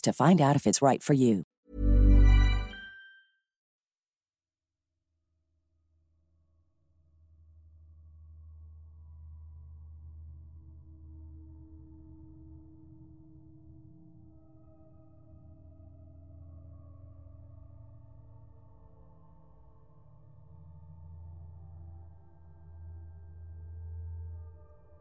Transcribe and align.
to 0.00 0.12
find 0.12 0.40
out 0.40 0.56
if 0.56 0.66
it's 0.66 0.82
right 0.82 1.02
for 1.02 1.14
you. 1.14 1.44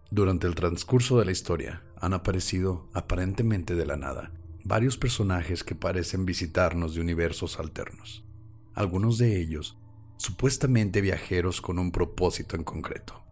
Durante 0.09 0.47
el 0.47 0.55
transcurso 0.55 1.19
de 1.19 1.25
la 1.25 1.31
historia 1.31 1.83
han 1.99 2.13
aparecido, 2.13 2.87
aparentemente 2.93 3.75
de 3.75 3.85
la 3.85 3.97
nada, 3.97 4.31
varios 4.67 4.97
personajes 4.97 5.63
que 5.63 5.75
parecen 5.75 6.25
visitarnos 6.25 6.93
de 6.93 7.01
universos 7.01 7.57
alternos. 7.57 8.25
Algunos 8.73 9.17
de 9.17 9.39
ellos 9.39 9.77
supuestamente 10.17 10.99
viajeros 10.99 11.61
con 11.61 11.79
un 11.79 11.91
propósito 11.91 12.57
en 12.57 12.63
concreto. 12.63 13.23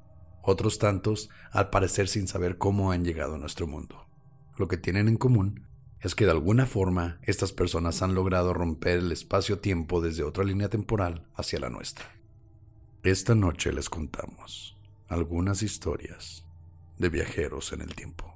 Otros 0.41 0.80
tantos 0.80 1.30
al 1.52 1.69
parecer 1.69 2.08
sin 2.08 2.28
saber 2.28 2.58
cómo 2.58 2.91
han 2.91 3.03
llegado 3.03 3.36
a 3.36 3.38
nuestro 3.38 3.67
mundo. 3.67 4.08
Lo 4.58 4.67
que 4.69 4.78
tienen 4.78 5.09
en 5.09 5.17
común 5.17 5.67
es 6.00 6.16
que 6.16 6.23
de 6.23 6.31
alguna 6.31 6.67
forma 6.67 7.19
estas 7.23 7.52
personas 7.52 8.02
han 8.02 8.16
logrado 8.16 8.53
romper 8.53 9.00
el 9.00 9.11
espacio-tiempo 9.11 10.00
desde 10.00 10.23
otra 10.23 10.44
línea 10.44 10.69
temporal 10.69 11.28
hacia 11.36 11.59
la 11.59 11.69
nuestra. 11.69 12.06
Esta 13.03 13.36
noche 13.36 13.73
les 13.73 13.89
contamos 13.89 14.78
algunas 15.09 15.63
historias 15.63 16.45
de 16.97 17.09
viajeros 17.09 17.73
en 17.73 17.81
el 17.81 17.94
tiempo. 17.94 18.36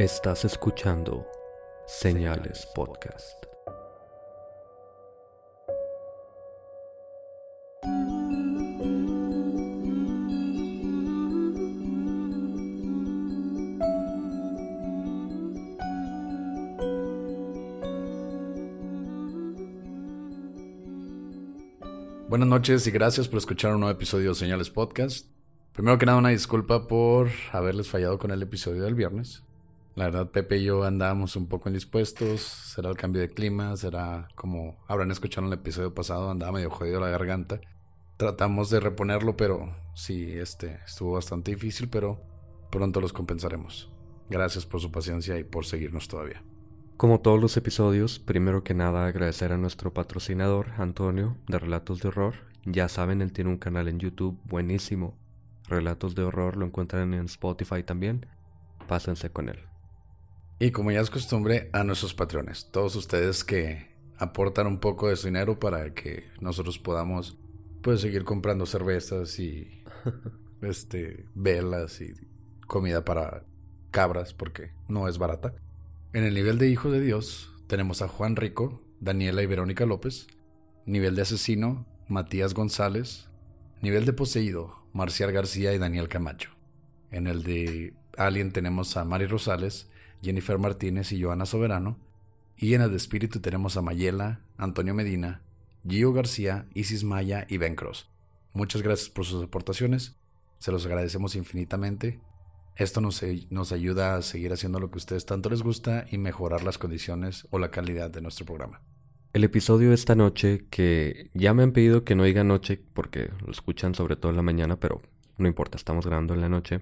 Estás 0.00 0.46
escuchando 0.46 1.26
Señales 1.86 2.66
Podcast. 2.74 3.44
Buenas 22.26 22.48
noches 22.48 22.86
y 22.86 22.90
gracias 22.90 23.28
por 23.28 23.36
escuchar 23.36 23.74
un 23.74 23.80
nuevo 23.80 23.94
episodio 23.94 24.30
de 24.30 24.34
Señales 24.34 24.70
Podcast. 24.70 25.28
Primero 25.74 25.98
que 25.98 26.06
nada, 26.06 26.16
una 26.16 26.30
disculpa 26.30 26.86
por 26.86 27.28
haberles 27.52 27.90
fallado 27.90 28.18
con 28.18 28.30
el 28.30 28.40
episodio 28.40 28.82
del 28.84 28.94
viernes. 28.94 29.44
La 29.96 30.04
verdad, 30.04 30.30
Pepe 30.30 30.58
y 30.58 30.64
yo 30.64 30.84
andábamos 30.84 31.36
un 31.36 31.46
poco 31.48 31.68
indispuestos. 31.68 32.40
Será 32.40 32.90
el 32.90 32.96
cambio 32.96 33.20
de 33.20 33.28
clima, 33.28 33.76
será 33.76 34.28
como 34.34 34.78
habrán 34.86 35.10
escuchado 35.10 35.46
en 35.46 35.52
el 35.52 35.58
episodio 35.58 35.94
pasado, 35.94 36.30
andaba 36.30 36.52
medio 36.52 36.70
jodido 36.70 37.00
la 37.00 37.08
garganta. 37.08 37.60
Tratamos 38.16 38.70
de 38.70 38.80
reponerlo, 38.80 39.36
pero 39.36 39.74
sí, 39.94 40.32
este 40.32 40.80
estuvo 40.86 41.12
bastante 41.12 41.52
difícil, 41.52 41.88
pero 41.88 42.20
pronto 42.70 43.00
los 43.00 43.12
compensaremos. 43.12 43.90
Gracias 44.28 44.64
por 44.64 44.80
su 44.80 44.92
paciencia 44.92 45.38
y 45.38 45.44
por 45.44 45.66
seguirnos 45.66 46.06
todavía. 46.06 46.42
Como 46.96 47.20
todos 47.20 47.40
los 47.40 47.56
episodios, 47.56 48.18
primero 48.18 48.62
que 48.62 48.74
nada 48.74 49.06
agradecer 49.06 49.52
a 49.52 49.56
nuestro 49.56 49.92
patrocinador, 49.92 50.72
Antonio, 50.76 51.36
de 51.48 51.58
Relatos 51.58 52.00
de 52.00 52.08
Horror. 52.08 52.34
Ya 52.66 52.88
saben, 52.88 53.22
él 53.22 53.32
tiene 53.32 53.50
un 53.50 53.56
canal 53.56 53.88
en 53.88 53.98
YouTube 53.98 54.38
buenísimo. 54.44 55.16
Relatos 55.66 56.14
de 56.14 56.22
Horror 56.22 56.58
lo 56.58 56.66
encuentran 56.66 57.14
en 57.14 57.24
Spotify 57.24 57.82
también. 57.82 58.26
Pásense 58.86 59.30
con 59.30 59.48
él. 59.48 59.69
Y 60.62 60.72
como 60.72 60.92
ya 60.92 61.00
es 61.00 61.08
costumbre, 61.08 61.70
a 61.72 61.84
nuestros 61.84 62.12
patrones, 62.12 62.68
todos 62.70 62.94
ustedes 62.94 63.44
que 63.44 63.88
aportan 64.18 64.66
un 64.66 64.78
poco 64.78 65.08
de 65.08 65.16
su 65.16 65.26
dinero 65.26 65.58
para 65.58 65.94
que 65.94 66.24
nosotros 66.38 66.78
podamos 66.78 67.38
pues 67.80 68.02
seguir 68.02 68.24
comprando 68.24 68.66
cervezas 68.66 69.38
y 69.38 69.82
este 70.60 71.24
velas 71.34 72.02
y 72.02 72.12
comida 72.66 73.06
para 73.06 73.44
cabras 73.90 74.34
porque 74.34 74.72
no 74.86 75.08
es 75.08 75.16
barata. 75.16 75.54
En 76.12 76.24
el 76.24 76.34
nivel 76.34 76.58
de 76.58 76.68
Hijo 76.68 76.90
de 76.90 77.00
Dios 77.00 77.54
tenemos 77.66 78.02
a 78.02 78.08
Juan 78.08 78.36
Rico, 78.36 78.82
Daniela 79.00 79.42
y 79.42 79.46
Verónica 79.46 79.86
López. 79.86 80.26
Nivel 80.84 81.16
de 81.16 81.22
Asesino, 81.22 81.86
Matías 82.06 82.52
González. 82.52 83.30
Nivel 83.80 84.04
de 84.04 84.12
Poseído, 84.12 84.76
Marcial 84.92 85.32
García 85.32 85.72
y 85.72 85.78
Daniel 85.78 86.08
Camacho. 86.08 86.50
En 87.10 87.26
el 87.26 87.44
de 87.44 87.94
Alien 88.18 88.52
tenemos 88.52 88.98
a 88.98 89.06
Mari 89.06 89.26
Rosales, 89.26 89.89
Jennifer 90.22 90.58
Martínez 90.58 91.12
y 91.12 91.22
Joana 91.22 91.46
Soberano. 91.46 91.98
Y 92.56 92.74
en 92.74 92.82
el 92.82 92.90
de 92.90 92.96
Espíritu 92.96 93.40
tenemos 93.40 93.76
a 93.76 93.82
Mayela, 93.82 94.40
Antonio 94.56 94.94
Medina, 94.94 95.42
Gio 95.88 96.12
García, 96.12 96.66
Isis 96.74 97.04
Maya 97.04 97.46
y 97.48 97.56
Ben 97.56 97.74
Cross. 97.74 98.10
Muchas 98.52 98.82
gracias 98.82 99.08
por 99.08 99.24
sus 99.24 99.42
aportaciones. 99.42 100.16
Se 100.58 100.72
los 100.72 100.84
agradecemos 100.84 101.36
infinitamente 101.36 102.20
esto 102.76 103.00
nos, 103.02 103.22
nos 103.50 103.72
ayuda 103.72 104.16
a 104.16 104.22
seguir 104.22 104.52
haciendo 104.52 104.80
lo 104.80 104.90
que 104.90 104.96
a 104.96 104.98
ustedes 104.98 105.26
tanto 105.26 105.50
les 105.50 105.62
gusta 105.62 106.06
y 106.10 106.16
mejorar 106.16 106.62
las 106.62 106.78
condiciones 106.78 107.46
o 107.50 107.58
la 107.58 107.70
calidad 107.70 108.10
de 108.10 108.22
nuestro 108.22 108.46
programa. 108.46 108.80
El 109.34 109.44
episodio 109.44 109.90
de 109.90 109.94
esta 109.94 110.14
noche, 110.14 110.64
que 110.70 111.30
ya 111.34 111.52
me 111.54 111.62
han 111.62 111.72
pedido 111.72 112.04
que 112.04 112.14
no 112.14 112.24
diga 112.24 112.42
noche 112.42 112.80
porque 112.94 113.30
lo 113.44 113.52
escuchan 113.52 113.94
sobre 113.94 114.16
todo 114.16 114.30
en 114.30 114.36
la 114.36 114.42
mañana, 114.42 114.80
pero 114.80 115.02
no 115.36 115.46
importa, 115.46 115.76
estamos 115.76 116.06
grabando 116.06 116.32
en 116.34 116.40
la 116.40 116.48
noche. 116.48 116.80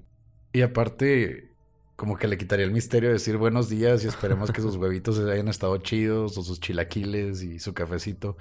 Y 0.52 0.62
aparte, 0.62 1.50
como 1.98 2.16
que 2.16 2.28
le 2.28 2.38
quitaría 2.38 2.64
el 2.64 2.70
misterio 2.70 3.08
de 3.08 3.14
decir 3.14 3.38
buenos 3.38 3.68
días 3.68 4.04
y 4.04 4.06
esperemos 4.06 4.52
que 4.52 4.62
sus 4.62 4.76
huevitos 4.76 5.18
hayan 5.18 5.48
estado 5.48 5.76
chidos 5.78 6.38
o 6.38 6.44
sus 6.44 6.60
chilaquiles 6.60 7.42
y 7.42 7.58
su 7.58 7.74
cafecito. 7.74 8.36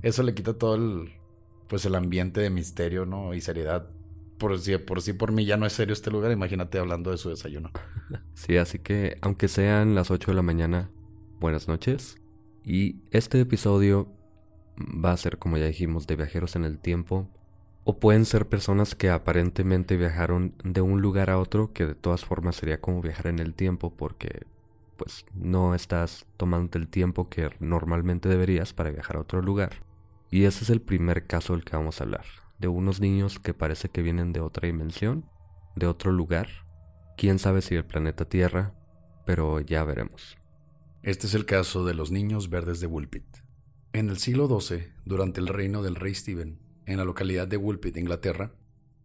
Eso 0.00 0.22
le 0.22 0.32
quita 0.32 0.54
todo 0.54 0.76
el, 0.76 1.12
pues 1.68 1.84
el 1.84 1.94
ambiente 1.94 2.40
de 2.40 2.48
misterio, 2.48 3.04
¿no? 3.04 3.34
Y 3.34 3.42
seriedad 3.42 3.86
por 4.38 4.58
si 4.58 4.78
por 4.78 5.02
sí 5.02 5.12
por 5.12 5.30
mí 5.30 5.44
ya 5.44 5.58
no 5.58 5.66
es 5.66 5.74
serio 5.74 5.92
este 5.92 6.10
lugar, 6.10 6.32
imagínate 6.32 6.78
hablando 6.78 7.10
de 7.10 7.18
su 7.18 7.28
desayuno. 7.28 7.70
Sí, 8.32 8.56
así 8.56 8.78
que 8.78 9.18
aunque 9.20 9.46
sean 9.48 9.94
las 9.94 10.10
8 10.10 10.30
de 10.30 10.34
la 10.34 10.42
mañana, 10.42 10.90
buenas 11.38 11.68
noches. 11.68 12.16
Y 12.64 12.96
este 13.10 13.38
episodio 13.38 14.08
va 14.78 15.12
a 15.12 15.16
ser, 15.18 15.36
como 15.36 15.58
ya 15.58 15.66
dijimos, 15.66 16.06
de 16.06 16.16
viajeros 16.16 16.56
en 16.56 16.64
el 16.64 16.78
tiempo. 16.78 17.28
O 17.84 17.98
pueden 17.98 18.24
ser 18.24 18.48
personas 18.48 18.94
que 18.94 19.10
aparentemente 19.10 19.96
viajaron 19.96 20.54
de 20.62 20.80
un 20.80 21.02
lugar 21.02 21.30
a 21.30 21.38
otro, 21.38 21.72
que 21.72 21.86
de 21.86 21.94
todas 21.94 22.24
formas 22.24 22.56
sería 22.56 22.80
como 22.80 23.02
viajar 23.02 23.26
en 23.26 23.38
el 23.38 23.54
tiempo, 23.54 23.92
porque 23.94 24.46
pues 24.96 25.24
no 25.34 25.74
estás 25.74 26.26
tomando 26.36 26.78
el 26.78 26.86
tiempo 26.86 27.28
que 27.28 27.50
normalmente 27.58 28.28
deberías 28.28 28.72
para 28.72 28.90
viajar 28.90 29.16
a 29.16 29.20
otro 29.20 29.42
lugar. 29.42 29.82
Y 30.30 30.44
ese 30.44 30.64
es 30.64 30.70
el 30.70 30.80
primer 30.80 31.26
caso 31.26 31.54
del 31.54 31.64
que 31.64 31.76
vamos 31.76 32.00
a 32.00 32.04
hablar 32.04 32.24
de 32.62 32.68
unos 32.68 33.00
niños 33.00 33.40
que 33.40 33.54
parece 33.54 33.90
que 33.90 34.02
vienen 34.02 34.32
de 34.32 34.40
otra 34.40 34.66
dimensión, 34.66 35.26
de 35.74 35.88
otro 35.88 36.12
lugar. 36.12 36.48
Quién 37.18 37.40
sabe 37.40 37.60
si 37.60 37.74
el 37.74 37.84
planeta 37.84 38.24
Tierra, 38.24 38.72
pero 39.26 39.60
ya 39.60 39.82
veremos. 39.82 40.38
Este 41.02 41.26
es 41.26 41.34
el 41.34 41.44
caso 41.44 41.84
de 41.84 41.94
los 41.94 42.12
niños 42.12 42.48
verdes 42.48 42.78
de 42.78 42.86
Woolpit. 42.86 43.24
En 43.92 44.08
el 44.08 44.18
siglo 44.18 44.48
XII, 44.48 44.92
durante 45.04 45.40
el 45.40 45.48
reino 45.48 45.82
del 45.82 45.96
rey 45.96 46.14
Stephen, 46.14 46.60
en 46.86 46.98
la 46.98 47.04
localidad 47.04 47.48
de 47.48 47.56
Woolpit, 47.56 47.96
Inglaterra, 47.96 48.52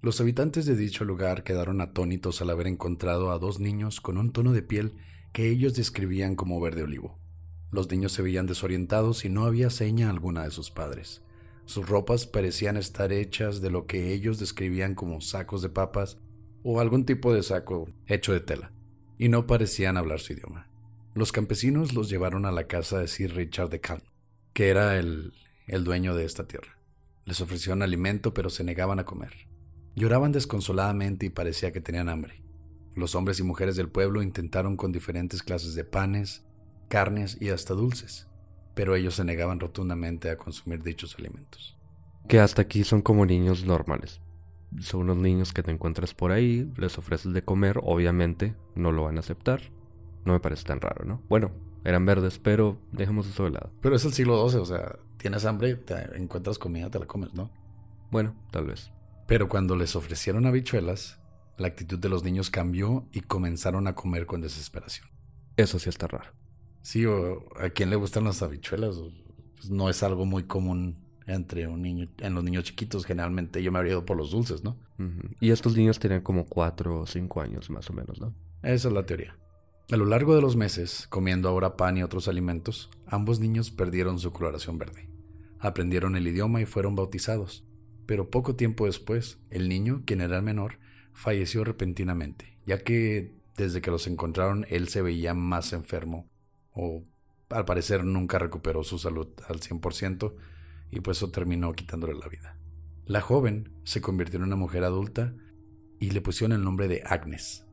los 0.01 0.21
habitantes 0.21 0.65
de 0.65 0.75
dicho 0.75 1.05
lugar 1.05 1.43
quedaron 1.43 1.81
atónitos 1.81 2.41
al 2.41 2.51
haber 2.51 2.67
encontrado 2.67 3.31
a 3.31 3.39
dos 3.39 3.59
niños 3.59 3.99
con 3.99 4.17
un 4.17 4.31
tono 4.31 4.53
de 4.53 4.61
piel 4.61 4.93
que 5.33 5.49
ellos 5.49 5.75
describían 5.75 6.35
como 6.35 6.61
verde 6.61 6.83
olivo. 6.83 7.19
Los 7.71 7.89
niños 7.91 8.11
se 8.11 8.21
veían 8.21 8.45
desorientados 8.45 9.25
y 9.25 9.29
no 9.29 9.45
había 9.45 9.69
seña 9.69 10.09
alguna 10.09 10.43
de 10.43 10.51
sus 10.51 10.71
padres. 10.71 11.23
Sus 11.65 11.89
ropas 11.89 12.27
parecían 12.27 12.77
estar 12.77 13.11
hechas 13.11 13.59
de 13.59 13.71
lo 13.71 13.87
que 13.87 14.13
ellos 14.13 14.39
describían 14.39 14.95
como 14.95 15.19
sacos 15.19 15.61
de 15.61 15.69
papas 15.69 16.17
o 16.63 16.79
algún 16.79 17.05
tipo 17.05 17.33
de 17.33 17.43
saco 17.43 17.89
hecho 18.05 18.33
de 18.33 18.39
tela, 18.39 18.71
y 19.17 19.29
no 19.29 19.47
parecían 19.47 19.97
hablar 19.97 20.19
su 20.19 20.33
idioma. 20.33 20.69
Los 21.13 21.31
campesinos 21.31 21.93
los 21.93 22.09
llevaron 22.09 22.45
a 22.45 22.51
la 22.51 22.67
casa 22.67 22.99
de 22.99 23.07
Sir 23.07 23.35
Richard 23.35 23.69
de 23.69 23.81
Calm, 23.81 24.01
que 24.53 24.69
era 24.69 24.97
el, 24.97 25.33
el 25.65 25.83
dueño 25.83 26.15
de 26.15 26.25
esta 26.25 26.47
tierra. 26.47 26.76
Les 27.27 27.41
ofrecieron 27.41 27.81
alimento, 27.81 28.33
pero 28.33 28.49
se 28.49 28.63
negaban 28.63 28.99
a 28.99 29.03
comer. 29.03 29.33
Lloraban 29.97 30.31
desconsoladamente 30.31 31.25
y 31.25 31.29
parecía 31.29 31.73
que 31.73 31.81
tenían 31.81 32.07
hambre. 32.07 32.41
Los 32.95 33.15
hombres 33.15 33.41
y 33.41 33.43
mujeres 33.43 33.75
del 33.75 33.89
pueblo 33.89 34.21
intentaron 34.21 34.77
con 34.77 34.93
diferentes 34.93 35.43
clases 35.43 35.75
de 35.75 35.83
panes, 35.83 36.45
carnes 36.87 37.37
y 37.41 37.49
hasta 37.49 37.73
dulces, 37.73 38.27
pero 38.75 38.95
ellos 38.95 39.15
se 39.15 39.25
negaban 39.25 39.59
rotundamente 39.59 40.29
a 40.29 40.37
consumir 40.37 40.81
dichos 40.81 41.17
alimentos. 41.19 41.77
Que 42.29 42.39
hasta 42.39 42.61
aquí 42.61 42.85
son 42.85 43.01
como 43.01 43.25
niños 43.25 43.65
normales. 43.65 44.21
Son 44.79 45.01
unos 45.01 45.17
niños 45.17 45.51
que 45.51 45.63
te 45.63 45.71
encuentras 45.71 46.13
por 46.13 46.31
ahí, 46.31 46.71
les 46.77 46.97
ofreces 46.97 47.33
de 47.33 47.43
comer, 47.43 47.81
obviamente 47.83 48.55
no 48.73 48.93
lo 48.93 49.03
van 49.03 49.17
a 49.17 49.19
aceptar. 49.19 49.61
No 50.23 50.31
me 50.31 50.39
parece 50.39 50.63
tan 50.63 50.79
raro, 50.79 51.03
¿no? 51.03 51.21
Bueno, 51.27 51.51
eran 51.87 52.05
verdes, 52.05 52.37
pero 52.37 52.77
dejemos 52.91 53.27
eso 53.27 53.45
de 53.45 53.51
lado. 53.51 53.71
Pero 53.81 53.95
es 53.95 54.03
el 54.03 54.11
siglo 54.11 54.49
XII, 54.49 54.59
o 54.59 54.65
sea, 54.65 54.99
tienes 55.15 55.45
hambre, 55.45 55.75
te 55.75 56.17
encuentras 56.17 56.59
comida, 56.59 56.89
te 56.89 56.99
la 56.99 57.05
comes, 57.05 57.33
¿no? 57.33 57.49
Bueno, 58.11 58.35
tal 58.51 58.65
vez. 58.65 58.91
Pero 59.25 59.47
cuando 59.47 59.77
les 59.77 59.95
ofrecieron 59.95 60.45
habichuelas, 60.45 61.17
la 61.57 61.67
actitud 61.67 61.97
de 61.97 62.09
los 62.09 62.25
niños 62.25 62.49
cambió 62.49 63.07
y 63.13 63.21
comenzaron 63.21 63.87
a 63.87 63.95
comer 63.95 64.25
con 64.25 64.41
desesperación. 64.41 65.07
Eso 65.55 65.79
sí 65.79 65.87
está 65.87 66.07
raro. 66.07 66.29
Sí, 66.81 67.05
o 67.05 67.45
a 67.57 67.69
quién 67.69 67.89
le 67.89 67.95
gustan 67.95 68.25
las 68.25 68.41
habichuelas, 68.41 68.97
pues 69.55 69.69
no 69.69 69.89
es 69.89 70.03
algo 70.03 70.25
muy 70.25 70.43
común 70.43 70.97
entre 71.25 71.67
un 71.67 71.81
niño, 71.81 72.09
en 72.17 72.35
los 72.35 72.43
niños 72.43 72.65
chiquitos. 72.65 73.05
Generalmente 73.05 73.63
yo 73.63 73.71
me 73.71 73.79
habría 73.79 73.93
ido 73.93 74.05
por 74.05 74.17
los 74.17 74.31
dulces, 74.31 74.61
¿no? 74.61 74.77
Y 75.39 75.51
estos 75.51 75.77
niños 75.77 75.99
tenían 75.99 76.21
como 76.21 76.45
cuatro 76.47 76.99
o 76.99 77.07
cinco 77.07 77.39
años 77.39 77.69
más 77.69 77.89
o 77.89 77.93
menos, 77.93 78.19
¿no? 78.19 78.33
Esa 78.61 78.89
es 78.89 78.93
la 78.93 79.05
teoría. 79.05 79.37
A 79.91 79.97
lo 79.97 80.05
largo 80.05 80.35
de 80.35 80.41
los 80.41 80.55
meses, 80.55 81.07
comiendo 81.09 81.47
ahora 81.47 81.77
pan 81.77 81.97
y 81.97 82.03
otros 82.03 82.27
alimentos, 82.27 82.89
ambos 83.05 83.39
niños 83.39 83.71
perdieron 83.71 84.19
su 84.19 84.31
coloración 84.31 84.77
verde. 84.77 85.09
Aprendieron 85.59 86.15
el 86.15 86.27
idioma 86.27 86.61
y 86.61 86.65
fueron 86.65 86.95
bautizados 86.95 87.63
pero 88.07 88.31
poco 88.31 88.55
tiempo 88.55 88.87
después, 88.87 89.37
el 89.51 89.69
niño, 89.69 90.01
quien 90.05 90.21
era 90.21 90.37
el 90.37 90.43
menor, 90.43 90.79
falleció 91.13 91.63
repentinamente, 91.63 92.57
ya 92.65 92.79
que 92.79 93.35
desde 93.57 93.81
que 93.81 93.91
los 93.91 94.07
encontraron 94.07 94.65
él 94.69 94.87
se 94.87 95.01
veía 95.01 95.33
más 95.33 95.73
enfermo, 95.73 96.27
o 96.71 97.03
al 97.49 97.65
parecer 97.65 98.05
nunca 98.05 98.39
recuperó 98.39 98.83
su 98.83 98.97
salud 98.97 99.27
al 99.47 99.59
100%, 99.59 100.33
y 100.89 101.01
pues 101.01 101.17
eso 101.17 101.31
terminó 101.31 101.73
quitándole 101.73 102.15
la 102.17 102.29
vida. 102.29 102.57
La 103.05 103.19
joven 103.19 103.73
se 103.83 103.99
convirtió 103.99 104.37
en 104.37 104.45
una 104.45 104.55
mujer 104.55 104.85
adulta 104.85 105.33
y 105.99 106.11
le 106.11 106.21
pusieron 106.21 106.53
el 106.57 106.63
nombre 106.63 106.87
de 106.87 107.03
Agnes, 107.05 107.65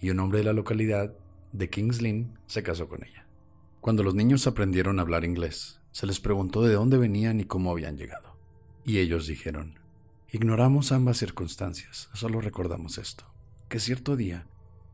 y 0.00 0.10
un 0.10 0.20
hombre 0.20 0.38
de 0.38 0.44
la 0.44 0.52
localidad 0.52 1.16
de 1.52 1.68
Kings 1.68 2.00
Lynn 2.00 2.38
se 2.46 2.62
casó 2.62 2.88
con 2.88 3.04
ella. 3.04 3.26
Cuando 3.80 4.02
los 4.02 4.14
niños 4.14 4.46
aprendieron 4.46 4.98
a 4.98 5.02
hablar 5.02 5.24
inglés, 5.24 5.80
se 5.90 6.06
les 6.06 6.20
preguntó 6.20 6.62
de 6.62 6.74
dónde 6.74 6.96
venían 6.96 7.40
y 7.40 7.44
cómo 7.44 7.70
habían 7.70 7.98
llegado. 7.98 8.36
Y 8.84 8.98
ellos 8.98 9.26
dijeron, 9.26 9.78
ignoramos 10.30 10.92
ambas 10.92 11.18
circunstancias, 11.18 12.08
solo 12.14 12.40
recordamos 12.40 12.98
esto, 12.98 13.24
que 13.68 13.78
cierto 13.78 14.16
día, 14.16 14.46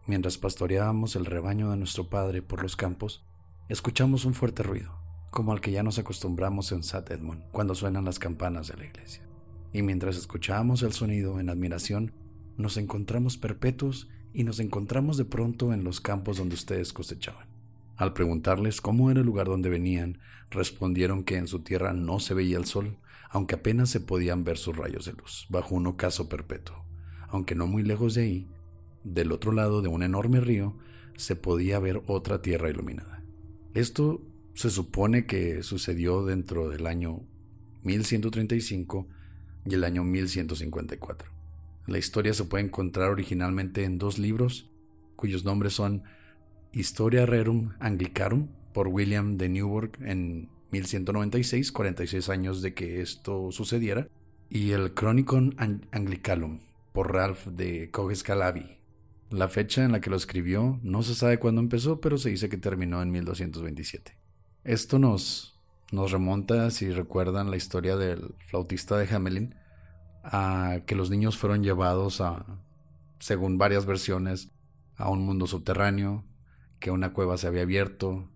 mientras 0.07 0.37
pastoreábamos 0.37 1.17
el 1.17 1.27
rebaño 1.27 1.71
de 1.71 1.77
nuestro 1.77 2.09
padre 2.09 2.43
por 2.43 2.63
los 2.63 2.77
campos, 2.77 3.25
escuchamos 3.69 4.25
un 4.25 4.35
fuerte 4.35 4.63
ruido, 4.63 4.99
como 5.31 5.53
al 5.53 5.61
que 5.61 5.71
ya 5.71 5.83
nos 5.83 5.99
acostumbramos 5.99 6.73
en 6.73 6.81
St. 6.81 7.15
Edmund 7.15 7.45
cuando 7.53 7.75
suenan 7.75 8.05
las 8.05 8.19
campanas 8.19 8.69
de 8.69 8.77
la 8.77 8.87
iglesia. 8.87 9.23
Y 9.73 9.83
mientras 9.83 10.17
escuchábamos 10.17 10.83
el 10.83 10.93
sonido 10.93 11.39
en 11.39 11.51
admiración, 11.51 12.13
nos 12.57 12.77
encontramos 12.77 13.37
perpetuos 13.37 14.09
y 14.39 14.45
nos 14.45 14.61
encontramos 14.61 15.17
de 15.17 15.25
pronto 15.25 15.73
en 15.73 15.83
los 15.83 16.01
campos 16.01 16.37
donde 16.37 16.55
ustedes 16.55 16.93
cosechaban. 16.93 17.49
Al 17.97 18.13
preguntarles 18.13 18.81
cómo 18.81 19.11
era 19.11 19.19
el 19.19 19.27
lugar 19.27 19.49
donde 19.49 19.69
venían, 19.69 20.21
respondieron 20.49 21.25
que 21.25 21.39
en 21.39 21.49
su 21.49 21.65
tierra 21.65 21.93
no 21.93 22.21
se 22.21 22.35
veía 22.35 22.57
el 22.57 22.65
sol, 22.65 22.99
aunque 23.31 23.57
apenas 23.57 23.91
se 23.91 23.99
podían 23.99 24.45
ver 24.45 24.57
sus 24.57 24.77
rayos 24.77 25.07
de 25.07 25.15
luz, 25.15 25.49
bajo 25.51 25.75
un 25.75 25.89
ocaso 25.89 26.29
perpetuo. 26.29 26.85
Aunque 27.27 27.57
no 27.57 27.67
muy 27.67 27.83
lejos 27.83 28.15
de 28.15 28.23
ahí, 28.23 28.49
del 29.03 29.33
otro 29.33 29.51
lado 29.51 29.83
de 29.83 29.89
un 29.89 30.05
enorme 30.05 30.39
río, 30.41 30.79
se 31.17 31.35
podía 31.35 31.81
ver 31.81 32.01
otra 32.07 32.41
tierra 32.41 32.71
iluminada. 32.71 33.25
Esto 33.75 34.23
se 34.55 34.71
supone 34.71 35.27
que 35.27 35.65
sucedió 35.65 36.25
dentro 36.25 36.69
del 36.69 36.87
año 36.87 37.27
1135 37.83 39.09
y 39.65 39.75
el 39.75 39.83
año 39.83 40.05
1154. 40.05 41.38
La 41.89 41.97
historia 41.97 42.35
se 42.35 42.45
puede 42.45 42.65
encontrar 42.65 43.09
originalmente 43.09 43.85
en 43.85 43.97
dos 43.97 44.19
libros, 44.19 44.71
cuyos 45.17 45.47
nombres 45.47 45.73
son 45.73 46.03
Historia 46.71 47.25
Rerum 47.25 47.73
Anglicarum 47.81 48.49
por 48.75 48.89
William 48.89 49.39
de 49.39 49.49
Newburgh 49.49 49.93
en 50.03 50.51
1196, 50.71 51.73
46 51.73 52.29
años 52.29 52.61
de 52.61 52.75
que 52.75 53.01
esto 53.01 53.51
sucediera, 53.53 54.07
y 54.51 54.73
el 54.73 54.93
Chronicon 54.93 55.57
Anglicalum 55.91 56.61
por 56.93 57.15
Ralph 57.15 57.47
de 57.47 57.91
Coges 57.91 58.23
Calabi. 58.23 58.77
La 59.31 59.49
fecha 59.49 59.83
en 59.83 59.93
la 59.93 60.03
que 60.03 60.11
lo 60.11 60.17
escribió 60.17 60.79
no 60.83 61.03
se 61.03 61.15
sabe 61.15 61.39
cuándo 61.39 61.63
empezó, 61.63 62.03
pero 62.03 62.19
se 62.19 62.29
dice 62.29 62.51
que 62.51 62.59
terminó 62.59 63.01
en 63.01 63.11
1227. 63.11 64.15
Esto 64.63 64.99
nos, 64.99 65.59
nos 65.91 66.13
remonta, 66.13 66.71
si 66.71 66.91
recuerdan 66.91 67.51
la 67.51 67.57
historia 67.57 67.97
del 67.97 68.35
flautista 68.47 68.99
de 68.99 69.09
Hamelin, 69.09 69.55
a 70.31 70.81
que 70.87 70.95
los 70.95 71.11
niños 71.11 71.37
fueron 71.39 71.63
llevados 71.63 72.21
a, 72.21 72.45
según 73.19 73.59
varias 73.59 73.87
versiones, 73.87 74.51
a 74.97 75.09
un 75.11 75.25
mundo 75.25 75.47
subterráneo, 75.47 76.25
que 76.81 76.91
una 76.91 77.13
cueva 77.13 77.39
se 77.39 77.47
había 77.47 77.63
abierto, 77.63 78.29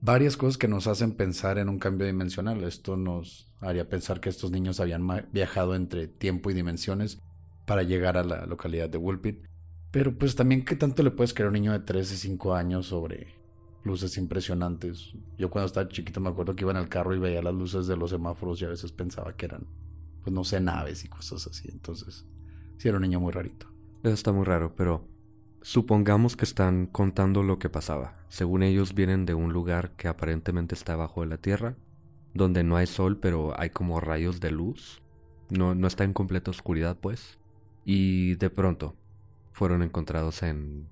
varias 0.00 0.36
cosas 0.36 0.58
que 0.58 0.68
nos 0.68 0.86
hacen 0.86 1.12
pensar 1.12 1.58
en 1.58 1.68
un 1.68 1.78
cambio 1.78 2.06
dimensional. 2.06 2.64
Esto 2.64 2.96
nos 2.96 3.52
haría 3.60 3.88
pensar 3.88 4.20
que 4.20 4.28
estos 4.28 4.50
niños 4.50 4.80
habían 4.80 5.06
viajado 5.32 5.74
entre 5.74 6.08
tiempo 6.08 6.50
y 6.50 6.54
dimensiones 6.54 7.20
para 7.64 7.82
llegar 7.82 8.16
a 8.16 8.24
la 8.24 8.46
localidad 8.46 8.88
de 8.88 8.98
Woolpit. 8.98 9.44
Pero 9.90 10.16
pues 10.16 10.34
también 10.34 10.64
qué 10.64 10.76
tanto 10.76 11.02
le 11.02 11.10
puedes 11.10 11.32
creer 11.32 11.46
a 11.46 11.48
un 11.48 11.54
niño 11.54 11.72
de 11.72 11.80
3 11.80 12.12
y 12.12 12.16
5 12.16 12.54
años 12.54 12.86
sobre 12.86 13.28
luces 13.84 14.18
impresionantes. 14.18 15.14
Yo 15.38 15.48
cuando 15.48 15.66
estaba 15.66 15.88
chiquito 15.88 16.20
me 16.20 16.28
acuerdo 16.28 16.54
que 16.54 16.64
iba 16.64 16.72
en 16.72 16.78
el 16.78 16.88
carro 16.88 17.14
y 17.14 17.18
veía 17.18 17.42
las 17.42 17.54
luces 17.54 17.86
de 17.86 17.96
los 17.96 18.10
semáforos 18.10 18.60
y 18.60 18.64
a 18.64 18.68
veces 18.68 18.92
pensaba 18.92 19.36
que 19.36 19.46
eran, 19.46 19.66
pues 20.26 20.34
no 20.34 20.42
sé, 20.42 20.60
naves 20.60 21.04
y 21.04 21.08
cosas 21.08 21.46
así. 21.46 21.68
Entonces, 21.70 22.26
sí 22.78 22.88
era 22.88 22.96
un 22.96 23.02
niño 23.02 23.20
muy 23.20 23.32
rarito. 23.32 23.68
Eso 24.02 24.14
está 24.14 24.32
muy 24.32 24.44
raro, 24.44 24.74
pero 24.74 25.06
Supongamos 25.66 26.36
que 26.36 26.44
están 26.44 26.86
contando 26.86 27.42
lo 27.42 27.58
que 27.58 27.68
pasaba. 27.68 28.12
Según 28.28 28.62
ellos 28.62 28.94
vienen 28.94 29.26
de 29.26 29.34
un 29.34 29.52
lugar 29.52 29.96
que 29.96 30.06
aparentemente 30.06 30.76
está 30.76 30.92
abajo 30.92 31.22
de 31.22 31.26
la 31.26 31.38
Tierra, 31.38 31.74
donde 32.34 32.62
no 32.62 32.76
hay 32.76 32.86
sol 32.86 33.18
pero 33.18 33.52
hay 33.58 33.70
como 33.70 33.98
rayos 33.98 34.38
de 34.38 34.52
luz. 34.52 35.02
No, 35.50 35.74
no 35.74 35.88
está 35.88 36.04
en 36.04 36.12
completa 36.12 36.52
oscuridad 36.52 36.96
pues. 37.00 37.40
Y 37.84 38.36
de 38.36 38.48
pronto 38.48 38.94
fueron 39.50 39.82
encontrados 39.82 40.44
en, 40.44 40.86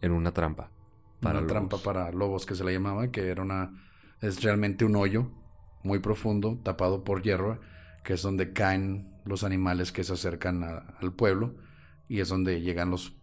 en 0.00 0.10
una 0.10 0.32
trampa. 0.32 0.72
Para 1.20 1.38
una 1.38 1.46
trampa 1.46 1.78
para 1.78 2.10
lobos 2.10 2.46
que 2.46 2.56
se 2.56 2.64
le 2.64 2.72
llamaba, 2.72 3.12
que 3.12 3.28
era 3.28 3.44
una... 3.44 3.80
es 4.20 4.42
realmente 4.42 4.84
un 4.84 4.96
hoyo 4.96 5.30
muy 5.84 6.00
profundo, 6.00 6.58
tapado 6.64 7.04
por 7.04 7.22
hierro, 7.22 7.60
que 8.06 8.12
es 8.12 8.22
donde 8.22 8.52
caen 8.52 9.10
los 9.24 9.42
animales 9.42 9.90
que 9.90 10.04
se 10.04 10.12
acercan 10.12 10.62
al 10.62 11.12
pueblo 11.12 11.56
y 12.06 12.20
es 12.20 12.28
donde 12.28 12.60
llegan 12.60 12.88
los 12.88 13.16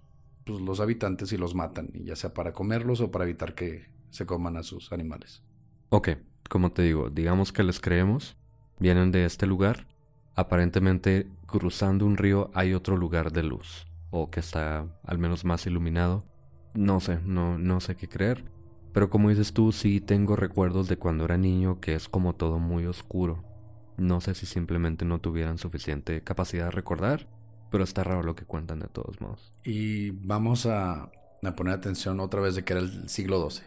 pues, 0.44 0.60
los 0.60 0.82
habitantes 0.82 1.32
y 1.32 1.38
los 1.38 1.56
matan, 1.56 1.90
y 1.94 2.04
ya 2.04 2.18
sea 2.18 2.34
para 2.34 2.52
comerlos 2.52 3.00
o 3.00 3.10
para 3.10 3.24
evitar 3.24 3.56
que 3.56 3.90
se 4.10 4.26
coman 4.26 4.58
a 4.58 4.64
sus 4.64 4.92
animales. 4.92 5.42
Ok, 5.88 6.10
como 6.50 6.74
te 6.74 6.82
digo, 6.82 7.10
digamos 7.10 7.54
que 7.54 7.64
les 7.64 7.80
creemos, 7.80 8.36
vienen 8.78 9.14
de 9.14 9.24
este 9.24 9.46
lugar, 9.48 9.88
aparentemente 10.36 11.28
cruzando 11.46 12.06
un 12.06 12.18
río 12.18 12.52
hay 12.54 12.74
otro 12.74 12.98
lugar 12.98 13.32
de 13.32 13.44
luz, 13.44 13.88
o 14.10 14.30
que 14.30 14.42
está 14.42 14.86
al 15.06 15.18
menos 15.18 15.46
más 15.46 15.66
iluminado. 15.66 16.26
No 16.74 17.00
sé, 17.00 17.22
no, 17.24 17.58
no 17.58 17.80
sé 17.80 17.96
qué 17.96 18.10
creer. 18.10 18.44
Pero 18.92 19.10
como 19.10 19.30
dices 19.30 19.54
tú, 19.54 19.72
sí 19.72 20.02
tengo 20.02 20.36
recuerdos 20.36 20.90
de 20.90 20.98
cuando 20.98 21.24
era 21.24 21.38
niño 21.38 21.80
que 21.80 21.96
es 21.96 22.10
como 22.10 22.36
todo 22.36 22.60
muy 22.60 22.86
oscuro. 22.86 23.53
No 23.98 24.22
sé 24.22 24.34
si 24.34 24.46
simplemente 24.46 25.06
no 25.06 25.20
tuvieran 25.20 25.58
suficiente 25.58 26.22
capacidad 26.22 26.66
de 26.66 26.72
recordar 26.72 27.28
pero 27.74 27.86
está 27.86 28.04
raro 28.04 28.22
lo 28.22 28.36
que 28.36 28.46
cuentan 28.46 28.78
de 28.78 28.88
todos 28.88 29.20
modos. 29.20 29.52
Y 29.64 30.12
vamos 30.12 30.68
a, 30.68 31.10
poner 31.58 31.74
atención 31.74 32.20
otra 32.20 32.40
vez 32.40 32.54
de 32.54 32.64
que 32.64 32.74
era 32.74 32.84
el 32.84 33.10
siglo 33.10 33.50
XII. 33.50 33.64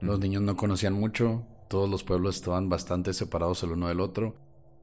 Los 0.00 0.20
niños 0.20 0.40
no 0.40 0.56
conocían 0.56 0.94
mucho, 0.94 1.44
todos 1.68 1.86
los 1.86 2.02
pueblos 2.02 2.36
estaban 2.36 2.70
bastante 2.70 3.12
separados 3.12 3.62
el 3.62 3.72
uno 3.72 3.88
del 3.88 4.00
otro. 4.00 4.36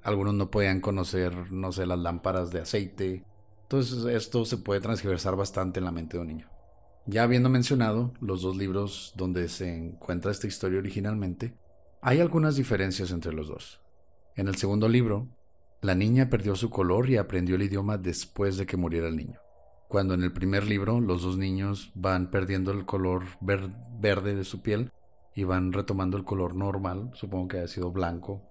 algunos 0.03 0.35
no 0.35 0.51
podían 0.51 0.81
conocer, 0.81 1.51
no 1.51 1.71
sé, 1.71 1.87
las 1.87 1.97
lámparas 1.97 2.51
de 2.51 2.59
aceite. 2.59 3.23
Entonces 3.63 4.05
esto 4.05 4.45
se 4.45 4.57
puede 4.57 4.81
transversar 4.81 5.35
bastante 5.35 5.79
en 5.79 5.85
la 5.85 5.91
mente 5.91 6.17
de 6.17 6.21
un 6.21 6.27
niño. 6.27 6.47
Ya 7.07 7.23
habiendo 7.23 7.49
mencionado 7.49 8.13
los 8.21 8.43
dos 8.43 8.55
libros 8.55 9.13
donde 9.15 9.49
se 9.49 9.75
encuentra 9.75 10.29
esta 10.29 10.45
historia 10.45 10.77
originalmente, 10.77 11.57
hay 12.03 12.19
algunas 12.19 12.55
diferencias 12.55 13.09
entre 13.09 13.33
los 13.33 13.47
dos. 13.47 13.81
En 14.39 14.47
el 14.47 14.55
segundo 14.55 14.87
libro, 14.87 15.27
la 15.81 15.95
niña 15.95 16.29
perdió 16.29 16.55
su 16.55 16.69
color 16.69 17.09
y 17.09 17.17
aprendió 17.17 17.57
el 17.57 17.63
idioma 17.63 17.97
después 17.97 18.55
de 18.55 18.65
que 18.65 18.77
muriera 18.77 19.09
el 19.09 19.17
niño. 19.17 19.41
Cuando 19.89 20.13
en 20.13 20.23
el 20.23 20.31
primer 20.31 20.65
libro 20.65 21.01
los 21.01 21.23
dos 21.23 21.37
niños 21.37 21.91
van 21.93 22.31
perdiendo 22.31 22.71
el 22.71 22.85
color 22.85 23.23
verde 23.41 24.35
de 24.35 24.45
su 24.45 24.61
piel 24.61 24.93
y 25.35 25.43
van 25.43 25.73
retomando 25.73 26.15
el 26.15 26.23
color 26.23 26.55
normal, 26.55 27.11
supongo 27.15 27.49
que 27.49 27.59
ha 27.59 27.67
sido 27.67 27.91
blanco. 27.91 28.41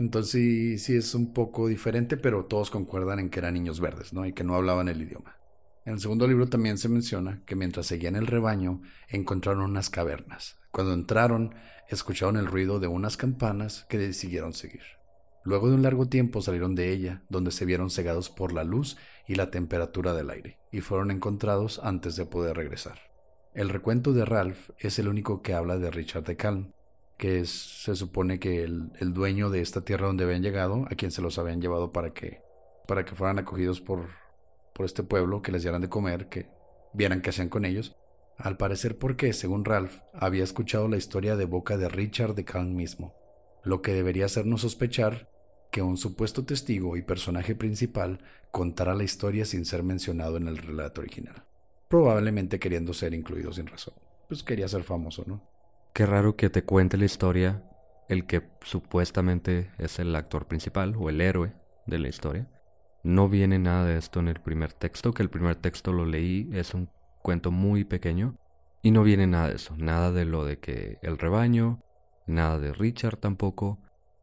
Entonces 0.00 0.82
sí, 0.82 0.96
es 0.96 1.14
un 1.14 1.32
poco 1.32 1.68
diferente, 1.68 2.16
pero 2.16 2.46
todos 2.46 2.72
concuerdan 2.72 3.20
en 3.20 3.30
que 3.30 3.38
eran 3.38 3.54
niños 3.54 3.78
verdes, 3.78 4.12
¿no? 4.12 4.26
Y 4.26 4.32
que 4.32 4.42
no 4.42 4.56
hablaban 4.56 4.88
el 4.88 5.00
idioma. 5.00 5.36
En 5.84 5.92
el 5.92 6.00
segundo 6.00 6.26
libro 6.26 6.48
también 6.48 6.76
se 6.76 6.88
menciona 6.88 7.44
que 7.46 7.54
mientras 7.54 7.86
seguían 7.86 8.16
el 8.16 8.26
rebaño 8.26 8.82
encontraron 9.06 9.62
unas 9.62 9.90
cavernas. 9.90 10.58
Cuando 10.72 10.92
entraron, 10.92 11.54
escucharon 11.88 12.36
el 12.36 12.46
ruido 12.46 12.80
de 12.80 12.88
unas 12.88 13.16
campanas 13.16 13.86
que 13.88 13.96
decidieron 13.96 14.52
seguir. 14.52 14.95
Luego 15.46 15.68
de 15.68 15.76
un 15.76 15.82
largo 15.82 16.08
tiempo 16.08 16.42
salieron 16.42 16.74
de 16.74 16.90
ella, 16.90 17.22
donde 17.28 17.52
se 17.52 17.64
vieron 17.64 17.88
cegados 17.88 18.30
por 18.30 18.52
la 18.52 18.64
luz 18.64 18.96
y 19.28 19.36
la 19.36 19.52
temperatura 19.52 20.12
del 20.12 20.30
aire, 20.30 20.58
y 20.72 20.80
fueron 20.80 21.12
encontrados 21.12 21.80
antes 21.84 22.16
de 22.16 22.26
poder 22.26 22.56
regresar. 22.56 22.98
El 23.54 23.68
recuento 23.68 24.12
de 24.12 24.24
Ralph 24.24 24.70
es 24.80 24.98
el 24.98 25.06
único 25.06 25.42
que 25.42 25.54
habla 25.54 25.78
de 25.78 25.92
Richard 25.92 26.24
de 26.24 26.36
Calm, 26.36 26.72
que 27.16 27.38
es, 27.38 27.82
se 27.84 27.94
supone 27.94 28.40
que 28.40 28.64
el, 28.64 28.90
el, 28.98 29.14
dueño 29.14 29.48
de 29.48 29.60
esta 29.60 29.82
tierra 29.82 30.08
donde 30.08 30.24
habían 30.24 30.42
llegado, 30.42 30.84
a 30.90 30.96
quien 30.96 31.12
se 31.12 31.22
los 31.22 31.38
habían 31.38 31.60
llevado 31.60 31.92
para 31.92 32.12
que, 32.12 32.40
para 32.88 33.04
que 33.04 33.14
fueran 33.14 33.38
acogidos 33.38 33.80
por, 33.80 34.08
por 34.74 34.84
este 34.84 35.04
pueblo, 35.04 35.42
que 35.42 35.52
les 35.52 35.62
dieran 35.62 35.80
de 35.80 35.88
comer, 35.88 36.28
que 36.28 36.48
vieran 36.92 37.22
qué 37.22 37.30
hacían 37.30 37.50
con 37.50 37.64
ellos, 37.64 37.94
al 38.36 38.56
parecer 38.56 38.98
porque, 38.98 39.32
según 39.32 39.64
Ralph, 39.64 40.00
había 40.12 40.42
escuchado 40.42 40.88
la 40.88 40.96
historia 40.96 41.36
de 41.36 41.44
boca 41.44 41.76
de 41.76 41.88
Richard 41.88 42.34
de 42.34 42.44
Calm 42.44 42.74
mismo, 42.74 43.14
lo 43.62 43.80
que 43.80 43.92
debería 43.94 44.24
hacernos 44.24 44.62
sospechar 44.62 45.35
que 45.76 45.82
un 45.82 45.98
supuesto 45.98 46.42
testigo 46.46 46.96
y 46.96 47.02
personaje 47.02 47.54
principal 47.54 48.18
contara 48.50 48.94
la 48.94 49.04
historia 49.04 49.44
sin 49.44 49.66
ser 49.66 49.82
mencionado 49.82 50.38
en 50.38 50.48
el 50.48 50.56
relato 50.56 51.02
original, 51.02 51.44
probablemente 51.86 52.58
queriendo 52.58 52.94
ser 52.94 53.12
incluido 53.12 53.52
sin 53.52 53.66
razón. 53.66 53.92
Pues 54.26 54.42
quería 54.42 54.68
ser 54.68 54.84
famoso, 54.84 55.24
¿no? 55.26 55.42
Qué 55.92 56.06
raro 56.06 56.34
que 56.34 56.48
te 56.48 56.64
cuente 56.64 56.96
la 56.96 57.04
historia 57.04 57.62
el 58.08 58.26
que 58.26 58.48
supuestamente 58.62 59.70
es 59.76 59.98
el 59.98 60.16
actor 60.16 60.46
principal 60.46 60.94
o 60.98 61.10
el 61.10 61.20
héroe 61.20 61.52
de 61.84 61.98
la 61.98 62.08
historia. 62.08 62.48
No 63.02 63.28
viene 63.28 63.58
nada 63.58 63.84
de 63.84 63.98
esto 63.98 64.20
en 64.20 64.28
el 64.28 64.40
primer 64.40 64.72
texto, 64.72 65.12
que 65.12 65.22
el 65.22 65.28
primer 65.28 65.56
texto 65.56 65.92
lo 65.92 66.06
leí, 66.06 66.48
es 66.54 66.72
un 66.72 66.88
cuento 67.20 67.50
muy 67.50 67.84
pequeño, 67.84 68.38
y 68.80 68.92
no 68.92 69.02
viene 69.02 69.26
nada 69.26 69.50
de 69.50 69.56
eso, 69.56 69.76
nada 69.76 70.10
de 70.10 70.24
lo 70.24 70.46
de 70.46 70.58
que 70.58 70.96
el 71.02 71.18
rebaño, 71.18 71.82
nada 72.26 72.58
de 72.58 72.72
Richard 72.72 73.18
tampoco, 73.18 73.78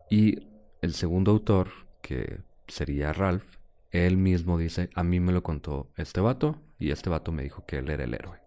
y 0.09 0.51
el 0.83 0.93
segundo 0.93 1.31
autor, 1.31 1.69
que 2.01 2.41
sería 2.67 3.13
Ralph, 3.13 3.55
él 3.91 4.17
mismo 4.17 4.57
dice, 4.57 4.89
a 4.95 5.03
mí 5.03 5.21
me 5.21 5.31
lo 5.31 5.41
contó 5.41 5.89
este 5.95 6.19
vato 6.19 6.57
y 6.77 6.91
este 6.91 7.09
vato 7.09 7.31
me 7.31 7.43
dijo 7.43 7.65
que 7.65 7.77
él 7.77 7.89
era 7.89 8.03
el 8.03 8.13
héroe. 8.13 8.41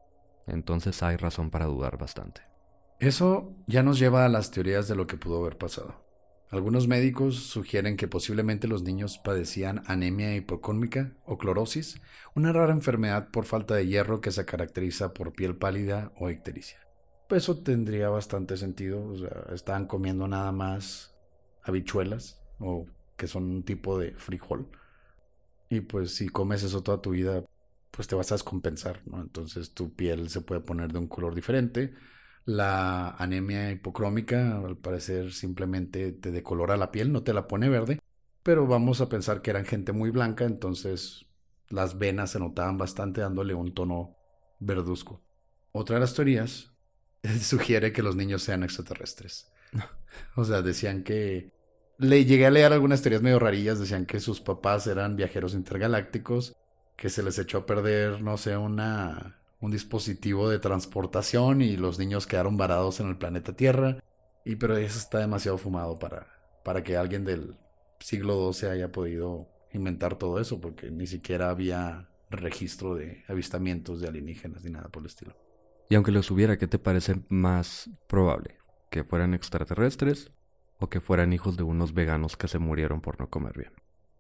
Entonces 0.47 1.03
hay 1.03 1.17
razón 1.17 1.49
para 1.49 1.65
dudar 1.65 1.97
bastante. 1.97 2.43
Eso 3.01 3.57
ya 3.67 3.83
nos 3.83 3.99
lleva 3.99 4.27
a 4.27 4.29
las 4.29 4.51
teorías 4.51 4.87
de 4.87 4.97
lo 4.97 5.07
que 5.07 5.17
pudo 5.17 5.41
haber 5.41 5.57
pasado. 5.57 6.05
Algunos 6.51 6.89
médicos 6.89 7.37
sugieren 7.37 7.97
que 7.97 8.07
posiblemente 8.07 8.69
los 8.69 8.83
niños 8.83 9.17
padecían 9.17 9.83
anemia 9.87 10.37
hipocómica 10.37 11.15
o 11.25 11.39
clorosis, 11.39 12.03
una 12.35 12.53
rara 12.53 12.75
enfermedad 12.75 13.31
por 13.31 13.47
falta 13.47 13.75
de 13.75 13.87
hierro 13.87 14.21
que 14.21 14.31
se 14.31 14.45
caracteriza 14.45 15.15
por 15.15 15.33
piel 15.33 15.57
pálida 15.57 16.13
o 16.19 16.29
ictericia. 16.29 16.81
Pues 17.31 17.45
eso 17.45 17.63
tendría 17.63 18.11
bastante 18.11 18.59
sentido, 18.59 19.09
o 19.09 19.17
sea, 19.17 19.55
estaban 19.55 19.87
comiendo 19.87 20.29
nada 20.29 20.53
más 20.53 21.16
habichuelas 21.67 22.41
o 22.59 22.87
que 23.17 23.27
son 23.27 23.45
un 23.45 23.63
tipo 23.63 23.99
de 23.99 24.13
frijol. 24.13 24.69
Y 25.69 25.81
pues 25.81 26.15
si 26.15 26.29
comes 26.29 26.63
eso 26.63 26.83
toda 26.83 27.03
tu 27.03 27.11
vida, 27.11 27.45
pues 27.91 28.09
te 28.09 28.15
vas 28.15 28.31
a 28.31 28.37
descompensar, 28.37 29.03
¿no? 29.07 29.21
Entonces 29.21 29.73
tu 29.73 29.95
piel 29.95 30.29
se 30.31 30.41
puede 30.41 30.61
poner 30.61 30.93
de 30.93 30.99
un 30.99 31.09
color 31.09 31.35
diferente. 31.35 31.95
La 32.45 33.11
anemia 33.11 33.73
hipocrómica, 33.73 34.59
al 34.59 34.77
parecer, 34.77 35.33
simplemente 35.33 36.13
te 36.13 36.31
decolora 36.31 36.77
la 36.77 36.93
piel, 36.93 37.13
no 37.13 37.23
te 37.25 37.35
la 37.35 37.49
pone 37.49 37.69
verde. 37.69 37.99
Pero 38.43 38.67
vamos 38.67 39.01
a 39.01 39.09
pensar 39.09 39.43
que 39.43 39.51
eran 39.51 39.65
gente 39.65 39.93
muy 39.93 40.11
blanca, 40.11 40.45
entonces 40.45 41.27
las 41.69 41.99
venas 41.99 42.31
se 42.31 42.39
notaban 42.39 42.79
bastante 42.79 43.21
dándole 43.21 43.55
un 43.55 43.75
tono 43.75 44.17
verduzco. 44.61 45.21
Otra 45.73 45.97
de 45.97 46.01
las 46.01 46.15
teorías 46.15 46.71
sugiere 47.41 47.93
que 47.93 48.03
los 48.03 48.15
niños 48.15 48.43
sean 48.43 48.63
extraterrestres. 48.63 49.51
o 50.37 50.45
sea, 50.45 50.63
decían 50.63 51.03
que 51.03 51.56
le 51.99 52.25
llegué 52.25 52.47
a 52.47 52.51
leer 52.51 52.73
algunas 52.73 53.03
teorías 53.03 53.23
medio 53.23 53.39
rarillas, 53.39 53.79
decían 53.79 54.07
que 54.07 54.21
sus 54.21 54.41
papás 54.41 54.87
eran 54.87 55.17
viajeros 55.17 55.55
intergalácticos, 55.55 56.55
que 56.97 57.09
se 57.09 57.23
les 57.23 57.39
echó 57.39 57.59
a 57.59 57.67
perder, 57.67 58.23
no 58.23 58.37
sé, 58.37 58.57
una, 58.57 59.41
un 59.61 59.71
dispositivo 59.71 60.49
de 60.49 60.59
transportación 60.59 61.63
y 61.63 61.77
los 61.77 61.99
niños 61.99 62.27
quedaron 62.27 62.57
varados 62.57 63.01
en 63.01 63.09
el 63.09 63.17
planeta 63.17 63.55
Tierra. 63.55 64.03
Y 64.45 64.57
pero 64.57 64.77
eso 64.77 64.99
está 64.99 65.19
demasiado 65.19 65.59
fumado 65.59 65.99
para, 65.99 66.27
para 66.65 66.83
que 66.83 66.97
alguien 66.97 67.25
del 67.25 67.57
siglo 68.01 68.53
XII 68.53 68.71
haya 68.71 68.93
podido 68.93 69.49
inventar 69.73 70.17
todo 70.17 70.41
eso, 70.41 70.61
porque 70.61 70.91
ni 70.91 71.07
siquiera 71.07 71.51
había 71.51 72.09
registro 72.31 72.95
de 72.95 73.25
avistamientos 73.29 74.01
de 74.01 74.09
alienígenas 74.09 74.65
ni 74.65 74.71
nada 74.71 74.89
por 74.89 75.03
el 75.03 75.09
estilo. 75.09 75.35
Y 75.89 75.95
aunque 75.95 76.13
los 76.13 76.31
hubiera, 76.31 76.59
¿qué 76.59 76.67
te 76.67 76.79
parece 76.79 77.23
más 77.29 77.91
probable? 78.07 78.59
¿Que 78.91 79.05
fueran 79.05 79.35
extraterrestres 79.35 80.33
o 80.79 80.89
que 80.89 81.01
fueran 81.01 81.33
hijos 81.33 81.57
de 81.57 81.63
unos 81.63 81.95
veganos 81.95 82.37
que 82.37 82.49
se 82.49 82.59
murieron 82.59 83.01
por 83.01 83.19
no 83.21 83.29
comer 83.29 83.57
bien. 83.57 83.73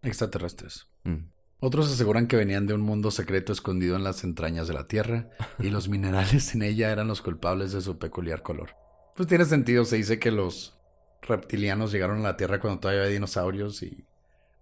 Extraterrestres. 0.02 0.88
Mm. 1.04 1.28
Otros 1.58 1.90
aseguran 1.90 2.26
que 2.26 2.36
venían 2.36 2.66
de 2.66 2.74
un 2.74 2.82
mundo 2.82 3.10
secreto 3.10 3.52
escondido 3.52 3.96
en 3.96 4.04
las 4.04 4.24
entrañas 4.24 4.68
de 4.68 4.74
la 4.74 4.86
Tierra 4.86 5.30
y 5.58 5.70
los 5.70 5.88
minerales 5.88 6.54
en 6.54 6.62
ella 6.62 6.92
eran 6.92 7.08
los 7.08 7.22
culpables 7.22 7.72
de 7.72 7.80
su 7.80 7.98
peculiar 7.98 8.42
color. 8.42 8.70
Pues 9.14 9.28
tiene 9.28 9.46
sentido, 9.46 9.84
se 9.84 9.96
dice 9.96 10.18
que 10.18 10.30
los 10.30 10.78
reptilianos 11.22 11.92
llegaron 11.92 12.20
a 12.20 12.24
la 12.24 12.36
Tierra 12.36 12.60
cuando 12.60 12.80
todavía 12.80 13.02
había 13.02 13.14
dinosaurios 13.14 13.82
y 13.82 14.04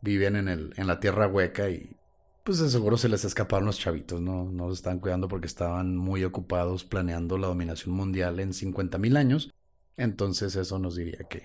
vivían 0.00 0.36
en, 0.36 0.48
el, 0.48 0.74
en 0.76 0.86
la 0.86 1.00
Tierra 1.00 1.26
hueca 1.26 1.68
y 1.68 1.96
pues 2.44 2.58
de 2.58 2.68
seguro 2.68 2.98
se 2.98 3.08
les 3.08 3.24
escaparon 3.24 3.64
los 3.64 3.78
chavitos, 3.78 4.20
¿no? 4.20 4.44
No 4.44 4.68
se 4.68 4.74
estaban 4.74 4.98
cuidando 4.98 5.28
porque 5.28 5.46
estaban 5.46 5.96
muy 5.96 6.24
ocupados 6.24 6.84
planeando 6.84 7.38
la 7.38 7.48
dominación 7.48 7.94
mundial 7.94 8.38
en 8.38 8.50
50.000 8.50 9.16
años. 9.16 9.50
Entonces 9.96 10.54
eso 10.54 10.78
nos 10.78 10.94
diría 10.94 11.20
que 11.28 11.42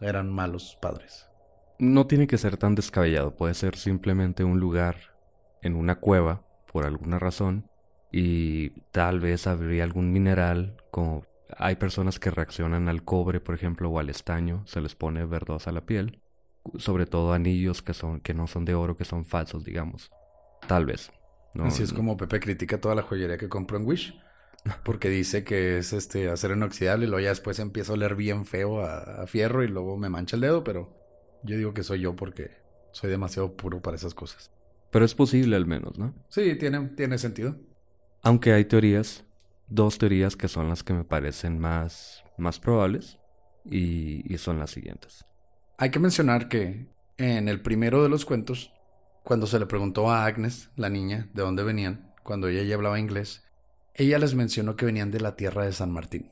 eran 0.00 0.30
malos 0.30 0.78
padres. 0.80 1.26
No 1.78 2.06
tiene 2.06 2.26
que 2.26 2.38
ser 2.38 2.56
tan 2.56 2.74
descabellado, 2.74 3.36
puede 3.36 3.54
ser 3.54 3.76
simplemente 3.76 4.44
un 4.44 4.60
lugar 4.60 4.96
en 5.62 5.76
una 5.76 5.96
cueva, 5.96 6.42
por 6.70 6.84
alguna 6.84 7.18
razón, 7.18 7.70
y 8.12 8.70
tal 8.92 9.20
vez 9.20 9.46
habría 9.46 9.84
algún 9.84 10.12
mineral, 10.12 10.76
como 10.90 11.24
hay 11.56 11.76
personas 11.76 12.18
que 12.18 12.30
reaccionan 12.30 12.88
al 12.88 13.04
cobre, 13.04 13.40
por 13.40 13.54
ejemplo, 13.54 13.90
o 13.90 13.98
al 13.98 14.10
estaño, 14.10 14.62
se 14.66 14.80
les 14.80 14.94
pone 14.94 15.24
verdosa 15.24 15.72
la 15.72 15.86
piel, 15.86 16.20
sobre 16.76 17.06
todo 17.06 17.32
anillos 17.32 17.82
que 17.82 17.94
son 17.94 18.20
que 18.20 18.34
no 18.34 18.46
son 18.46 18.64
de 18.64 18.74
oro, 18.74 18.96
que 18.96 19.04
son 19.04 19.24
falsos, 19.24 19.64
digamos. 19.64 20.10
Tal 20.66 20.86
vez. 20.86 21.10
Así 21.58 21.82
es 21.82 21.92
como 21.92 22.16
Pepe 22.16 22.38
critica 22.38 22.80
toda 22.80 22.94
la 22.94 23.02
joyería 23.02 23.36
que 23.36 23.48
compró 23.48 23.76
en 23.76 23.86
Wish. 23.86 24.14
Porque 24.84 25.08
dice 25.08 25.44
que 25.44 25.78
es 25.78 25.92
este 25.92 26.28
acero 26.28 26.54
inoxidable 26.54 27.06
y 27.06 27.08
luego 27.08 27.22
ya 27.22 27.30
después 27.30 27.58
empiezo 27.58 27.92
a 27.92 27.94
oler 27.94 28.14
bien 28.14 28.44
feo 28.44 28.84
a, 28.84 29.26
fierro 29.26 29.64
y 29.64 29.68
luego 29.68 29.96
me 29.96 30.08
mancha 30.08 30.36
el 30.36 30.42
dedo, 30.42 30.64
pero 30.64 30.96
yo 31.42 31.56
digo 31.56 31.72
que 31.72 31.82
soy 31.82 32.00
yo 32.00 32.14
porque 32.16 32.50
soy 32.92 33.10
demasiado 33.10 33.56
puro 33.56 33.80
para 33.80 33.96
esas 33.96 34.14
cosas. 34.14 34.50
Pero 34.90 35.04
es 35.04 35.14
posible 35.14 35.56
al 35.56 35.66
menos, 35.66 35.98
¿no? 35.98 36.14
Sí, 36.28 36.56
tiene, 36.56 36.88
tiene 36.88 37.16
sentido. 37.18 37.56
Aunque 38.22 38.52
hay 38.52 38.64
teorías, 38.64 39.24
dos 39.68 39.98
teorías 39.98 40.36
que 40.36 40.48
son 40.48 40.68
las 40.68 40.82
que 40.82 40.92
me 40.92 41.04
parecen 41.04 41.58
más, 41.58 42.24
más 42.36 42.58
probables 42.58 43.18
y, 43.64 44.32
y 44.32 44.38
son 44.38 44.58
las 44.58 44.70
siguientes. 44.70 45.24
Hay 45.78 45.90
que 45.90 45.98
mencionar 45.98 46.48
que 46.48 46.88
en 47.16 47.48
el 47.48 47.62
primero 47.62 48.02
de 48.02 48.08
los 48.08 48.26
cuentos, 48.26 48.72
cuando 49.22 49.46
se 49.46 49.58
le 49.58 49.66
preguntó 49.66 50.10
a 50.10 50.26
Agnes, 50.26 50.70
la 50.76 50.90
niña, 50.90 51.30
de 51.32 51.42
dónde 51.42 51.62
venían, 51.62 52.12
cuando 52.22 52.48
ella 52.48 52.62
ya 52.62 52.74
hablaba 52.74 52.98
inglés, 52.98 53.44
ella 53.94 54.18
les 54.18 54.34
mencionó 54.34 54.76
que 54.76 54.86
venían 54.86 55.10
de 55.10 55.20
la 55.20 55.36
tierra 55.36 55.64
de 55.64 55.72
San 55.72 55.90
Martín. 55.90 56.30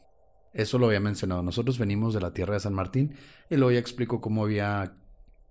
Eso 0.53 0.79
lo 0.79 0.87
había 0.87 1.01
mencionado. 1.01 1.43
Nosotros 1.43 1.79
venimos 1.79 2.15
de 2.15 2.21
la 2.21 2.33
tierra 2.33 2.55
de 2.55 2.61
San 2.61 2.75
Martín 2.75 3.15
y 3.51 3.57
luego 3.57 3.73
ya 3.73 3.79
explicó 3.79 4.21
cómo 4.21 4.45
había 4.45 4.95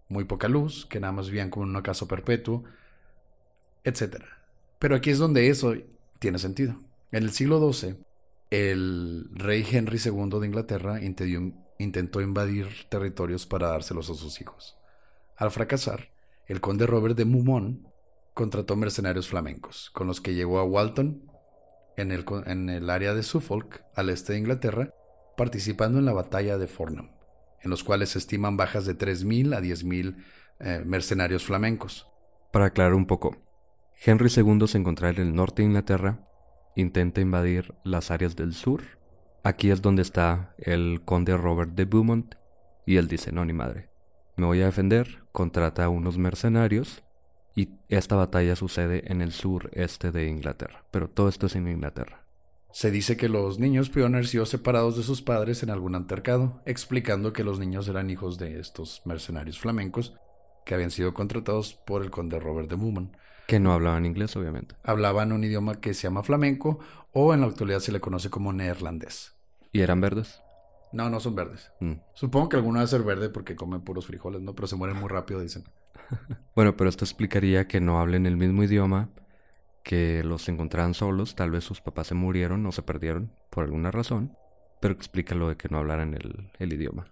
muy 0.10 0.24
poca 0.24 0.48
luz, 0.48 0.86
que 0.86 1.00
nada 1.00 1.14
más 1.14 1.28
vivían 1.28 1.50
como 1.50 1.66
un 1.66 1.76
ocaso 1.76 2.08
perpetuo, 2.08 2.64
etc. 3.84 4.24
Pero 4.80 4.96
aquí 4.96 5.10
es 5.12 5.20
donde 5.20 5.50
eso 5.50 5.76
tiene 6.20 6.40
sentido. 6.40 6.80
En 7.12 7.24
el 7.24 7.32
siglo 7.32 7.72
XII, 7.72 7.98
el 8.50 9.30
rey 9.34 9.66
Henry 9.70 10.00
II 10.04 10.40
de 10.40 10.48
Inglaterra 10.48 11.00
intentó 11.02 12.22
invadir 12.22 12.68
territorios 12.90 13.46
para 13.46 13.68
dárselos 13.68 14.10
a 14.10 14.16
sus 14.16 14.42
hijos. 14.42 14.78
Al 15.36 15.52
fracasar, 15.52 16.10
el 16.48 16.62
conde 16.62 16.88
Robert 16.88 17.16
de 17.16 17.26
Mumont 17.26 17.86
contrató 18.34 18.76
mercenarios 18.76 19.28
flamencos, 19.28 19.90
con 19.94 20.08
los 20.08 20.22
que 20.22 20.34
llegó 20.34 20.60
a 20.60 20.64
Walton, 20.64 21.26
en 21.98 22.12
el, 22.12 22.24
en 22.46 22.70
el 22.70 22.89
área 22.89 23.13
de 23.13 23.24
Suffolk, 23.24 23.84
al 23.96 24.10
este 24.10 24.34
de 24.34 24.39
Inglaterra, 24.39 24.94
participando 25.36 26.00
en 26.00 26.06
la 26.06 26.13
batalla 26.13 26.58
de 26.58 26.68
Fornham, 26.68 27.12
en 27.62 27.70
los 27.70 27.84
cuales 27.84 28.10
se 28.10 28.20
estiman 28.20 28.56
bajas 28.56 28.86
de 28.86 28.98
3.000 28.98 29.56
a 29.56 29.62
10.000 29.62 30.16
eh, 30.60 30.84
mercenarios 30.86 31.44
flamencos. 31.44 32.08
Para 32.51 32.66
aclarar 32.66 32.94
un 32.94 33.08
poco, 33.08 33.38
Henry 34.04 34.30
II 34.36 34.68
se 34.68 34.77
encontraba 34.77 35.13
en 35.16 35.22
el 35.22 35.36
norte 35.36 35.62
de 35.62 35.68
Inglaterra, 35.68 36.20
intenta 36.75 37.20
invadir 37.20 37.74
las 37.84 38.12
áreas 38.12 38.36
del 38.36 38.54
sur. 38.54 38.82
Aquí 39.44 39.72
es 39.72 39.82
donde 39.82 40.04
está 40.04 40.54
el 40.58 41.01
conde 41.04 41.36
Robert 41.36 41.72
de 41.72 41.86
Beaumont 41.86 42.36
y 42.86 42.98
él 42.98 43.08
dice, 43.08 43.32
no, 43.32 43.44
ni 43.44 43.54
madre, 43.54 43.89
me 44.36 44.46
voy 44.46 44.62
a 44.62 44.66
defender, 44.66 45.24
contrata 45.32 45.86
a 45.86 45.89
unos 45.89 46.18
mercenarios 46.18 47.04
y 47.58 47.70
esta 47.90 48.16
batalla 48.16 48.56
sucede 48.56 49.12
en 49.12 49.24
el 49.24 49.32
sur 49.32 49.72
este 49.74 50.12
de 50.12 50.28
Inglaterra, 50.28 50.84
pero 50.92 51.10
todo 51.10 51.28
esto 51.28 51.48
es 51.48 51.56
en 51.56 51.68
Inglaterra. 51.68 52.22
Se 52.72 52.92
dice 52.92 53.18
que 53.18 53.30
los 53.30 53.58
niños 53.58 53.90
sido 54.28 54.46
separados 54.46 54.96
de 54.96 55.02
sus 55.02 55.24
padres 55.24 55.64
en 55.64 55.72
algún 55.72 55.96
altercado, 55.96 56.62
explicando 56.68 57.34
que 57.34 57.44
los 57.44 57.58
niños 57.58 57.88
eran 57.88 58.12
hijos 58.12 58.38
de 58.38 58.60
estos 58.60 59.02
mercenarios 59.06 59.58
flamencos 59.58 60.14
que 60.66 60.76
habían 60.76 60.92
sido 60.92 61.16
contratados 61.16 61.74
por 61.74 62.04
el 62.04 62.12
conde 62.12 62.40
Robert 62.40 62.70
de 62.70 62.76
Beaumont. 62.76 63.16
Que 63.48 63.60
no 63.60 63.74
hablaban 63.74 64.06
inglés, 64.06 64.36
obviamente. 64.36 64.76
Hablaban 64.84 65.32
un 65.32 65.44
idioma 65.44 65.80
que 65.82 65.96
se 65.96 66.04
llama 66.04 66.22
flamenco 66.22 66.78
o 67.12 67.34
en 67.34 67.42
la 67.42 67.48
actualidad 67.48 67.80
se 67.80 67.92
le 67.92 68.00
conoce 68.00 68.30
como 68.30 68.54
neerlandés. 68.54 69.34
¿Y 69.72 69.82
eran 69.82 70.00
verdes? 70.00 70.44
No, 70.91 71.10
no 71.10 71.20
son 71.20 71.36
verdes. 71.36 71.72
Mm. 71.79 71.94
Supongo 72.13 72.50
que 72.50 72.56
alguno 72.58 72.79
debe 72.79 72.88
ser 72.88 73.03
verde 73.03 73.29
porque 73.29 73.56
comen 73.56 73.82
puros 73.82 74.06
frijoles, 74.06 74.41
¿no? 74.41 74.56
Pero 74.56 74.67
se 74.67 74.75
mueren 74.75 74.98
muy 74.98 75.10
rápido, 75.10 75.41
dicen. 75.41 75.63
bueno, 76.56 76.77
pero 76.77 76.89
esto 76.89 77.06
explicaría 77.06 77.67
que 77.67 77.82
no 77.82 78.00
hablen 78.00 78.25
el 78.25 78.38
mismo 78.38 78.63
idioma, 78.63 79.10
que 79.84 80.24
los 80.24 80.48
encontraran 80.50 80.94
solos, 80.94 81.36
tal 81.36 81.51
vez 81.51 81.63
sus 81.63 81.82
papás 81.82 82.08
se 82.08 82.15
murieron 82.15 82.65
o 82.65 82.72
se 82.72 82.82
perdieron 82.82 83.32
por 83.50 83.63
alguna 83.63 83.91
razón, 83.91 84.36
pero 84.79 84.94
explica 84.94 85.36
lo 85.36 85.50
de 85.50 85.58
que 85.58 85.70
no 85.70 85.77
hablaran 85.77 86.13
el, 86.13 86.50
el 86.60 86.74
idioma. 86.74 87.08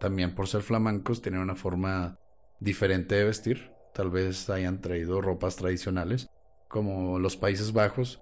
También 0.00 0.34
por 0.34 0.46
ser 0.46 0.62
flamencos 0.62 1.22
tienen 1.22 1.40
una 1.40 1.54
forma 1.54 2.18
diferente 2.60 3.16
de 3.16 3.24
vestir, 3.24 3.72
tal 3.94 4.10
vez 4.10 4.48
hayan 4.50 4.80
traído 4.80 5.20
ropas 5.20 5.56
tradicionales, 5.56 6.28
como 6.68 7.18
los 7.18 7.36
Países 7.36 7.72
Bajos, 7.72 8.20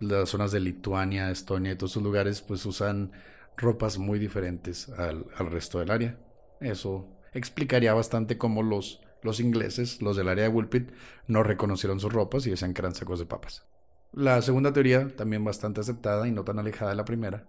las 0.00 0.28
zonas 0.28 0.52
de 0.52 0.60
Lituania, 0.60 1.30
Estonia 1.30 1.72
y 1.72 1.76
todos 1.76 1.92
esos 1.92 2.02
lugares, 2.02 2.40
pues 2.42 2.64
usan 2.64 3.12
ropas 3.58 3.98
muy 3.98 4.18
diferentes 4.18 4.88
al, 4.90 5.26
resto 5.50 5.80
del 5.80 5.90
área. 5.90 6.18
Eso 6.60 7.08
explicaría 7.32 7.92
bastante 7.92 8.38
cómo 8.38 8.62
los, 8.62 9.02
los 9.22 9.40
ingleses, 9.40 10.00
los 10.00 10.16
del 10.16 10.28
área 10.28 10.44
de 10.44 10.50
Woolpit, 10.50 10.92
no 11.26 11.42
reconocieron 11.42 12.00
sus 12.00 12.12
ropas 12.12 12.46
y 12.46 12.50
decían 12.50 12.72
que 12.72 12.80
eran 12.80 12.94
sacos 12.94 13.18
de 13.18 13.26
papas. 13.26 13.66
La 14.12 14.40
segunda 14.40 14.72
teoría, 14.72 15.14
también 15.16 15.44
bastante 15.44 15.80
aceptada 15.80 16.26
y 16.26 16.32
no 16.32 16.44
tan 16.44 16.58
alejada 16.58 16.92
de 16.92 16.96
la 16.96 17.04
primera, 17.04 17.46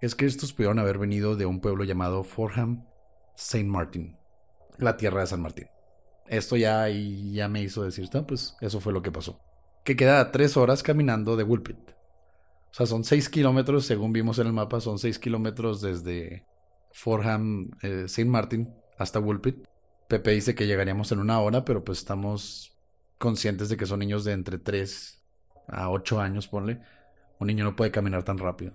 es 0.00 0.14
que 0.14 0.26
estos 0.26 0.52
pudieron 0.52 0.78
haber 0.78 0.98
venido 0.98 1.36
de 1.36 1.44
un 1.44 1.60
pueblo 1.60 1.84
llamado 1.84 2.22
Forham 2.24 2.86
Saint 3.34 3.68
Martin, 3.68 4.16
la 4.78 4.96
tierra 4.96 5.20
de 5.20 5.26
San 5.26 5.42
Martín. 5.42 5.66
Esto 6.26 6.56
ya, 6.56 6.88
ya 6.88 7.48
me 7.48 7.62
hizo 7.62 7.82
decir, 7.82 8.08
pues 8.26 8.56
eso 8.60 8.80
fue 8.80 8.92
lo 8.92 9.02
que 9.02 9.12
pasó. 9.12 9.40
Que 9.84 9.96
queda 9.96 10.30
tres 10.30 10.56
horas 10.56 10.82
caminando 10.82 11.36
de 11.36 11.44
Woolpit. 11.44 11.97
O 12.70 12.74
sea, 12.74 12.86
son 12.86 13.04
seis 13.04 13.28
kilómetros, 13.28 13.86
según 13.86 14.12
vimos 14.12 14.38
en 14.38 14.46
el 14.46 14.52
mapa, 14.52 14.80
son 14.80 14.98
seis 14.98 15.18
kilómetros 15.18 15.80
desde 15.80 16.44
Forham, 16.92 17.70
eh, 17.82 18.04
Saint 18.08 18.30
Martin, 18.30 18.74
hasta 18.98 19.20
Woolpit. 19.20 19.66
Pepe 20.08 20.32
dice 20.32 20.54
que 20.54 20.66
llegaríamos 20.66 21.12
en 21.12 21.18
una 21.18 21.40
hora, 21.40 21.64
pero 21.64 21.84
pues 21.84 21.98
estamos 21.98 22.76
conscientes 23.18 23.68
de 23.68 23.76
que 23.76 23.86
son 23.86 23.98
niños 24.00 24.24
de 24.24 24.32
entre 24.32 24.58
3 24.58 25.22
a 25.68 25.90
8 25.90 26.20
años, 26.20 26.48
ponle. 26.48 26.80
Un 27.38 27.48
niño 27.48 27.64
no 27.64 27.76
puede 27.76 27.90
caminar 27.90 28.22
tan 28.22 28.38
rápido. 28.38 28.72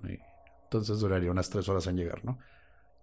entonces 0.63 0.99
duraría 0.99 1.31
unas 1.31 1.49
3 1.49 1.67
horas 1.69 1.87
en 1.87 1.97
llegar, 1.97 2.23
¿no? 2.23 2.39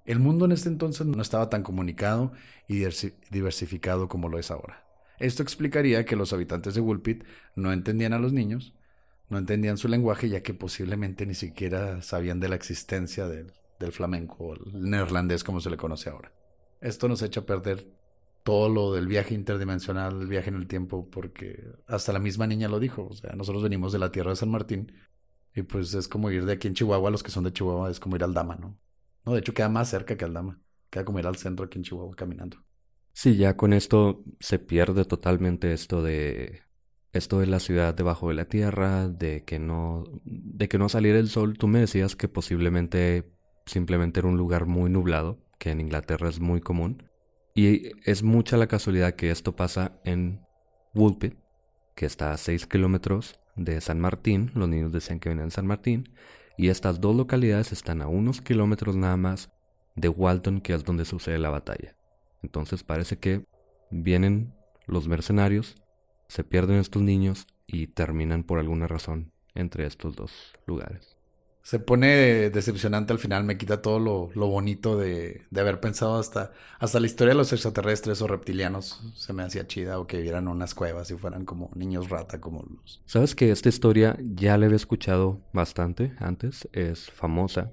El 0.04 0.18
mundo 0.18 0.44
en 0.44 0.52
este 0.52 0.68
entonces 0.68 1.06
no 1.06 1.20
estaba 1.20 1.50
tan 1.50 1.62
comunicado 1.62 2.32
y 2.66 2.84
diversificado 3.30 4.08
como 4.08 4.28
lo 4.28 4.38
es 4.38 4.50
ahora. 4.50 4.84
Esto 5.18 5.42
explicaría 5.42 6.04
que 6.04 6.16
los 6.16 6.32
habitantes 6.32 6.74
de 6.74 6.80
Woolpit 6.80 7.24
no 7.54 7.72
entendían 7.72 8.14
a 8.14 8.18
los 8.18 8.32
niños 8.32 8.74
no 9.30 9.38
entendían 9.38 9.78
su 9.78 9.88
lenguaje 9.88 10.28
ya 10.28 10.42
que 10.42 10.52
posiblemente 10.52 11.24
ni 11.24 11.34
siquiera 11.34 12.02
sabían 12.02 12.40
de 12.40 12.48
la 12.48 12.56
existencia 12.56 13.26
del, 13.28 13.52
flamenco 13.92 14.44
o 14.44 14.54
el 14.54 14.90
neerlandés 14.90 15.42
como 15.42 15.60
se 15.60 15.70
le 15.70 15.78
conoce 15.78 16.10
ahora. 16.10 16.30
Esto 16.82 17.08
nos 17.08 17.22
echa 17.22 17.40
a 17.40 17.46
perder 17.46 17.86
todo 18.42 18.68
lo 18.68 18.92
del 18.92 19.06
viaje 19.06 19.34
interdimensional, 19.34 20.20
el 20.20 20.26
viaje 20.26 20.50
en 20.50 20.56
el 20.56 20.66
tiempo, 20.66 21.08
porque 21.10 21.64
hasta 21.86 22.12
la 22.12 22.18
misma 22.18 22.46
niña 22.46 22.68
lo 22.68 22.78
dijo, 22.78 23.06
o 23.06 23.14
sea, 23.14 23.32
nosotros 23.36 23.62
venimos 23.62 23.92
de 23.92 23.98
la 23.98 24.12
tierra 24.12 24.30
de 24.30 24.36
San 24.36 24.50
Martín 24.50 24.92
y 25.54 25.62
pues 25.62 25.94
es 25.94 26.08
como 26.08 26.30
ir 26.30 26.44
de 26.44 26.52
aquí 26.52 26.68
en 26.68 26.74
Chihuahua, 26.74 27.10
los 27.10 27.22
que 27.22 27.30
son 27.30 27.44
de 27.44 27.52
Chihuahua 27.52 27.90
es 27.90 28.00
como 28.00 28.16
ir 28.16 28.24
al 28.24 28.34
Dama, 28.34 28.56
¿no? 28.56 28.78
No, 29.24 29.32
de 29.32 29.38
hecho 29.38 29.54
queda 29.54 29.68
más 29.70 29.88
cerca 29.88 30.16
que 30.16 30.24
al 30.24 30.34
Dama, 30.34 30.60
queda 30.90 31.04
como 31.04 31.18
ir 31.18 31.26
al 31.26 31.36
centro 31.36 31.64
aquí 31.64 31.78
en 31.78 31.84
Chihuahua 31.84 32.14
caminando. 32.14 32.58
Sí, 33.12 33.36
ya 33.36 33.56
con 33.56 33.72
esto 33.72 34.22
se 34.40 34.58
pierde 34.58 35.04
totalmente 35.04 35.72
esto 35.72 36.02
de 36.02 36.62
esto 37.12 37.40
de 37.40 37.46
la 37.46 37.60
ciudad 37.60 37.94
debajo 37.94 38.28
de 38.28 38.34
la 38.34 38.44
tierra, 38.44 39.08
de 39.08 39.44
que 39.44 39.58
no, 39.58 40.04
de 40.24 40.68
que 40.68 40.78
no 40.78 40.88
saliera 40.88 41.18
el 41.18 41.28
sol. 41.28 41.58
Tú 41.58 41.66
me 41.68 41.80
decías 41.80 42.16
que 42.16 42.28
posiblemente 42.28 43.32
simplemente 43.66 44.20
era 44.20 44.28
un 44.28 44.36
lugar 44.36 44.66
muy 44.66 44.90
nublado, 44.90 45.38
que 45.58 45.70
en 45.70 45.80
Inglaterra 45.80 46.28
es 46.28 46.40
muy 46.40 46.60
común. 46.60 47.04
Y 47.54 47.92
es 48.04 48.22
mucha 48.22 48.56
la 48.56 48.68
casualidad 48.68 49.14
que 49.14 49.30
esto 49.30 49.56
pasa 49.56 50.00
en 50.04 50.40
Woolpit, 50.94 51.34
que 51.94 52.06
está 52.06 52.32
a 52.32 52.36
6 52.36 52.66
kilómetros 52.66 53.40
de 53.56 53.80
San 53.80 54.00
Martín. 54.00 54.52
Los 54.54 54.68
niños 54.68 54.92
decían 54.92 55.18
que 55.18 55.28
venían 55.28 55.48
de 55.48 55.54
San 55.54 55.66
Martín. 55.66 56.14
Y 56.56 56.68
estas 56.68 57.00
dos 57.00 57.16
localidades 57.16 57.72
están 57.72 58.02
a 58.02 58.06
unos 58.06 58.40
kilómetros 58.40 58.94
nada 58.94 59.16
más 59.16 59.50
de 59.96 60.08
Walton, 60.08 60.60
que 60.60 60.74
es 60.74 60.84
donde 60.84 61.04
sucede 61.04 61.38
la 61.38 61.50
batalla. 61.50 61.96
Entonces 62.42 62.84
parece 62.84 63.18
que 63.18 63.44
vienen 63.90 64.54
los 64.86 65.08
mercenarios 65.08 65.79
se 66.30 66.44
pierden 66.44 66.76
estos 66.76 67.02
niños 67.02 67.46
y 67.66 67.88
terminan 67.88 68.44
por 68.44 68.60
alguna 68.60 68.86
razón 68.86 69.32
entre 69.54 69.84
estos 69.84 70.14
dos 70.14 70.32
lugares. 70.64 71.16
Se 71.62 71.80
pone 71.80 72.50
decepcionante 72.50 73.12
al 73.12 73.18
final, 73.18 73.44
me 73.44 73.58
quita 73.58 73.82
todo 73.82 73.98
lo, 73.98 74.28
bonito 74.48 74.96
de, 74.96 75.42
haber 75.54 75.80
pensado 75.80 76.18
hasta, 76.18 76.52
hasta 76.78 77.00
la 77.00 77.06
historia 77.06 77.34
de 77.34 77.38
los 77.38 77.52
extraterrestres 77.52 78.22
o 78.22 78.28
reptilianos. 78.28 79.02
Se 79.14 79.32
me 79.32 79.42
hacía 79.42 79.66
chida 79.66 79.98
o 79.98 80.06
que 80.06 80.18
vivieran 80.18 80.48
unas 80.48 80.74
cuevas 80.74 81.10
y 81.10 81.16
fueran 81.16 81.44
como 81.44 81.70
niños 81.74 82.08
rata, 82.08 82.40
como 82.40 82.62
los... 82.62 83.02
Sabes 83.06 83.34
que 83.34 83.50
esta 83.50 83.68
historia 83.68 84.16
ya 84.20 84.56
la 84.56 84.66
había 84.66 84.76
escuchado 84.76 85.40
bastante 85.52 86.14
antes, 86.18 86.68
es 86.72 87.10
famosa. 87.10 87.72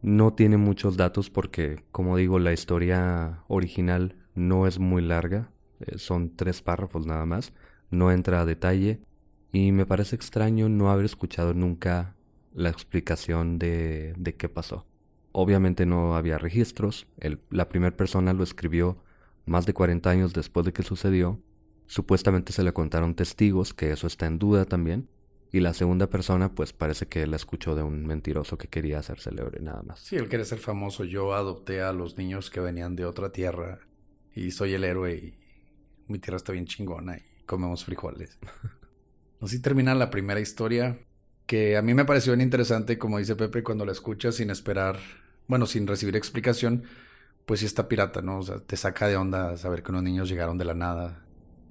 No 0.00 0.32
tiene 0.32 0.56
muchos 0.56 0.96
datos 0.96 1.28
porque, 1.28 1.84
como 1.90 2.16
digo, 2.16 2.38
la 2.38 2.52
historia 2.52 3.42
original 3.48 4.16
no 4.34 4.66
es 4.66 4.78
muy 4.78 5.02
larga, 5.02 5.50
eh, 5.80 5.98
son 5.98 6.36
tres 6.36 6.62
párrafos 6.62 7.04
nada 7.04 7.26
más 7.26 7.52
no 7.90 8.10
entra 8.10 8.40
a 8.40 8.44
detalle 8.44 9.00
y 9.52 9.72
me 9.72 9.86
parece 9.86 10.16
extraño 10.16 10.68
no 10.68 10.90
haber 10.90 11.04
escuchado 11.04 11.54
nunca 11.54 12.14
la 12.54 12.70
explicación 12.70 13.58
de, 13.58 14.14
de 14.16 14.34
qué 14.34 14.48
pasó. 14.48 14.86
Obviamente 15.32 15.84
no 15.86 16.16
había 16.16 16.38
registros, 16.38 17.06
la 17.50 17.68
primera 17.68 17.96
persona 17.96 18.32
lo 18.32 18.42
escribió 18.42 18.96
más 19.44 19.66
de 19.66 19.74
40 19.74 20.08
años 20.08 20.32
después 20.32 20.64
de 20.64 20.72
que 20.72 20.82
sucedió, 20.82 21.38
supuestamente 21.86 22.52
se 22.52 22.62
le 22.62 22.72
contaron 22.72 23.14
testigos, 23.14 23.74
que 23.74 23.92
eso 23.92 24.06
está 24.06 24.26
en 24.26 24.38
duda 24.38 24.64
también, 24.64 25.08
y 25.52 25.60
la 25.60 25.74
segunda 25.74 26.08
persona 26.08 26.54
pues 26.54 26.72
parece 26.72 27.06
que 27.06 27.26
la 27.26 27.36
escuchó 27.36 27.74
de 27.74 27.82
un 27.82 28.06
mentiroso 28.06 28.58
que 28.58 28.68
quería 28.68 28.98
hacer 28.98 29.20
célebre 29.20 29.60
nada 29.60 29.82
más. 29.82 30.00
Sí, 30.00 30.16
él 30.16 30.28
quería 30.28 30.44
ser 30.44 30.58
famoso, 30.58 31.04
yo 31.04 31.34
adopté 31.34 31.80
a 31.80 31.92
los 31.92 32.18
niños 32.18 32.50
que 32.50 32.60
venían 32.60 32.96
de 32.96 33.04
otra 33.04 33.30
tierra 33.30 33.80
y 34.34 34.50
soy 34.50 34.74
el 34.74 34.84
héroe 34.84 35.14
y 35.14 35.38
mi 36.08 36.18
tierra 36.18 36.36
está 36.36 36.52
bien 36.52 36.66
chingona 36.66 37.18
y 37.18 37.35
comemos 37.46 37.84
frijoles. 37.84 38.38
Así 39.40 39.60
termina 39.60 39.94
la 39.94 40.10
primera 40.10 40.40
historia, 40.40 40.98
que 41.46 41.76
a 41.76 41.82
mí 41.82 41.94
me 41.94 42.04
pareció 42.04 42.32
bien 42.32 42.42
interesante, 42.42 42.98
como 42.98 43.18
dice 43.18 43.36
Pepe, 43.36 43.62
cuando 43.62 43.84
la 43.84 43.92
escuchas 43.92 44.36
sin 44.36 44.50
esperar, 44.50 44.98
bueno, 45.46 45.66
sin 45.66 45.86
recibir 45.86 46.16
explicación, 46.16 46.84
pues 47.44 47.60
sí 47.60 47.66
está 47.66 47.88
pirata, 47.88 48.22
¿no? 48.22 48.38
O 48.38 48.42
sea, 48.42 48.58
te 48.58 48.76
saca 48.76 49.06
de 49.06 49.16
onda 49.16 49.56
saber 49.56 49.82
que 49.82 49.92
unos 49.92 50.02
niños 50.02 50.28
llegaron 50.28 50.58
de 50.58 50.64
la 50.64 50.74
nada, 50.74 51.22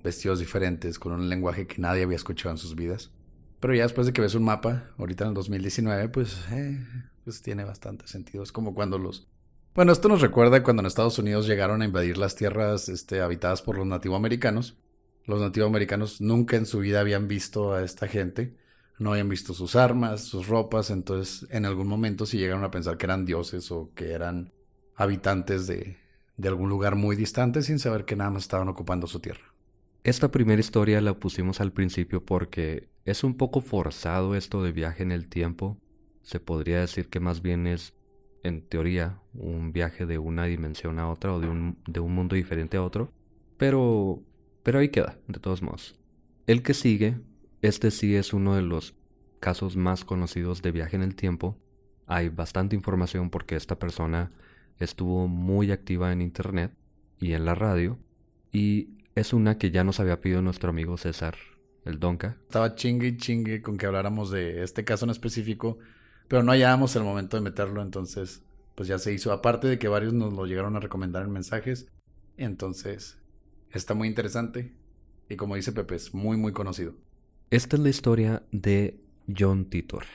vestidos 0.04 0.40
diferentes, 0.40 1.00
con 1.00 1.12
un 1.12 1.28
lenguaje 1.28 1.68
que 1.68 1.82
nadie 1.82 2.04
había 2.04 2.16
escuchado 2.16 2.52
en 2.52 2.58
sus 2.58 2.76
vidas. 2.76 3.12
Pero 3.60 3.74
ya 3.74 3.84
después 3.84 4.08
de 4.08 4.14
que 4.14 4.22
ves 4.22 4.36
un 4.36 4.44
mapa, 4.44 4.92
ahorita 4.98 5.24
en 5.24 5.30
el 5.30 5.34
2019, 5.34 6.10
pues, 6.10 6.46
eh, 6.52 6.86
pues 7.24 7.42
tiene 7.42 7.64
bastante 7.64 8.08
sentido. 8.08 8.44
Es 8.44 8.52
como 8.52 8.74
cuando 8.74 8.98
los... 8.98 9.28
Bueno, 9.74 9.92
esto 9.92 10.08
nos 10.08 10.22
recuerda 10.22 10.64
cuando 10.64 10.82
en 10.82 10.86
Estados 10.86 11.20
Unidos 11.20 11.48
llegaron 11.48 11.82
a 11.82 11.86
invadir 11.86 12.18
las 12.18 12.36
tierras 12.36 12.88
este, 12.88 13.22
habitadas 13.22 13.62
por 13.62 13.78
los 13.78 13.88
nativoamericanos 13.88 14.78
los 15.26 15.42
nativoamericanos 15.42 16.22
nunca 16.22 16.56
en 16.58 16.66
su 16.66 16.80
vida 16.80 17.00
habían 17.00 17.28
visto 17.28 17.74
a 17.74 17.84
esta 17.84 18.08
gente, 18.08 18.56
no 18.98 19.12
habían 19.12 19.30
visto 19.30 19.54
sus 19.54 19.76
armas, 19.76 20.22
sus 20.22 20.48
ropas, 20.48 20.90
entonces 20.90 21.48
en 21.52 21.66
algún 21.66 21.88
momento 21.88 22.26
sí 22.26 22.38
llegaron 22.38 22.64
a 22.64 22.72
pensar 22.72 22.98
que 22.98 23.06
eran 23.06 23.26
dioses 23.26 23.72
o 23.72 23.92
que 23.94 24.12
eran 24.12 24.54
habitantes 24.96 25.68
de, 25.68 25.98
de 26.38 26.48
algún 26.48 26.70
lugar 26.70 26.96
muy 26.96 27.16
distante 27.16 27.62
sin 27.62 27.80
saber 27.80 28.06
que 28.06 28.16
nada 28.16 28.32
más 28.32 28.44
estaban 28.44 28.70
ocupando 28.70 29.08
su 29.08 29.20
tierra. 29.20 29.54
Esta 30.04 30.30
primera 30.30 30.60
historia 30.60 31.02
la 31.02 31.16
pusimos 31.16 31.60
al 31.62 31.72
principio 31.72 32.24
porque 32.24 32.90
es 33.06 33.24
un 33.24 33.36
poco 33.36 33.62
forzado 33.62 34.36
esto 34.36 34.64
de 34.64 34.72
viaje 34.72 35.04
en 35.04 35.12
el 35.12 35.28
tiempo. 35.28 35.78
Se 36.22 36.40
podría 36.40 36.80
decir 36.80 37.10
que 37.10 37.20
más 37.20 37.42
bien 37.42 37.66
es, 37.66 37.94
en 38.44 38.62
teoría, 38.62 39.20
un 39.34 39.74
viaje 39.74 40.06
de 40.06 40.20
una 40.20 40.46
dimensión 40.46 41.00
a 41.00 41.10
otra 41.10 41.34
o 41.34 41.40
de 41.40 41.48
un, 41.48 41.80
de 41.88 42.00
un 42.00 42.14
mundo 42.14 42.36
diferente 42.36 42.78
a 42.78 42.84
otro. 42.84 43.12
Pero, 43.58 44.22
pero 44.66 44.80
ahí 44.80 44.90
queda, 44.90 45.16
de 45.28 45.40
todos 45.40 45.62
modos. 45.62 45.94
El 46.48 46.64
que 46.64 46.74
sigue, 46.74 47.20
este 47.62 47.92
sí 47.92 48.16
es 48.16 48.34
uno 48.34 48.56
de 48.56 48.64
los 48.64 48.96
casos 49.40 49.76
más 49.76 50.04
conocidos 50.04 50.64
de 50.64 50.72
viaje 50.72 50.96
en 50.96 51.04
el 51.04 51.14
tiempo. 51.14 51.56
Hay 52.08 52.30
bastante 52.30 52.76
información 52.76 53.30
porque 53.30 53.56
esta 53.56 53.78
persona 53.78 54.32
estuvo 54.80 55.28
muy 55.28 55.72
activa 55.72 56.12
en 56.12 56.24
internet 56.24 56.72
y 57.20 57.34
en 57.34 57.46
la 57.46 57.54
radio. 57.54 58.00
Y 58.52 58.90
es 59.14 59.34
una 59.34 59.60
que 59.60 59.70
ya 59.70 59.84
nos 59.84 60.00
había 60.00 60.20
pedido 60.20 60.42
nuestro 60.42 60.72
amigo 60.72 60.98
César, 60.98 61.36
el 61.86 62.00
Donka. 62.00 62.36
Estaba 62.48 62.74
chingue 62.74 63.10
y 63.10 63.18
chingue 63.18 63.62
con 63.62 63.78
que 63.78 63.86
habláramos 63.86 64.32
de 64.32 64.64
este 64.64 64.84
caso 64.84 65.06
en 65.06 65.12
específico, 65.12 65.78
pero 66.28 66.42
no 66.42 66.54
hallábamos 66.54 66.96
el 66.96 67.04
momento 67.04 67.38
de 67.38 67.44
meterlo, 67.44 67.84
entonces 67.84 68.42
pues 68.74 68.88
ya 68.88 68.98
se 68.98 69.14
hizo. 69.14 69.32
Aparte 69.32 69.68
de 69.68 69.78
que 69.78 69.90
varios 69.90 70.14
nos 70.14 70.34
lo 70.34 70.48
llegaron 70.48 70.76
a 70.76 70.80
recomendar 70.80 71.22
en 71.22 71.32
mensajes, 71.32 71.88
entonces 72.36 73.20
está 73.78 73.94
muy 73.94 74.08
interesante 74.08 74.72
y 75.30 75.36
como 75.36 75.56
dice 75.56 75.72
Pepe, 75.72 75.96
es 75.96 76.14
muy 76.14 76.38
muy 76.38 76.54
conocido. 76.54 76.94
Esta 77.50 77.76
es 77.76 77.82
la 77.82 77.90
historia 77.90 78.44
de 78.52 79.00
John 79.28 79.66
Titor, 79.66 80.06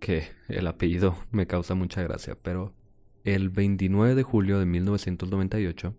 que 0.00 0.28
el 0.48 0.66
apellido 0.66 1.16
me 1.30 1.46
causa 1.46 1.74
mucha 1.74 2.02
gracia, 2.02 2.36
pero 2.40 2.74
el 3.24 3.50
29 3.50 4.14
de 4.14 4.22
julio 4.22 4.58
de 4.58 4.66
1998, 4.66 5.94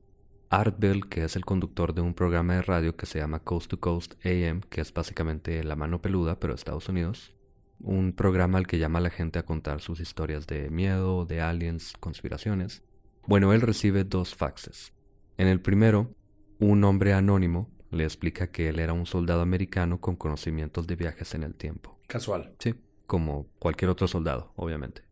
Art 0.49 0.79
Bell, 0.79 1.07
que 1.07 1.25
es 1.25 1.35
el 1.35 1.45
conductor 1.45 1.93
de 1.93 2.01
un 2.01 2.13
programa 2.13 2.55
de 2.55 2.61
radio 2.61 2.95
que 2.95 3.05
se 3.05 3.19
llama 3.19 3.39
Coast 3.39 3.69
to 3.69 3.79
Coast 3.79 4.13
AM, 4.25 4.61
que 4.69 4.81
es 4.81 4.93
básicamente 4.93 5.63
la 5.63 5.75
mano 5.75 6.01
peluda, 6.01 6.39
pero 6.39 6.53
Estados 6.53 6.89
Unidos, 6.89 7.33
un 7.79 8.13
programa 8.13 8.57
al 8.57 8.65
que 8.65 8.79
llama 8.79 8.99
a 8.99 9.03
la 9.03 9.09
gente 9.09 9.39
a 9.39 9.45
contar 9.45 9.81
sus 9.81 9.99
historias 9.99 10.47
de 10.47 10.69
miedo, 10.69 11.25
de 11.25 11.41
aliens, 11.41 11.93
conspiraciones. 11.99 12.81
Bueno, 13.27 13.53
él 13.53 13.61
recibe 13.61 14.03
dos 14.03 14.35
faxes. 14.35 14.93
En 15.37 15.47
el 15.47 15.61
primero, 15.61 16.15
un 16.59 16.83
hombre 16.83 17.13
anónimo 17.13 17.69
le 17.91 18.03
explica 18.03 18.51
que 18.51 18.69
él 18.69 18.79
era 18.79 18.93
un 18.93 19.05
soldado 19.05 19.41
americano 19.41 19.99
con 19.99 20.15
conocimientos 20.15 20.87
de 20.87 20.95
viajes 20.95 21.33
en 21.35 21.43
el 21.43 21.55
tiempo. 21.55 21.99
Casual. 22.07 22.53
Sí, 22.59 22.75
como 23.05 23.47
cualquier 23.59 23.89
otro 23.89 24.07
soldado, 24.07 24.51
obviamente. 24.55 25.03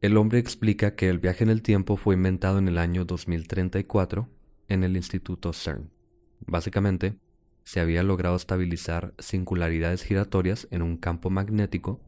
El 0.00 0.16
hombre 0.16 0.38
explica 0.38 0.94
que 0.94 1.08
el 1.08 1.18
viaje 1.18 1.44
en 1.44 1.50
el 1.50 1.62
tiempo 1.62 1.96
fue 1.96 2.14
inventado 2.14 2.58
en 2.58 2.68
el 2.68 2.78
año 2.78 3.04
2034 3.04 4.28
en 4.68 4.84
el 4.84 4.96
Instituto 4.96 5.52
CERN. 5.52 5.90
Básicamente, 6.40 7.18
se 7.64 7.80
había 7.80 8.02
logrado 8.02 8.36
estabilizar 8.36 9.14
singularidades 9.18 10.02
giratorias 10.02 10.66
en 10.70 10.82
un 10.82 10.96
campo 10.96 11.30
magnético 11.30 12.00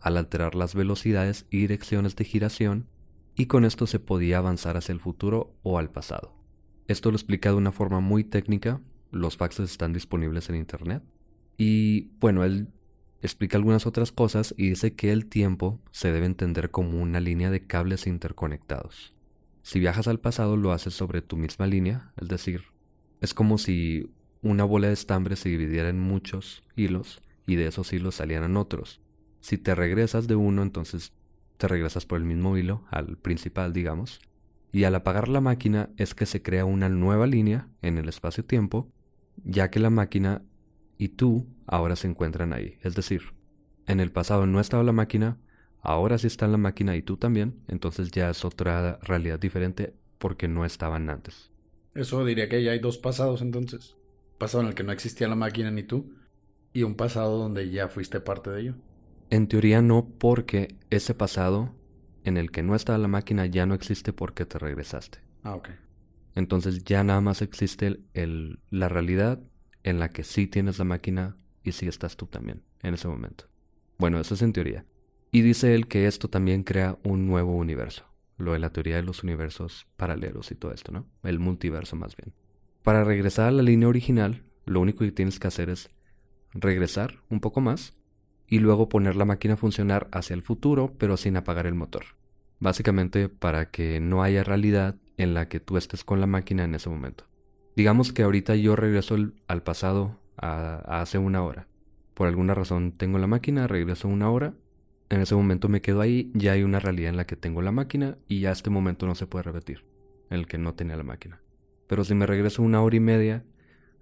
al 0.00 0.16
alterar 0.16 0.54
las 0.54 0.74
velocidades 0.74 1.46
y 1.50 1.58
direcciones 1.58 2.16
de 2.16 2.24
giración 2.24 2.88
y 3.34 3.46
con 3.46 3.64
esto 3.64 3.86
se 3.86 4.00
podía 4.00 4.38
avanzar 4.38 4.76
hacia 4.76 4.92
el 4.92 5.00
futuro 5.00 5.54
o 5.62 5.78
al 5.78 5.90
pasado. 5.90 6.41
Esto 6.88 7.10
lo 7.10 7.16
explica 7.16 7.50
de 7.50 7.56
una 7.56 7.72
forma 7.72 8.00
muy 8.00 8.24
técnica, 8.24 8.80
los 9.10 9.36
faxes 9.36 9.70
están 9.70 9.92
disponibles 9.92 10.48
en 10.48 10.56
internet 10.56 11.02
y 11.56 12.10
bueno, 12.18 12.44
él 12.44 12.68
explica 13.20 13.56
algunas 13.56 13.86
otras 13.86 14.10
cosas 14.10 14.54
y 14.56 14.70
dice 14.70 14.94
que 14.94 15.12
el 15.12 15.26
tiempo 15.26 15.80
se 15.92 16.10
debe 16.10 16.26
entender 16.26 16.70
como 16.70 17.00
una 17.00 17.20
línea 17.20 17.50
de 17.50 17.66
cables 17.66 18.06
interconectados. 18.06 19.14
Si 19.62 19.78
viajas 19.78 20.08
al 20.08 20.18
pasado 20.18 20.56
lo 20.56 20.72
haces 20.72 20.94
sobre 20.94 21.22
tu 21.22 21.36
misma 21.36 21.66
línea, 21.66 22.12
es 22.20 22.28
decir, 22.28 22.64
es 23.20 23.32
como 23.32 23.58
si 23.58 24.10
una 24.42 24.64
bola 24.64 24.88
de 24.88 24.94
estambre 24.94 25.36
se 25.36 25.50
dividiera 25.50 25.88
en 25.88 26.00
muchos 26.00 26.64
hilos 26.74 27.22
y 27.46 27.54
de 27.54 27.68
esos 27.68 27.92
hilos 27.92 28.16
salieran 28.16 28.56
otros. 28.56 29.00
Si 29.40 29.58
te 29.58 29.74
regresas 29.76 30.26
de 30.26 30.34
uno, 30.34 30.62
entonces 30.62 31.12
te 31.58 31.68
regresas 31.68 32.06
por 32.06 32.18
el 32.18 32.24
mismo 32.24 32.56
hilo, 32.56 32.84
al 32.90 33.16
principal, 33.18 33.72
digamos, 33.72 34.20
y 34.72 34.84
al 34.84 34.94
apagar 34.94 35.28
la 35.28 35.42
máquina 35.42 35.90
es 35.98 36.14
que 36.14 36.24
se 36.24 36.42
crea 36.42 36.64
una 36.64 36.88
nueva 36.88 37.26
línea 37.26 37.68
en 37.82 37.98
el 37.98 38.08
espacio-tiempo, 38.08 38.90
ya 39.44 39.70
que 39.70 39.78
la 39.78 39.90
máquina 39.90 40.42
y 40.96 41.10
tú 41.10 41.46
ahora 41.66 41.94
se 41.94 42.08
encuentran 42.08 42.54
ahí. 42.54 42.78
Es 42.82 42.94
decir, 42.94 43.34
en 43.86 44.00
el 44.00 44.10
pasado 44.10 44.46
no 44.46 44.60
estaba 44.60 44.82
la 44.82 44.92
máquina, 44.92 45.38
ahora 45.82 46.16
sí 46.16 46.26
está 46.26 46.48
la 46.48 46.56
máquina 46.56 46.96
y 46.96 47.02
tú 47.02 47.18
también, 47.18 47.60
entonces 47.68 48.10
ya 48.10 48.30
es 48.30 48.44
otra 48.46 48.98
realidad 49.02 49.38
diferente 49.38 49.94
porque 50.18 50.48
no 50.48 50.64
estaban 50.64 51.10
antes. 51.10 51.50
Eso 51.94 52.24
diría 52.24 52.48
que 52.48 52.62
ya 52.62 52.72
hay 52.72 52.78
dos 52.78 52.96
pasados 52.96 53.42
entonces. 53.42 53.96
Pasado 54.38 54.62
en 54.62 54.68
el 54.68 54.74
que 54.74 54.84
no 54.84 54.92
existía 54.92 55.28
la 55.28 55.34
máquina 55.34 55.70
ni 55.70 55.82
tú 55.82 56.14
y 56.72 56.84
un 56.84 56.94
pasado 56.94 57.36
donde 57.36 57.68
ya 57.68 57.88
fuiste 57.88 58.20
parte 58.20 58.50
de 58.50 58.60
ello. 58.62 58.74
En 59.28 59.48
teoría 59.48 59.82
no 59.82 60.08
porque 60.18 60.76
ese 60.88 61.14
pasado 61.14 61.74
en 62.24 62.36
el 62.36 62.50
que 62.50 62.62
no 62.62 62.74
estaba 62.74 62.98
la 62.98 63.08
máquina 63.08 63.46
ya 63.46 63.66
no 63.66 63.74
existe 63.74 64.12
porque 64.12 64.46
te 64.46 64.58
regresaste. 64.58 65.18
Ah, 65.42 65.54
ok. 65.54 65.70
Entonces 66.34 66.84
ya 66.84 67.04
nada 67.04 67.20
más 67.20 67.42
existe 67.42 68.00
el, 68.14 68.60
la 68.70 68.88
realidad 68.88 69.40
en 69.82 69.98
la 69.98 70.10
que 70.10 70.24
sí 70.24 70.46
tienes 70.46 70.78
la 70.78 70.84
máquina 70.84 71.36
y 71.62 71.72
sí 71.72 71.86
estás 71.86 72.16
tú 72.16 72.26
también 72.26 72.62
en 72.82 72.94
ese 72.94 73.08
momento. 73.08 73.44
Bueno, 73.98 74.18
eso 74.18 74.34
es 74.34 74.42
en 74.42 74.52
teoría. 74.52 74.84
Y 75.30 75.42
dice 75.42 75.74
él 75.74 75.88
que 75.88 76.06
esto 76.06 76.28
también 76.28 76.62
crea 76.62 76.98
un 77.04 77.26
nuevo 77.26 77.56
universo. 77.56 78.04
Lo 78.38 78.52
de 78.52 78.58
la 78.58 78.70
teoría 78.70 78.96
de 78.96 79.02
los 79.02 79.22
universos 79.22 79.86
paralelos 79.96 80.50
y 80.50 80.54
todo 80.54 80.72
esto, 80.72 80.92
¿no? 80.92 81.06
El 81.22 81.38
multiverso 81.38 81.96
más 81.96 82.16
bien. 82.16 82.34
Para 82.82 83.04
regresar 83.04 83.48
a 83.48 83.52
la 83.52 83.62
línea 83.62 83.88
original, 83.88 84.42
lo 84.64 84.80
único 84.80 85.04
que 85.04 85.12
tienes 85.12 85.38
que 85.38 85.48
hacer 85.48 85.70
es 85.70 85.90
regresar 86.52 87.22
un 87.28 87.40
poco 87.40 87.60
más 87.60 87.94
y 88.52 88.58
luego 88.58 88.90
poner 88.90 89.16
la 89.16 89.24
máquina 89.24 89.54
a 89.54 89.56
funcionar 89.56 90.08
hacia 90.12 90.34
el 90.34 90.42
futuro, 90.42 90.92
pero 90.98 91.16
sin 91.16 91.38
apagar 91.38 91.66
el 91.66 91.74
motor. 91.74 92.04
Básicamente 92.60 93.30
para 93.30 93.70
que 93.70 93.98
no 93.98 94.22
haya 94.22 94.44
realidad 94.44 94.96
en 95.16 95.32
la 95.32 95.48
que 95.48 95.58
tú 95.58 95.78
estés 95.78 96.04
con 96.04 96.20
la 96.20 96.26
máquina 96.26 96.62
en 96.64 96.74
ese 96.74 96.90
momento. 96.90 97.24
Digamos 97.76 98.12
que 98.12 98.24
ahorita 98.24 98.54
yo 98.56 98.76
regreso 98.76 99.16
al 99.48 99.62
pasado 99.62 100.20
a, 100.36 101.00
hace 101.00 101.16
una 101.16 101.42
hora. 101.42 101.66
Por 102.12 102.28
alguna 102.28 102.52
razón 102.52 102.92
tengo 102.92 103.16
la 103.16 103.26
máquina, 103.26 103.66
regreso 103.66 104.06
una 104.06 104.28
hora. 104.30 104.52
En 105.08 105.22
ese 105.22 105.34
momento 105.34 105.70
me 105.70 105.80
quedo 105.80 106.02
ahí, 106.02 106.30
ya 106.34 106.52
hay 106.52 106.62
una 106.62 106.78
realidad 106.78 107.08
en 107.08 107.16
la 107.16 107.26
que 107.26 107.36
tengo 107.36 107.62
la 107.62 107.72
máquina 107.72 108.18
y 108.28 108.40
ya 108.40 108.52
este 108.52 108.68
momento 108.68 109.06
no 109.06 109.14
se 109.14 109.26
puede 109.26 109.44
repetir, 109.44 109.86
el 110.28 110.46
que 110.46 110.58
no 110.58 110.74
tenía 110.74 110.98
la 110.98 111.04
máquina. 111.04 111.40
Pero 111.86 112.04
si 112.04 112.14
me 112.14 112.26
regreso 112.26 112.60
una 112.62 112.82
hora 112.82 112.96
y 112.96 113.00
media, 113.00 113.46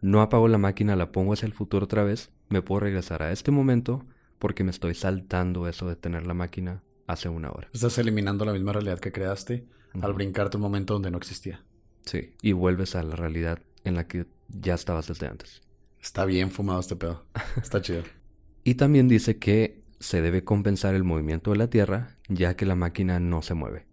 no 0.01 0.23
apago 0.23 0.49
la 0.49 0.59
máquina, 0.59 0.97
la 0.97 1.13
pongo 1.13 1.35
hacia 1.35 1.47
el 1.47 1.53
futuro 1.53 1.85
otra 1.85 2.03
vez, 2.03 2.33
me 2.49 2.63
puedo 2.63 2.81
regresar 2.81 3.23
a 3.23 3.31
este 3.31 3.53
momento 3.53 4.05
porque 4.41 4.65
me 4.65 4.73
estoy 4.73 4.95
saltando 4.95 5.69
eso 5.69 5.89
de 5.89 5.95
tener 5.95 6.27
la 6.27 6.35
máquina 6.35 6.83
hace 7.07 7.29
una 7.29 7.51
hora. 7.51 7.69
Estás 7.73 7.99
eliminando 7.99 8.45
la 8.45 8.53
misma 8.53 8.73
realidad 8.73 8.99
que 8.99 9.13
creaste 9.13 9.67
al 10.01 10.15
brincarte 10.15 10.57
un 10.57 10.63
momento 10.63 10.95
donde 10.95 11.11
no 11.11 11.19
existía. 11.19 11.63
Sí, 12.05 12.35
y 12.43 12.53
vuelves 12.53 12.97
a 12.97 13.03
la 13.03 13.15
realidad 13.15 13.61
en 13.85 13.95
la 13.95 14.09
que 14.09 14.27
ya 14.49 14.75
estabas 14.75 15.07
desde 15.07 15.27
antes. 15.27 15.61
Está 16.01 16.25
bien 16.25 16.51
fumado 16.51 16.81
este 16.81 16.97
pedo. 16.97 17.27
Está 17.61 17.81
chido. 17.83 18.03
y 18.65 18.75
también 18.75 19.07
dice 19.07 19.39
que 19.39 19.83
se 20.01 20.23
debe 20.23 20.43
compensar 20.43 20.95
el 20.95 21.05
movimiento 21.05 21.51
de 21.51 21.59
la 21.59 21.69
Tierra 21.69 22.17
ya 22.29 22.57
que 22.57 22.65
la 22.65 22.75
máquina 22.75 23.21
no 23.21 23.43
se 23.43 23.55
mueve. 23.55 23.87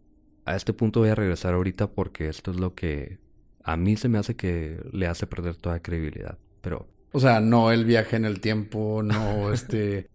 A 0.45 0.55
este 0.55 0.71
punto 0.71 1.01
voy 1.01 1.09
a 1.09 1.15
regresar 1.15 1.53
ahorita 1.53 1.91
porque 1.91 2.29
esto 2.29 2.51
es 2.51 2.57
lo 2.57 2.73
que 2.73 3.19
a 3.63 3.75
mí 3.75 3.97
se 3.97 4.07
me 4.07 4.17
hace 4.17 4.37
que 4.37 4.79
le 4.93 5.07
hace 5.07 5.27
perder 5.27 5.57
toda 5.57 5.81
credibilidad. 5.81 6.37
Pero... 6.61 6.87
O 7.11 7.19
sea, 7.19 7.41
no 7.41 7.71
el 7.73 7.83
viaje 7.83 8.15
en 8.15 8.23
el 8.23 8.39
tiempo, 8.39 9.03
no 9.03 9.51
este... 9.53 10.07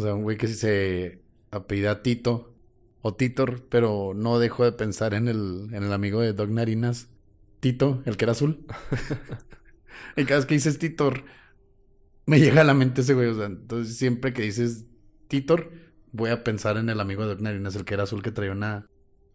o 0.00 0.02
sea, 0.02 0.14
un 0.14 0.22
güey 0.22 0.36
que 0.36 0.48
si 0.48 0.54
se 0.54 1.22
apellida 1.50 2.02
Tito 2.02 2.54
o 3.02 3.14
Titor, 3.14 3.66
pero 3.68 4.12
no 4.14 4.38
dejo 4.38 4.64
de 4.64 4.72
pensar 4.72 5.14
en 5.14 5.28
el, 5.28 5.68
en 5.72 5.82
el 5.82 5.92
amigo 5.92 6.20
de 6.20 6.32
Doc 6.32 6.50
Narinas, 6.50 7.08
Tito, 7.60 8.02
el 8.06 8.16
que 8.16 8.24
era 8.24 8.32
azul. 8.32 8.66
y 10.16 10.24
cada 10.24 10.36
vez 10.36 10.46
que 10.46 10.54
dices 10.54 10.78
Titor, 10.78 11.24
me 12.26 12.40
llega 12.40 12.60
a 12.62 12.64
la 12.64 12.74
mente 12.74 13.02
ese 13.02 13.14
güey. 13.14 13.28
O 13.28 13.34
sea, 13.34 13.46
entonces 13.46 13.96
siempre 13.96 14.32
que 14.32 14.42
dices 14.42 14.86
Titor, 15.28 15.70
voy 16.12 16.30
a 16.30 16.44
pensar 16.44 16.76
en 16.76 16.88
el 16.88 17.00
amigo 17.00 17.22
de 17.22 17.28
Doc 17.28 17.40
Narinas, 17.40 17.76
el 17.76 17.84
que 17.84 17.94
era 17.94 18.04
azul 18.04 18.22
que 18.22 18.32
traía 18.32 18.52
una, 18.52 18.86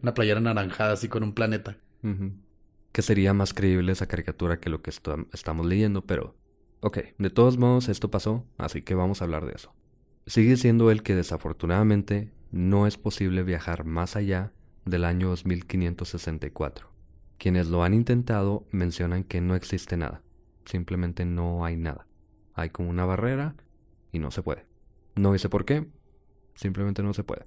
una 0.01 0.13
playera 0.13 0.39
anaranjada 0.39 0.93
así 0.93 1.07
con 1.07 1.23
un 1.23 1.33
planeta. 1.33 1.77
Que 2.91 3.01
sería 3.01 3.33
más 3.33 3.53
creíble 3.53 3.91
esa 3.91 4.07
caricatura 4.07 4.59
que 4.59 4.69
lo 4.69 4.81
que 4.81 4.91
estamos 4.91 5.65
leyendo, 5.65 6.05
pero... 6.05 6.35
Ok, 6.81 6.99
de 7.17 7.29
todos 7.31 7.57
modos 7.57 7.89
esto 7.89 8.11
pasó, 8.11 8.45
así 8.59 8.83
que 8.83 8.93
vamos 8.93 9.21
a 9.21 9.25
hablar 9.25 9.47
de 9.47 9.53
eso. 9.53 9.73
Sigue 10.27 10.57
siendo 10.57 10.89
el 10.89 11.03
que 11.03 11.13
desafortunadamente 11.13 12.31
no 12.51 12.87
es 12.87 12.97
posible 12.97 13.43
viajar 13.43 13.85
más 13.85 14.15
allá 14.15 14.51
del 14.83 15.03
año 15.03 15.29
2564. 15.29 16.89
Quienes 17.37 17.67
lo 17.67 17.83
han 17.83 17.93
intentado 17.93 18.65
mencionan 18.71 19.23
que 19.23 19.39
no 19.39 19.55
existe 19.55 19.97
nada, 19.97 20.23
simplemente 20.65 21.25
no 21.25 21.63
hay 21.63 21.77
nada. 21.77 22.07
Hay 22.55 22.71
como 22.71 22.89
una 22.89 23.05
barrera 23.05 23.55
y 24.11 24.19
no 24.19 24.31
se 24.31 24.41
puede. 24.41 24.65
No 25.15 25.33
dice 25.33 25.47
por 25.47 25.63
qué, 25.63 25.85
simplemente 26.55 27.03
no 27.03 27.13
se 27.13 27.23
puede. 27.23 27.45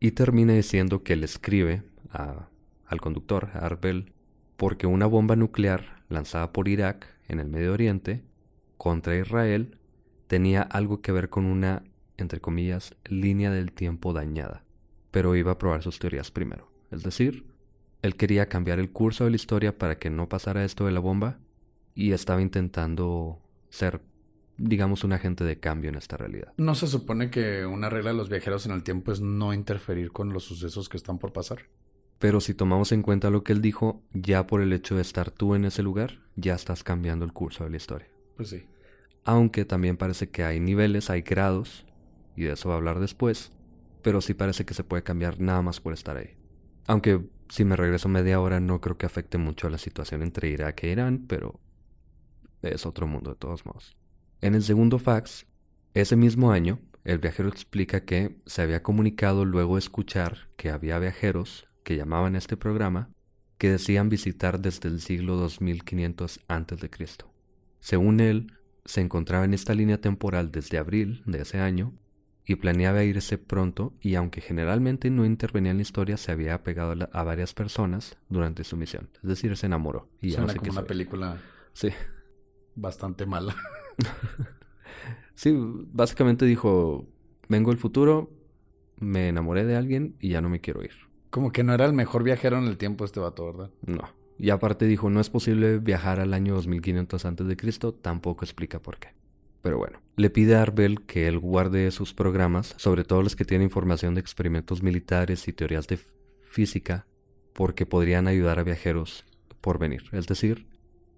Y 0.00 0.10
termina 0.10 0.52
diciendo 0.52 1.04
que 1.04 1.14
le 1.14 1.26
escribe 1.26 1.84
al 2.10 3.00
conductor, 3.00 3.50
Arbel, 3.54 4.12
porque 4.56 4.88
una 4.88 5.06
bomba 5.06 5.36
nuclear 5.36 6.02
lanzada 6.08 6.52
por 6.52 6.66
Irak 6.66 7.06
en 7.28 7.38
el 7.38 7.48
Medio 7.48 7.72
Oriente 7.72 8.24
contra 8.76 9.16
Israel 9.16 9.78
tenía 10.26 10.62
algo 10.62 11.00
que 11.02 11.12
ver 11.12 11.28
con 11.28 11.44
una, 11.46 11.84
entre 12.18 12.40
comillas, 12.40 12.96
línea 13.04 13.50
del 13.50 13.72
tiempo 13.72 14.12
dañada, 14.12 14.64
pero 15.10 15.36
iba 15.36 15.52
a 15.52 15.58
probar 15.58 15.82
sus 15.82 15.98
teorías 15.98 16.30
primero. 16.30 16.70
Es 16.90 17.02
decir, 17.02 17.46
él 18.02 18.16
quería 18.16 18.46
cambiar 18.46 18.78
el 18.78 18.90
curso 18.90 19.24
de 19.24 19.30
la 19.30 19.36
historia 19.36 19.76
para 19.76 19.98
que 19.98 20.10
no 20.10 20.28
pasara 20.28 20.64
esto 20.64 20.86
de 20.86 20.92
la 20.92 21.00
bomba 21.00 21.38
y 21.94 22.12
estaba 22.12 22.42
intentando 22.42 23.40
ser, 23.70 24.00
digamos, 24.58 25.04
un 25.04 25.12
agente 25.12 25.44
de 25.44 25.58
cambio 25.58 25.90
en 25.90 25.96
esta 25.96 26.16
realidad. 26.16 26.52
¿No 26.56 26.74
se 26.74 26.86
supone 26.86 27.30
que 27.30 27.66
una 27.66 27.88
regla 27.88 28.10
de 28.10 28.16
los 28.16 28.28
viajeros 28.28 28.66
en 28.66 28.72
el 28.72 28.82
tiempo 28.82 29.12
es 29.12 29.20
no 29.20 29.54
interferir 29.54 30.12
con 30.12 30.32
los 30.32 30.44
sucesos 30.44 30.88
que 30.88 30.96
están 30.96 31.18
por 31.18 31.32
pasar? 31.32 31.60
Pero 32.18 32.40
si 32.40 32.54
tomamos 32.54 32.92
en 32.92 33.02
cuenta 33.02 33.30
lo 33.30 33.44
que 33.44 33.52
él 33.52 33.60
dijo, 33.60 34.02
ya 34.12 34.46
por 34.46 34.62
el 34.62 34.72
hecho 34.72 34.96
de 34.96 35.02
estar 35.02 35.30
tú 35.30 35.54
en 35.54 35.64
ese 35.64 35.82
lugar, 35.82 36.20
ya 36.34 36.54
estás 36.54 36.82
cambiando 36.82 37.24
el 37.24 37.32
curso 37.32 37.64
de 37.64 37.70
la 37.70 37.76
historia. 37.76 38.08
Pues 38.36 38.50
sí. 38.50 38.64
Aunque 39.24 39.64
también 39.64 39.96
parece 39.96 40.28
que 40.30 40.44
hay 40.44 40.60
niveles, 40.60 41.10
hay 41.10 41.22
grados, 41.22 41.85
y 42.36 42.44
de 42.44 42.52
eso 42.52 42.68
va 42.68 42.74
a 42.74 42.78
hablar 42.78 43.00
después, 43.00 43.52
pero 44.02 44.20
sí 44.20 44.34
parece 44.34 44.64
que 44.64 44.74
se 44.74 44.84
puede 44.84 45.02
cambiar 45.02 45.40
nada 45.40 45.62
más 45.62 45.80
por 45.80 45.92
estar 45.92 46.16
ahí. 46.16 46.36
Aunque 46.86 47.20
si 47.48 47.64
me 47.64 47.76
regreso 47.76 48.08
media 48.08 48.40
hora 48.40 48.60
no 48.60 48.80
creo 48.80 48.96
que 48.96 49.06
afecte 49.06 49.38
mucho 49.38 49.66
a 49.66 49.70
la 49.70 49.78
situación 49.78 50.22
entre 50.22 50.48
Irak 50.48 50.84
e 50.84 50.92
Irán, 50.92 51.24
pero 51.26 51.58
es 52.62 52.86
otro 52.86 53.06
mundo 53.06 53.30
de 53.30 53.36
todos 53.36 53.66
modos. 53.66 53.96
En 54.40 54.54
el 54.54 54.62
segundo 54.62 54.98
fax, 54.98 55.46
ese 55.94 56.16
mismo 56.16 56.52
año, 56.52 56.78
el 57.04 57.18
viajero 57.18 57.48
explica 57.48 58.04
que 58.04 58.36
se 58.46 58.62
había 58.62 58.82
comunicado 58.82 59.44
luego 59.44 59.76
de 59.76 59.80
escuchar 59.80 60.48
que 60.56 60.70
había 60.70 60.98
viajeros 60.98 61.68
que 61.84 61.96
llamaban 61.96 62.34
a 62.34 62.38
este 62.38 62.56
programa 62.56 63.10
que 63.58 63.70
decían 63.70 64.08
visitar 64.08 64.60
desde 64.60 64.88
el 64.88 65.00
siglo 65.00 65.36
2500 65.36 66.40
a.C. 66.48 66.90
Según 67.80 68.20
él, 68.20 68.52
se 68.84 69.00
encontraba 69.00 69.44
en 69.44 69.54
esta 69.54 69.74
línea 69.74 70.00
temporal 70.00 70.50
desde 70.50 70.78
abril 70.78 71.22
de 71.26 71.42
ese 71.42 71.58
año 71.58 71.94
y 72.46 72.54
planeaba 72.54 73.02
irse 73.02 73.38
pronto 73.38 73.92
y 74.00 74.14
aunque 74.14 74.40
generalmente 74.40 75.10
no 75.10 75.24
intervenía 75.26 75.72
en 75.72 75.78
la 75.78 75.82
historia, 75.82 76.16
se 76.16 76.30
había 76.30 76.54
apegado 76.54 76.94
a, 77.12 77.24
varias 77.24 77.52
personas 77.52 78.16
durante 78.28 78.62
su 78.62 78.76
misión. 78.76 79.10
Es 79.16 79.28
decir, 79.28 79.56
se 79.56 79.66
enamoró. 79.66 80.08
Y 80.20 80.30
Suena 80.30 80.54
como 80.54 80.70
una 80.70 80.84
película 80.84 81.42
sí. 81.72 81.88
bastante 82.76 83.26
mala. 83.26 83.56
sí, 85.34 85.52
básicamente 85.56 86.46
dijo, 86.46 87.08
vengo 87.48 87.72
del 87.72 87.78
futuro, 87.78 88.30
me 89.00 89.28
enamoré 89.28 89.64
de 89.64 89.74
alguien 89.74 90.14
y 90.20 90.30
ya 90.30 90.40
no 90.40 90.48
me 90.48 90.60
quiero 90.60 90.84
ir. 90.84 90.92
Como 91.30 91.50
que 91.50 91.64
no 91.64 91.74
era 91.74 91.84
el 91.84 91.92
mejor 91.94 92.22
viajero 92.22 92.58
en 92.58 92.64
el 92.64 92.78
tiempo 92.78 93.04
este 93.04 93.18
vato, 93.18 93.44
¿verdad? 93.44 93.70
No. 93.84 94.08
Y 94.38 94.50
aparte 94.50 94.86
dijo, 94.86 95.10
no 95.10 95.20
es 95.20 95.30
posible 95.30 95.78
viajar 95.78 96.20
al 96.20 96.32
año 96.32 96.54
2500 96.54 97.24
a.C., 97.24 97.92
tampoco 98.00 98.44
explica 98.44 98.80
por 98.80 98.98
qué. 98.98 99.08
Pero 99.62 99.78
bueno, 99.78 100.00
le 100.16 100.30
pide 100.30 100.56
a 100.56 100.62
Arbel 100.62 101.04
que 101.04 101.26
él 101.28 101.38
guarde 101.38 101.90
sus 101.90 102.14
programas, 102.14 102.74
sobre 102.78 103.04
todo 103.04 103.22
los 103.22 103.36
que 103.36 103.44
tienen 103.44 103.66
información 103.66 104.14
de 104.14 104.20
experimentos 104.20 104.82
militares 104.82 105.48
y 105.48 105.52
teorías 105.52 105.86
de 105.86 105.98
física, 106.48 107.06
porque 107.52 107.86
podrían 107.86 108.28
ayudar 108.28 108.58
a 108.58 108.64
viajeros 108.64 109.24
por 109.60 109.78
venir. 109.78 110.04
Es 110.12 110.26
decir, 110.26 110.66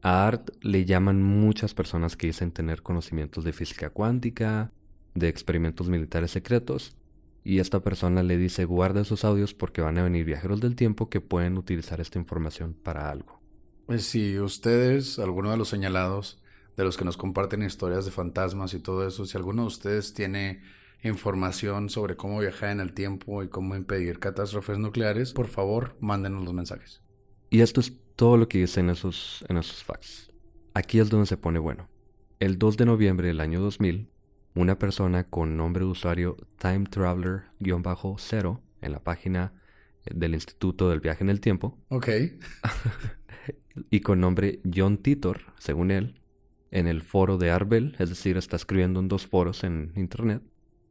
a 0.03 0.27
Art 0.27 0.51
le 0.62 0.85
llaman 0.85 1.22
muchas 1.22 1.74
personas 1.74 2.16
que 2.16 2.29
dicen 2.29 2.53
tener 2.53 2.83
conocimientos 2.83 3.44
de 3.44 3.53
física 3.53 3.90
cuántica, 3.90 4.72
de 5.14 5.29
experimentos 5.29 5.88
militares 5.88 6.31
secretos, 6.31 6.96
y 7.44 7.61
esta 7.61 7.81
persona 7.81 8.22
le 8.22 8.37
dice 8.37 8.64
guarda 8.64 9.01
esos 9.01 9.24
audios 9.24 9.55
porque 9.55 9.81
van 9.81 9.98
a 9.98 10.03
venir 10.03 10.24
viajeros 10.24 10.61
del 10.61 10.77
tiempo 10.77 11.09
que 11.09 11.20
pueden 11.20 11.57
utilizar 11.57 12.01
esta 12.01 12.18
información 12.18 12.74
para 12.74 13.11
algo. 13.11 13.40
Pues 13.87 14.05
si 14.05 14.38
ustedes, 14.38 15.18
alguno 15.18 15.51
de 15.51 15.57
los 15.57 15.68
señalados, 15.68 16.42
de 16.78 16.84
los 16.84 16.96
que 16.96 17.04
nos 17.04 17.16
comparten 17.16 17.64
historias 17.64 18.04
de 18.04 18.12
fantasmas 18.12 18.72
y 18.72 18.78
todo 18.78 19.06
eso, 19.06 19.26
si 19.26 19.36
alguno 19.36 19.62
de 19.62 19.68
ustedes 19.68 20.14
tiene 20.14 20.62
información 21.02 21.90
sobre 21.90 22.16
cómo 22.16 22.38
viajar 22.38 22.70
en 22.70 22.78
el 22.78 22.92
tiempo 22.92 23.42
y 23.42 23.48
cómo 23.48 23.74
impedir 23.74 24.20
catástrofes 24.20 24.78
nucleares, 24.78 25.32
por 25.32 25.48
favor, 25.48 25.96
mándenos 25.98 26.44
los 26.44 26.54
mensajes. 26.54 27.02
Y 27.50 27.62
esto 27.62 27.80
es 27.80 27.92
todo 28.14 28.36
lo 28.36 28.48
que 28.48 28.58
dicen 28.58 28.90
esos, 28.90 29.44
en 29.48 29.56
esos 29.56 29.82
fax. 29.82 30.30
Aquí 30.72 31.00
es 31.00 31.10
donde 31.10 31.26
se 31.26 31.36
pone 31.36 31.58
bueno. 31.58 31.88
El 32.38 32.58
2 32.58 32.76
de 32.76 32.86
noviembre 32.86 33.26
del 33.26 33.40
año 33.40 33.60
2000, 33.60 34.08
una 34.54 34.78
persona 34.78 35.24
con 35.24 35.56
nombre 35.56 35.84
de 35.84 35.90
usuario 35.90 36.36
Time 36.58 36.84
Traveler-0 36.84 38.60
en 38.82 38.92
la 38.92 39.02
página 39.02 39.52
del 40.04 40.34
Instituto 40.34 40.90
del 40.90 41.00
Viaje 41.00 41.24
en 41.24 41.30
el 41.30 41.40
Tiempo. 41.40 41.76
Ok. 41.88 42.08
y 43.90 43.98
con 43.98 44.20
nombre 44.20 44.60
John 44.72 44.98
Titor, 44.98 45.40
según 45.58 45.90
él, 45.90 46.20
en 46.70 46.87
el 46.87 47.02
foro 47.02 47.38
de 47.38 47.50
Arbel, 47.50 47.96
es 47.98 48.09
decir, 48.09 48.37
está 48.37 48.57
escribiendo 48.57 49.00
en 49.00 49.09
dos 49.09 49.26
foros 49.26 49.64
en 49.64 49.92
Internet, 49.96 50.42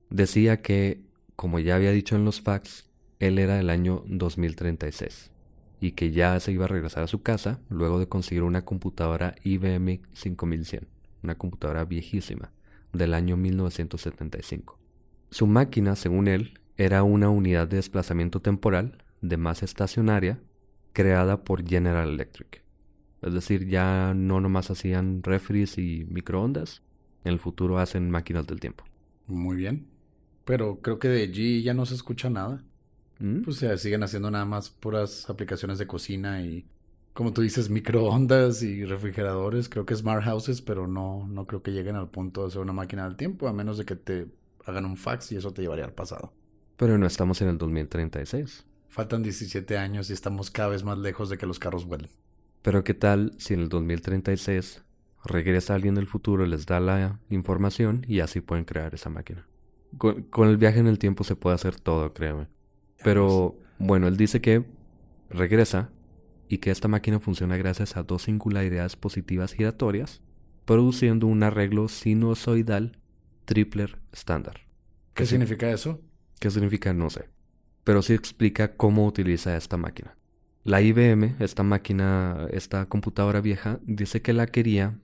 decía 0.10 0.62
que, 0.62 1.02
como 1.36 1.60
ya 1.60 1.76
había 1.76 1.92
dicho 1.92 2.16
en 2.16 2.26
los 2.26 2.42
fax, 2.42 2.90
él 3.20 3.40
era 3.40 3.56
del 3.56 3.70
año 3.70 4.04
2036 4.08 5.32
y 5.80 5.92
que 5.92 6.12
ya 6.12 6.40
se 6.40 6.52
iba 6.52 6.66
a 6.66 6.68
regresar 6.70 7.04
a 7.04 7.08
su 7.08 7.22
casa 7.22 7.60
luego 7.70 8.00
de 8.00 8.08
conseguir 8.08 8.44
una 8.44 8.66
computadora 8.66 9.36
IBM 9.44 10.02
5100, 10.14 10.88
una 11.24 11.36
computadora 11.36 11.86
viejísima 11.86 12.52
del 12.94 13.14
año 13.14 13.38
1975. 13.38 14.80
Su 15.30 15.46
máquina, 15.46 15.96
según 15.96 16.28
él, 16.28 16.60
era 16.78 17.04
una 17.04 17.30
unidad 17.30 17.68
de 17.68 17.78
desplazamiento 17.78 18.40
temporal 18.40 19.04
de 19.22 19.38
masa 19.38 19.66
estacionaria 19.66 20.40
creada 20.94 21.44
por 21.44 21.68
General 21.68 22.10
Electric. 22.10 22.64
Es 23.22 23.34
decir, 23.34 23.68
ya 23.68 24.14
no 24.16 24.40
nomás 24.40 24.70
hacían 24.70 25.24
refries 25.24 25.78
y 25.78 26.06
microondas, 26.10 26.84
en 27.24 27.34
el 27.34 27.40
futuro 27.40 27.80
hacen 27.80 28.10
máquinas 28.10 28.48
del 28.48 28.60
tiempo. 28.60 28.84
Muy 29.28 29.58
bien. 29.58 29.88
Pero 30.46 30.80
creo 30.82 31.00
que 31.00 31.10
de 31.10 31.24
allí 31.24 31.64
ya 31.64 31.74
no 31.74 31.86
se 31.86 31.96
escucha 31.96 32.30
nada. 32.30 32.64
¿Mm? 33.20 33.42
Pues 33.42 33.58
se 33.58 33.78
siguen 33.78 34.04
haciendo 34.04 34.30
nada 34.30 34.46
más 34.46 34.70
puras 34.70 35.30
aplicaciones 35.30 35.80
de 35.80 35.88
cocina 35.88 36.42
y 36.42 36.66
como 37.18 37.34
tú 37.34 37.42
dices, 37.42 37.72
microondas 37.72 38.62
y 38.62 38.86
refrigeradores, 38.86 39.70
creo 39.70 39.88
que 39.88 39.96
smart 39.96 40.24
houses, 40.24 40.62
pero 40.62 40.86
no, 40.86 41.28
no 41.28 41.48
creo 41.48 41.64
que 41.64 41.72
lleguen 41.72 41.96
al 41.96 42.12
punto 42.12 42.46
de 42.46 42.52
ser 42.52 42.62
una 42.62 42.74
máquina 42.74 43.06
del 43.06 43.16
tiempo, 43.16 43.48
a 43.48 43.54
menos 43.54 43.80
de 43.80 43.86
que 43.86 43.96
te 43.96 44.28
hagan 44.68 44.86
un 44.86 44.98
fax 44.98 45.32
y 45.32 45.36
eso 45.36 45.52
te 45.52 45.64
llevaría 45.64 45.86
al 45.86 45.94
pasado. 45.94 46.32
Pero 46.76 46.96
no 47.00 47.08
estamos 47.08 47.42
en 47.42 47.48
el 47.48 47.58
2036. 47.58 48.66
Faltan 48.90 49.24
17 49.24 49.80
años 49.80 50.12
y 50.12 50.14
estamos 50.14 50.52
cada 50.52 50.70
vez 50.70 50.84
más 50.84 51.00
lejos 51.00 51.32
de 51.32 51.40
que 51.40 51.48
los 51.48 51.58
carros 51.58 51.86
vuelen. 51.86 52.12
Pero 52.62 52.84
¿qué 52.84 52.94
tal 52.94 53.34
si 53.38 53.54
en 53.54 53.62
el 53.62 53.70
2036 53.70 54.84
regresa 55.24 55.76
alguien 55.76 55.96
del 55.96 56.08
futuro, 56.08 56.46
les 56.46 56.66
da 56.66 56.80
la 56.80 57.20
información 57.30 58.06
y 58.08 58.20
así 58.20 58.42
pueden 58.42 58.66
crear 58.66 58.94
esa 58.94 59.10
máquina? 59.10 59.48
Con, 59.98 60.24
con 60.24 60.50
el 60.50 60.58
viaje 60.58 60.80
en 60.80 60.88
el 60.88 61.00
tiempo 61.00 61.24
se 61.24 61.36
puede 61.36 61.56
hacer 61.56 61.80
todo, 61.80 62.14
créeme. 62.14 62.48
Pero 63.04 63.56
bueno, 63.80 64.08
él 64.08 64.18
dice 64.18 64.42
que 64.42 64.66
regresa 65.30 65.92
y 66.50 66.60
que 66.60 66.72
esta 66.72 66.88
máquina 66.88 67.20
funciona 67.20 67.58
gracias 67.58 67.98
a 67.98 68.04
dos 68.04 68.24
singularidades 68.24 68.96
positivas 68.96 69.54
giratorias, 69.54 70.22
produciendo 70.66 71.28
un 71.28 71.44
arreglo 71.44 71.88
sinusoidal 71.88 73.00
Tripler 73.46 73.98
estándar. 74.12 74.68
¿Qué 75.14 75.26
significa 75.26 75.72
eso? 75.72 76.02
¿Qué 76.40 76.52
significa? 76.52 76.94
No 76.94 77.10
sé. 77.10 77.30
Pero 77.84 78.02
sí 78.02 78.14
explica 78.14 78.76
cómo 78.76 79.08
utiliza 79.08 79.56
esta 79.56 79.78
máquina. 79.78 80.18
La 80.68 80.82
IBM, 80.82 81.38
esta 81.40 81.64
máquina, 81.64 82.46
esta 82.52 82.88
computadora 82.88 83.40
vieja, 83.40 83.80
dice 83.84 84.22
que 84.22 84.34
la 84.34 84.48
quería, 84.48 85.00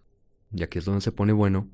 y 0.51 0.61
aquí 0.61 0.79
es 0.79 0.83
donde 0.83 0.99
se 0.99 1.13
pone 1.13 1.31
bueno, 1.31 1.69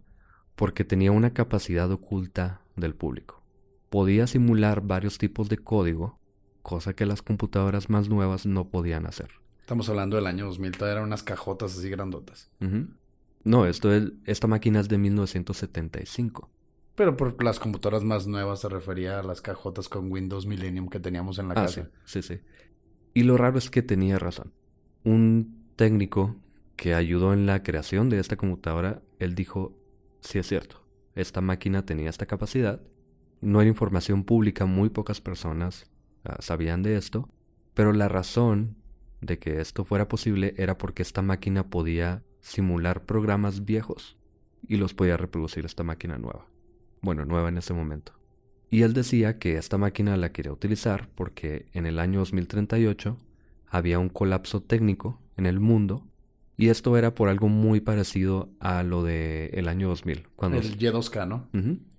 porque 0.56 0.84
tenía 0.84 1.12
una 1.12 1.34
capacidad 1.34 1.92
oculta 1.92 2.62
del 2.76 2.94
público. 2.94 3.42
Podía 3.90 4.28
simular 4.28 4.82
varios 4.82 5.18
tipos 5.18 5.50
de 5.50 5.58
código, 5.58 6.20
cosa 6.62 6.94
que 6.94 7.08
las 7.08 7.24
computadoras 7.24 7.90
más 7.90 8.10
nuevas 8.10 8.46
no 8.46 8.70
podían 8.70 9.08
hacer. 9.08 9.32
Estamos 9.62 9.90
hablando 9.90 10.18
del 10.18 10.28
año 10.28 10.46
2000, 10.46 10.72
todavía 10.74 10.92
eran 10.92 11.06
unas 11.06 11.24
cajotas 11.24 11.76
así 11.76 11.90
grandotas. 11.90 12.52
No, 13.44 13.66
esto 13.66 13.92
es, 13.92 14.12
esta 14.26 14.46
máquina 14.46 14.82
es 14.82 14.88
de 14.88 15.00
1975. 15.00 16.48
Pero 16.94 17.18
por 17.18 17.44
las 17.44 17.60
computadoras 17.60 18.04
más 18.04 18.28
nuevas 18.28 18.60
se 18.60 18.70
refería 18.70 19.20
a 19.20 19.24
las 19.24 19.42
cajotas 19.42 19.90
con 19.90 20.12
Windows 20.12 20.46
Millennium 20.46 20.90
que 20.90 21.00
teníamos 21.00 21.40
en 21.40 21.48
la 21.48 21.54
ah, 21.54 21.66
casa. 21.66 21.90
Sí, 22.06 22.22
sí, 22.22 22.36
sí. 22.36 22.42
Y 23.14 23.24
lo 23.24 23.38
raro 23.38 23.58
es 23.58 23.70
que 23.70 23.82
tenía 23.82 24.20
razón. 24.20 24.54
Un 25.04 25.66
técnico 25.76 26.36
que 26.76 26.94
ayudó 26.94 27.34
en 27.34 27.46
la 27.46 27.64
creación 27.64 28.10
de 28.10 28.20
esta 28.20 28.38
computadora, 28.38 29.02
él 29.20 29.36
dijo, 29.36 29.74
sí 30.22 30.40
es 30.40 30.48
cierto, 30.48 30.86
esta 31.16 31.42
máquina 31.42 31.86
tenía 31.86 32.10
esta 32.10 32.26
capacidad. 32.26 32.82
No 33.42 33.62
era 33.62 33.70
información 33.70 34.24
pública, 34.24 34.66
muy 34.66 34.90
pocas 34.90 35.22
personas 35.22 35.90
ah, 36.24 36.38
sabían 36.40 36.84
de 36.84 36.98
esto, 36.98 37.30
pero 37.74 37.94
la 37.94 38.08
razón 38.08 38.76
de 39.22 39.40
que 39.40 39.60
esto 39.60 39.84
fuera 39.84 40.08
posible 40.08 40.54
era 40.58 40.78
porque 40.78 41.02
esta 41.02 41.22
máquina 41.22 41.70
podía 41.70 42.24
simular 42.42 43.06
programas 43.06 43.66
viejos 43.66 44.18
y 44.68 44.78
los 44.78 44.94
podía 44.94 45.18
reproducir 45.18 45.66
esta 45.66 45.84
máquina 45.84 46.18
nueva. 46.18 46.46
Bueno, 47.02 47.26
nueva 47.26 47.50
en 47.50 47.58
ese 47.58 47.74
momento. 47.74 48.19
Y 48.70 48.84
él 48.84 48.94
decía 48.94 49.40
que 49.40 49.58
esta 49.58 49.78
máquina 49.78 50.16
la 50.18 50.32
quería 50.32 50.52
utilizar 50.52 51.10
porque 51.16 51.66
en 51.74 51.86
el 51.86 52.00
año 52.00 52.20
2038 52.20 53.18
había 53.68 54.00
un 54.00 54.10
colapso 54.10 54.62
técnico 54.62 55.20
en 55.38 55.46
el 55.46 55.60
mundo 55.60 56.06
y 56.56 56.70
esto 56.70 56.96
era 56.98 57.16
por 57.16 57.30
algo 57.30 57.48
muy 57.48 57.80
parecido 57.80 58.50
a 58.60 58.84
lo 58.84 59.04
del 59.04 59.50
el 59.54 59.68
año 59.68 59.88
2000. 59.88 60.28
Cuando, 60.36 60.58
el 60.60 60.78
Y2K, 60.78 61.28
¿no? 61.28 61.48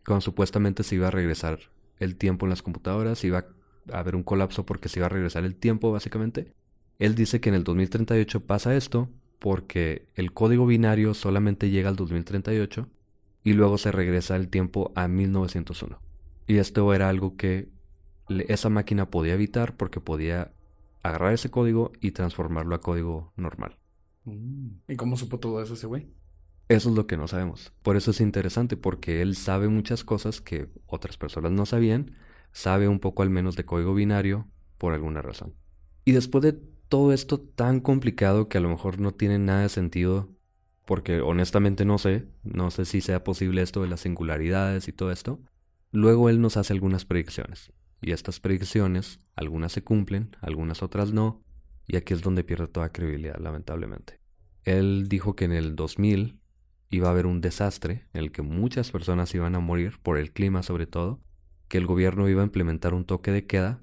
cuando 0.05 0.21
supuestamente 0.21 0.83
se 0.83 0.97
iba 0.97 1.09
a 1.09 1.11
regresar 1.11 1.59
el 1.99 2.17
tiempo 2.17 2.47
en 2.47 2.51
las 2.51 2.63
computadoras, 2.63 3.25
iba 3.25 3.47
a 3.93 3.99
haber 3.99 4.15
un 4.15 4.23
colapso 4.23 4.67
porque 4.67 4.89
se 4.89 5.01
iba 5.01 5.07
a 5.07 5.09
regresar 5.09 5.45
el 5.45 5.57
tiempo 5.57 5.91
básicamente. 5.91 6.53
Él 6.99 7.15
dice 7.15 7.41
que 7.41 7.49
en 7.49 7.55
el 7.55 7.65
2038 7.65 8.47
pasa 8.47 8.77
esto 8.77 9.09
porque 9.39 10.07
el 10.15 10.33
código 10.33 10.67
binario 10.67 11.15
solamente 11.15 11.71
llega 11.71 11.89
al 11.89 11.97
2038 11.97 12.87
y 13.43 13.55
luego 13.55 13.79
se 13.79 13.91
regresa 13.91 14.37
el 14.37 14.49
tiempo 14.49 14.93
a 14.95 15.09
1901. 15.09 16.10
Y 16.51 16.59
esto 16.59 16.93
era 16.93 17.09
algo 17.09 17.37
que 17.37 17.69
esa 18.29 18.71
máquina 18.71 19.09
podía 19.09 19.35
evitar 19.35 19.77
porque 19.77 20.01
podía 20.01 20.53
agarrar 21.01 21.33
ese 21.33 21.49
código 21.49 21.93
y 22.01 22.11
transformarlo 22.11 22.75
a 22.75 22.81
código 22.81 23.33
normal. 23.37 23.79
Mm. 24.25 24.71
¿Y 24.89 24.97
cómo 24.97 25.17
supo 25.17 25.39
todo 25.39 25.63
eso 25.63 25.75
ese 25.75 25.87
güey? 25.87 26.09
Eso 26.67 26.89
es 26.89 26.97
lo 26.97 27.07
que 27.07 27.17
no 27.17 27.29
sabemos. 27.29 27.73
Por 27.85 27.97
eso 27.97 28.11
es 28.11 28.21
interesante, 28.21 28.77
porque 28.77 29.23
él 29.23 29.37
sabe 29.37 29.69
muchas 29.69 30.03
cosas 30.03 30.41
que 30.41 30.67
otras 30.89 31.17
personas 31.17 31.53
no 31.53 31.67
sabían, 31.67 32.17
sabe 32.51 32.89
un 32.89 32.99
poco 32.99 33.23
al 33.23 33.31
menos 33.31 33.55
de 33.55 33.65
código 33.65 33.95
binario 33.95 34.49
por 34.77 34.93
alguna 34.93 35.23
razón. 35.23 35.55
Y 36.05 36.11
después 36.11 36.43
de 36.43 36.55
todo 36.89 37.13
esto 37.13 37.39
tan 37.39 37.79
complicado 37.79 38.49
que 38.49 38.59
a 38.59 38.61
lo 38.61 38.71
mejor 38.71 38.99
no 38.99 39.13
tiene 39.13 39.39
nada 39.39 39.63
de 39.63 39.69
sentido, 39.69 40.29
porque 40.85 41.21
honestamente 41.21 41.85
no 41.85 41.99
sé, 41.99 42.27
no 42.43 42.73
sé 42.73 42.87
si 42.87 43.03
sea 43.03 43.23
posible 43.23 43.63
esto 43.63 43.83
de 43.83 43.89
las 43.89 44.01
singularidades 44.01 44.89
y 44.89 44.93
todo 44.93 45.13
esto, 45.13 45.39
luego 45.91 46.29
él 46.29 46.41
nos 46.41 46.57
hace 46.57 46.73
algunas 46.73 47.05
predicciones. 47.05 47.73
Y 48.03 48.13
estas 48.13 48.41
predicciones, 48.41 49.19
algunas 49.35 49.73
se 49.73 49.85
cumplen, 49.85 50.37
algunas 50.41 50.83
otras 50.83 51.13
no, 51.13 51.43
y 51.87 51.97
aquí 51.97 52.15
es 52.15 52.23
donde 52.23 52.45
pierde 52.45 52.69
toda 52.69 52.93
credibilidad, 52.93 53.39
lamentablemente. 53.39 54.21
Él 54.65 55.07
dijo 55.09 55.37
que 55.37 55.45
en 55.45 55.53
el 55.53 55.77
2000 55.77 56.39
iba 56.91 57.09
a 57.09 57.11
haber 57.11 57.27
un 57.27 57.41
desastre 57.41 58.07
en 58.13 58.23
el 58.23 58.33
que 58.33 58.43
muchas 58.43 58.91
personas 58.91 59.35
iban 59.35 59.55
a 59.55 59.61
morir, 59.61 59.99
por 60.03 60.19
el 60.19 60.33
clima 60.33 60.63
sobre 60.63 60.87
todo, 60.87 61.21
que 61.69 61.79
el 61.79 61.87
gobierno 61.87 62.29
iba 62.29 62.43
a 62.43 62.45
implementar 62.45 62.95
un 62.95 63.05
toque 63.05 63.31
de 63.31 63.47
queda, 63.47 63.83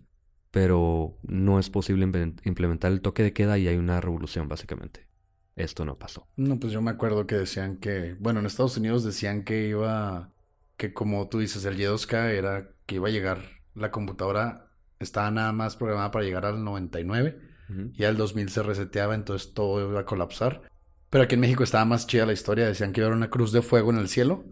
pero 0.52 1.18
no 1.24 1.60
es 1.60 1.70
posible 1.70 2.04
implementar 2.44 2.92
el 2.92 3.02
toque 3.02 3.24
de 3.24 3.34
queda 3.34 3.58
y 3.58 3.68
hay 3.68 3.78
una 3.78 4.02
revolución 4.02 4.48
básicamente. 4.48 5.08
Esto 5.56 5.86
no 5.86 5.98
pasó. 5.98 6.28
No, 6.36 6.60
pues 6.60 6.72
yo 6.72 6.82
me 6.82 6.92
acuerdo 6.92 7.26
que 7.26 7.36
decían 7.36 7.78
que, 7.78 8.16
bueno, 8.20 8.40
en 8.40 8.46
Estados 8.46 8.78
Unidos 8.78 9.04
decían 9.04 9.44
que 9.44 9.68
iba, 9.70 10.32
que 10.78 10.94
como 10.94 11.28
tú 11.28 11.40
dices, 11.40 11.66
el 11.66 11.78
Y2K 11.78 12.32
era 12.32 12.72
que 12.86 12.96
iba 12.96 13.08
a 13.08 13.12
llegar, 13.12 13.42
la 13.74 13.92
computadora 13.92 14.72
estaba 15.00 15.30
nada 15.32 15.52
más 15.52 15.76
programada 15.76 16.12
para 16.12 16.26
llegar 16.26 16.46
al 16.46 16.64
99 16.64 17.48
ya 17.94 18.10
el 18.10 18.18
2000 18.18 18.50
se 18.50 18.64
reseteaba, 18.64 19.16
entonces 19.16 19.54
todo 19.54 19.90
iba 19.90 20.00
a 20.00 20.06
colapsar. 20.06 20.62
Pero 21.10 21.24
aquí 21.24 21.36
en 21.36 21.42
México 21.42 21.64
estaba 21.64 21.86
más 21.86 22.08
chida 22.08 22.26
la 22.26 22.34
historia. 22.34 22.68
Decían 22.68 22.92
que 22.92 23.02
iba 23.02 23.08
a 23.08 23.10
haber 23.10 23.18
una 23.18 23.30
cruz 23.30 23.52
de 23.52 23.62
fuego 23.62 23.92
en 23.92 23.98
el 23.98 24.10
cielo 24.10 24.46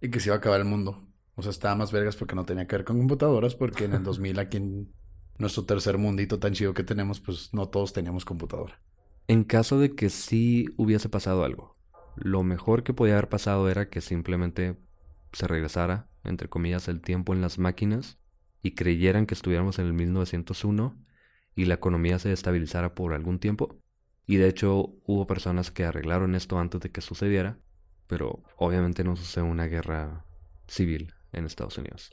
y 0.00 0.10
que 0.10 0.20
se 0.20 0.28
iba 0.28 0.36
a 0.36 0.38
acabar 0.38 0.60
el 0.60 0.66
mundo. 0.66 1.06
O 1.36 1.42
sea, 1.42 1.50
estaba 1.50 1.74
más 1.74 1.92
vergas 1.92 2.16
porque 2.16 2.34
no 2.34 2.44
tenía 2.44 2.66
que 2.66 2.76
ver 2.76 2.84
con 2.84 2.98
computadoras, 2.98 3.54
porque 3.54 3.84
en 3.84 3.94
el 3.94 4.02
2000 4.04 4.38
aquí 4.38 4.56
en 4.58 4.92
nuestro 5.38 5.64
tercer 5.64 5.96
mundito 5.96 6.38
tan 6.38 6.52
chido 6.52 6.74
que 6.74 6.84
tenemos, 6.84 7.20
pues 7.20 7.52
no 7.52 7.68
todos 7.68 7.92
teníamos 7.92 8.24
computadora. 8.24 8.80
En 9.26 9.44
caso 9.44 9.78
de 9.78 9.94
que 9.94 10.10
sí 10.10 10.66
hubiese 10.76 11.08
pasado 11.08 11.44
algo, 11.44 11.76
lo 12.16 12.42
mejor 12.42 12.82
que 12.82 12.92
podía 12.92 13.14
haber 13.14 13.28
pasado 13.28 13.70
era 13.70 13.88
que 13.88 14.00
simplemente 14.00 14.76
se 15.32 15.46
regresara, 15.46 16.08
entre 16.24 16.48
comillas, 16.48 16.88
el 16.88 17.00
tiempo 17.00 17.34
en 17.34 17.40
las 17.40 17.58
máquinas 17.58 18.18
y 18.62 18.72
creyeran 18.72 19.26
que 19.26 19.34
estuviéramos 19.34 19.78
en 19.78 19.86
el 19.86 19.92
1901 19.92 20.96
y 21.54 21.64
la 21.64 21.74
economía 21.74 22.18
se 22.18 22.32
estabilizara 22.32 22.94
por 22.94 23.12
algún 23.12 23.38
tiempo. 23.38 23.78
Y 24.26 24.36
de 24.36 24.48
hecho 24.48 24.94
hubo 25.04 25.26
personas 25.26 25.70
que 25.70 25.84
arreglaron 25.84 26.34
esto 26.34 26.58
antes 26.58 26.80
de 26.80 26.90
que 26.90 27.00
sucediera, 27.00 27.58
pero 28.06 28.42
obviamente 28.56 29.04
no 29.04 29.16
sucedió 29.16 29.48
una 29.48 29.66
guerra 29.66 30.24
civil 30.66 31.14
en 31.32 31.46
Estados 31.46 31.78
Unidos. 31.78 32.12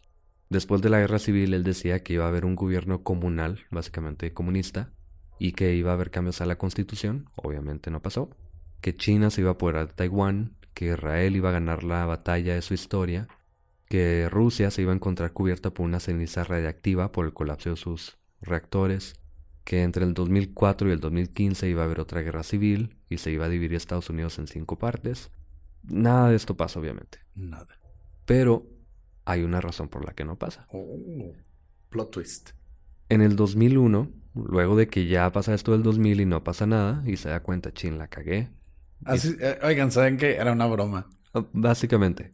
Después 0.50 0.82
de 0.82 0.90
la 0.90 1.00
guerra 1.00 1.20
civil 1.20 1.54
él 1.54 1.64
decía 1.64 2.04
que 2.04 2.14
iba 2.14 2.26
a 2.26 2.30
haber 2.30 2.46
un 2.46 2.56
gobierno 2.56 3.04
comunal, 3.04 3.66
básicamente 3.70 4.34
comunista, 4.34 4.94
y 5.40 5.52
que 5.52 5.76
iba 5.76 5.92
a 5.92 5.94
haber 5.94 6.10
cambios 6.10 6.42
a 6.42 6.46
la 6.46 6.58
constitución, 6.58 7.30
obviamente 7.36 7.92
no 7.92 8.02
pasó, 8.02 8.30
que 8.82 8.96
China 8.96 9.30
se 9.30 9.42
iba 9.42 9.52
a 9.52 9.54
apoderar 9.54 9.88
de 9.88 9.94
Taiwán, 9.94 10.56
que 10.78 10.94
Israel 10.94 11.36
iba 11.36 11.50
a 11.50 11.54
ganar 11.54 11.84
la 11.84 12.06
batalla 12.06 12.54
de 12.54 12.62
su 12.62 12.76
historia, 12.76 13.28
que 13.90 14.30
Rusia 14.30 14.70
se 14.70 14.84
iba 14.84 14.92
a 14.92 14.96
encontrar 14.96 15.34
cubierta 15.34 15.72
por 15.72 15.88
una 15.88 16.00
ceniza 16.00 16.44
radiactiva 16.44 17.12
por 17.12 17.26
el 17.26 17.34
colapso 17.34 17.72
de 17.72 17.78
sus 17.78 18.20
reactores, 18.42 19.16
que 19.63 19.82
entre 19.82 20.06
el 20.06 20.13
2004 20.13 20.90
y 20.90 20.92
el 20.92 21.00
2015 21.00 21.68
iba 21.68 21.82
a 21.82 21.86
haber 21.86 22.00
otra 22.00 22.22
guerra 22.22 22.44
civil 22.44 22.96
y 23.10 23.18
se 23.18 23.32
iba 23.32 23.46
a 23.46 23.50
dividir 23.50 23.74
Estados 23.74 24.12
Unidos 24.12 24.38
en 24.38 24.46
cinco 24.46 24.78
partes. 24.78 25.32
Nada 25.82 26.30
de 26.30 26.36
esto 26.36 26.56
pasa, 26.56 26.80
obviamente. 26.80 27.22
Nada. 27.34 27.80
Pero 28.26 28.68
hay 29.26 29.42
una 29.42 29.62
razón 29.62 29.90
por 29.90 30.06
la 30.06 30.13
que 30.13 30.26
no 30.26 30.38
pasa. 30.38 30.68
Oh, 30.72 31.34
plot 31.90 32.12
twist. 32.12 32.52
En 33.10 33.22
el 33.24 33.36
2001, 33.36 34.12
luego 34.36 34.76
de 34.76 34.88
que 34.90 35.08
ya 35.08 35.32
pasa 35.32 35.56
esto 35.56 35.72
del 35.72 35.82
2000 35.82 36.22
y 36.22 36.26
no 36.28 36.44
pasa 36.44 36.68
nada, 36.68 37.02
y 37.08 37.18
se 37.18 37.30
da 37.30 37.42
cuenta, 37.42 37.74
chin, 37.74 37.98
la 37.98 38.10
cagué. 38.10 38.52
Así, 39.06 39.36
eh, 39.40 39.60
oigan, 39.64 39.92
¿saben 39.92 40.18
que 40.18 40.36
Era 40.36 40.52
una 40.52 40.66
broma. 40.66 41.10
Ah, 41.34 41.46
básicamente. 41.54 42.34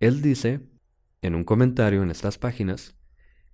Él 0.00 0.22
dice, 0.22 0.60
en 1.22 1.34
un 1.34 1.44
comentario 1.44 2.02
en 2.02 2.10
estas 2.10 2.38
páginas, 2.38 2.96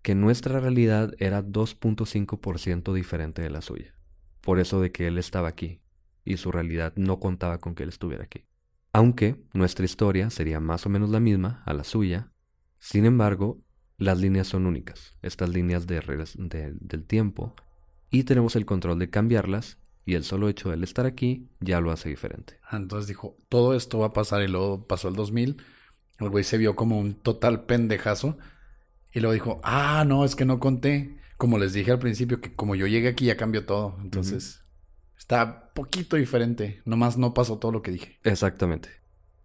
que 0.02 0.14
nuestra 0.14 0.60
realidad 0.60 1.12
era 1.18 1.42
2.5% 1.42 2.92
diferente 2.94 3.42
de 3.42 3.50
la 3.50 3.60
suya. 3.60 3.94
Por 4.40 4.58
eso 4.58 4.80
de 4.80 4.92
que 4.92 5.06
él 5.06 5.18
estaba 5.18 5.48
aquí, 5.48 5.82
y 6.24 6.36
su 6.36 6.52
realidad 6.52 6.92
no 6.96 7.18
contaba 7.18 7.58
con 7.58 7.74
que 7.74 7.82
él 7.82 7.88
estuviera 7.88 8.24
aquí. 8.24 8.44
Aunque 8.92 9.36
nuestra 9.52 9.84
historia 9.84 10.30
sería 10.30 10.60
más 10.60 10.86
o 10.86 10.88
menos 10.88 11.10
la 11.10 11.20
misma 11.20 11.62
a 11.66 11.74
la 11.74 11.84
suya, 11.84 12.32
sin 12.78 13.04
embargo, 13.04 13.60
las 13.98 14.18
líneas 14.18 14.46
son 14.46 14.66
únicas, 14.66 15.16
estas 15.22 15.50
líneas 15.50 15.86
de, 15.86 16.00
del 16.80 17.04
tiempo, 17.04 17.54
y 18.10 18.24
tenemos 18.24 18.56
el 18.56 18.64
control 18.64 18.98
de 18.98 19.10
cambiarlas, 19.10 19.78
y 20.08 20.14
el 20.14 20.24
solo 20.24 20.48
hecho 20.48 20.70
de 20.70 20.76
él 20.76 20.84
estar 20.84 21.04
aquí 21.04 21.50
ya 21.60 21.82
lo 21.82 21.92
hace 21.92 22.08
diferente. 22.08 22.58
Ah, 22.62 22.78
entonces 22.78 23.08
dijo, 23.08 23.36
todo 23.50 23.74
esto 23.74 23.98
va 23.98 24.06
a 24.06 24.12
pasar 24.14 24.42
y 24.42 24.48
luego 24.48 24.86
pasó 24.86 25.08
el 25.08 25.14
2000, 25.14 25.58
el 26.20 26.30
güey 26.30 26.44
se 26.44 26.56
vio 26.56 26.74
como 26.76 26.98
un 26.98 27.12
total 27.12 27.66
pendejazo 27.66 28.38
y 29.12 29.20
luego 29.20 29.34
dijo, 29.34 29.60
ah, 29.62 30.06
no, 30.08 30.24
es 30.24 30.34
que 30.34 30.46
no 30.46 30.60
conté. 30.60 31.18
Como 31.36 31.58
les 31.58 31.74
dije 31.74 31.90
al 31.90 31.98
principio, 31.98 32.40
que 32.40 32.54
como 32.54 32.74
yo 32.74 32.86
llegué 32.86 33.08
aquí 33.08 33.26
ya 33.26 33.36
cambió 33.36 33.66
todo. 33.66 33.98
Entonces, 34.00 34.62
está 35.18 35.74
poquito 35.74 36.16
diferente. 36.16 36.80
Nomás 36.86 37.18
no 37.18 37.34
pasó 37.34 37.58
todo 37.58 37.72
lo 37.72 37.82
que 37.82 37.90
dije. 37.90 38.18
Exactamente. 38.24 38.88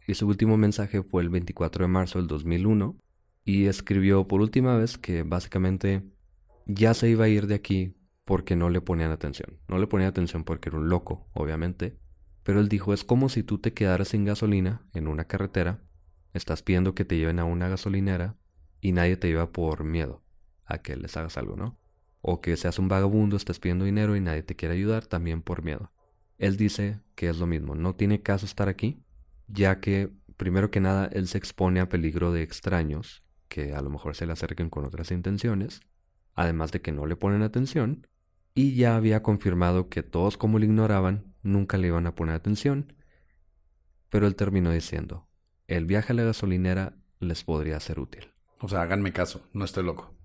Y 0.08 0.14
su 0.14 0.26
último 0.26 0.56
mensaje 0.56 1.04
fue 1.04 1.24
el 1.24 1.30
24 1.30 1.84
de 1.84 1.90
marzo 1.90 2.20
del 2.20 2.28
2001. 2.28 2.98
Y 3.44 3.66
escribió 3.66 4.30
por 4.30 4.40
última 4.40 4.78
vez 4.78 4.98
que 4.98 5.24
básicamente 5.24 6.04
ya 6.66 6.94
se 6.94 7.10
iba 7.10 7.26
a 7.26 7.28
ir 7.28 7.48
de 7.48 7.56
aquí 7.56 7.98
porque 8.26 8.56
no 8.56 8.70
le 8.70 8.82
ponían 8.82 9.12
atención. 9.12 9.60
No 9.68 9.78
le 9.78 9.88
ponían 9.88 10.10
atención 10.10 10.44
porque 10.44 10.70
era 10.70 10.78
un 10.78 10.90
loco, 10.90 11.28
obviamente. 11.34 11.98
Pero 12.44 12.60
él 12.60 12.70
dijo, 12.70 12.94
es 12.94 13.04
como 13.04 13.30
si 13.30 13.44
tú 13.44 13.58
te 13.58 13.74
quedaras 13.74 14.10
sin 14.10 14.26
gasolina 14.26 14.86
en 14.94 15.08
una 15.08 15.26
carretera, 15.26 15.82
estás 16.34 16.62
pidiendo 16.62 16.96
que 16.96 17.06
te 17.06 17.18
lleven 17.18 17.40
a 17.40 17.46
una 17.46 17.70
gasolinera 17.70 18.38
y 18.82 18.92
nadie 18.92 19.18
te 19.18 19.28
lleva 19.28 19.52
por 19.52 19.84
miedo 19.84 20.24
a 20.66 20.80
que 20.80 20.96
les 20.96 21.16
hagas 21.16 21.38
algo, 21.38 21.56
¿no? 21.56 21.80
O 22.22 22.42
que 22.42 22.58
seas 22.58 22.80
un 22.80 22.88
vagabundo, 22.88 23.36
estés 23.38 23.60
pidiendo 23.60 23.86
dinero 23.86 24.16
y 24.16 24.22
nadie 24.22 24.44
te 24.44 24.56
quiere 24.56 24.76
ayudar 24.76 25.06
también 25.06 25.42
por 25.42 25.64
miedo. 25.64 25.92
Él 26.38 26.58
dice 26.58 27.00
que 27.16 27.30
es 27.30 27.38
lo 27.38 27.48
mismo, 27.48 27.76
no 27.76 27.96
tiene 27.96 28.22
caso 28.22 28.46
estar 28.46 28.68
aquí, 28.68 29.04
ya 29.48 29.80
que, 29.80 30.12
primero 30.38 30.72
que 30.72 30.80
nada, 30.80 31.10
él 31.14 31.28
se 31.28 31.38
expone 31.38 31.80
a 31.80 31.90
peligro 31.90 32.32
de 32.32 32.42
extraños 32.42 33.22
que 33.48 33.74
a 33.74 33.82
lo 33.82 33.90
mejor 33.90 34.16
se 34.16 34.26
le 34.26 34.34
acerquen 34.34 34.70
con 34.70 34.84
otras 34.86 35.12
intenciones, 35.12 35.82
además 36.34 36.72
de 36.72 36.82
que 36.82 36.92
no 36.92 37.06
le 37.06 37.16
ponen 37.16 37.44
atención, 37.44 38.08
y 38.54 38.76
ya 38.76 38.96
había 38.96 39.24
confirmado 39.24 39.90
que 39.90 40.04
todos 40.04 40.38
como 40.38 40.60
le 40.60 40.66
ignoraban, 40.66 41.34
nunca 41.42 41.78
le 41.78 41.88
iban 41.88 42.08
a 42.08 42.16
poner 42.16 42.36
atención, 42.36 42.94
pero 44.10 44.28
él 44.28 44.36
terminó 44.36 44.72
diciendo, 44.72 45.28
el 45.68 45.86
viaje 45.86 46.14
a 46.14 46.16
la 46.16 46.24
gasolinera 46.24 46.98
les 47.20 47.44
podría 47.44 47.80
ser 47.80 48.00
útil. 48.00 48.32
O 48.60 48.70
sea, 48.70 48.82
háganme 48.82 49.12
caso, 49.12 49.48
no 49.54 49.66
estoy 49.66 49.84
loco. 49.84 50.16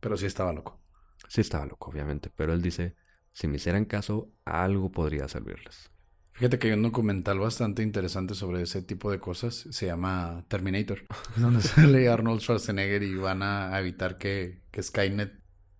Pero 0.00 0.16
sí 0.16 0.26
estaba 0.26 0.52
loco. 0.52 0.80
Sí 1.28 1.40
estaba 1.40 1.66
loco, 1.66 1.90
obviamente. 1.90 2.30
Pero 2.34 2.52
él 2.52 2.62
dice, 2.62 2.94
si 3.32 3.48
me 3.48 3.56
hicieran 3.56 3.84
caso, 3.84 4.30
algo 4.44 4.92
podría 4.92 5.26
servirles. 5.28 5.90
Fíjate 6.32 6.58
que 6.58 6.68
hay 6.68 6.74
un 6.74 6.82
documental 6.82 7.38
bastante 7.38 7.82
interesante 7.82 8.34
sobre 8.34 8.62
ese 8.62 8.82
tipo 8.82 9.10
de 9.10 9.20
cosas. 9.20 9.66
Se 9.70 9.86
llama 9.86 10.44
Terminator. 10.48 11.04
donde 11.36 11.62
sale 11.62 12.08
Arnold 12.08 12.40
Schwarzenegger 12.40 13.02
y 13.02 13.14
van 13.14 13.42
a 13.42 13.78
evitar 13.78 14.18
que, 14.18 14.62
Skynet 14.80 15.32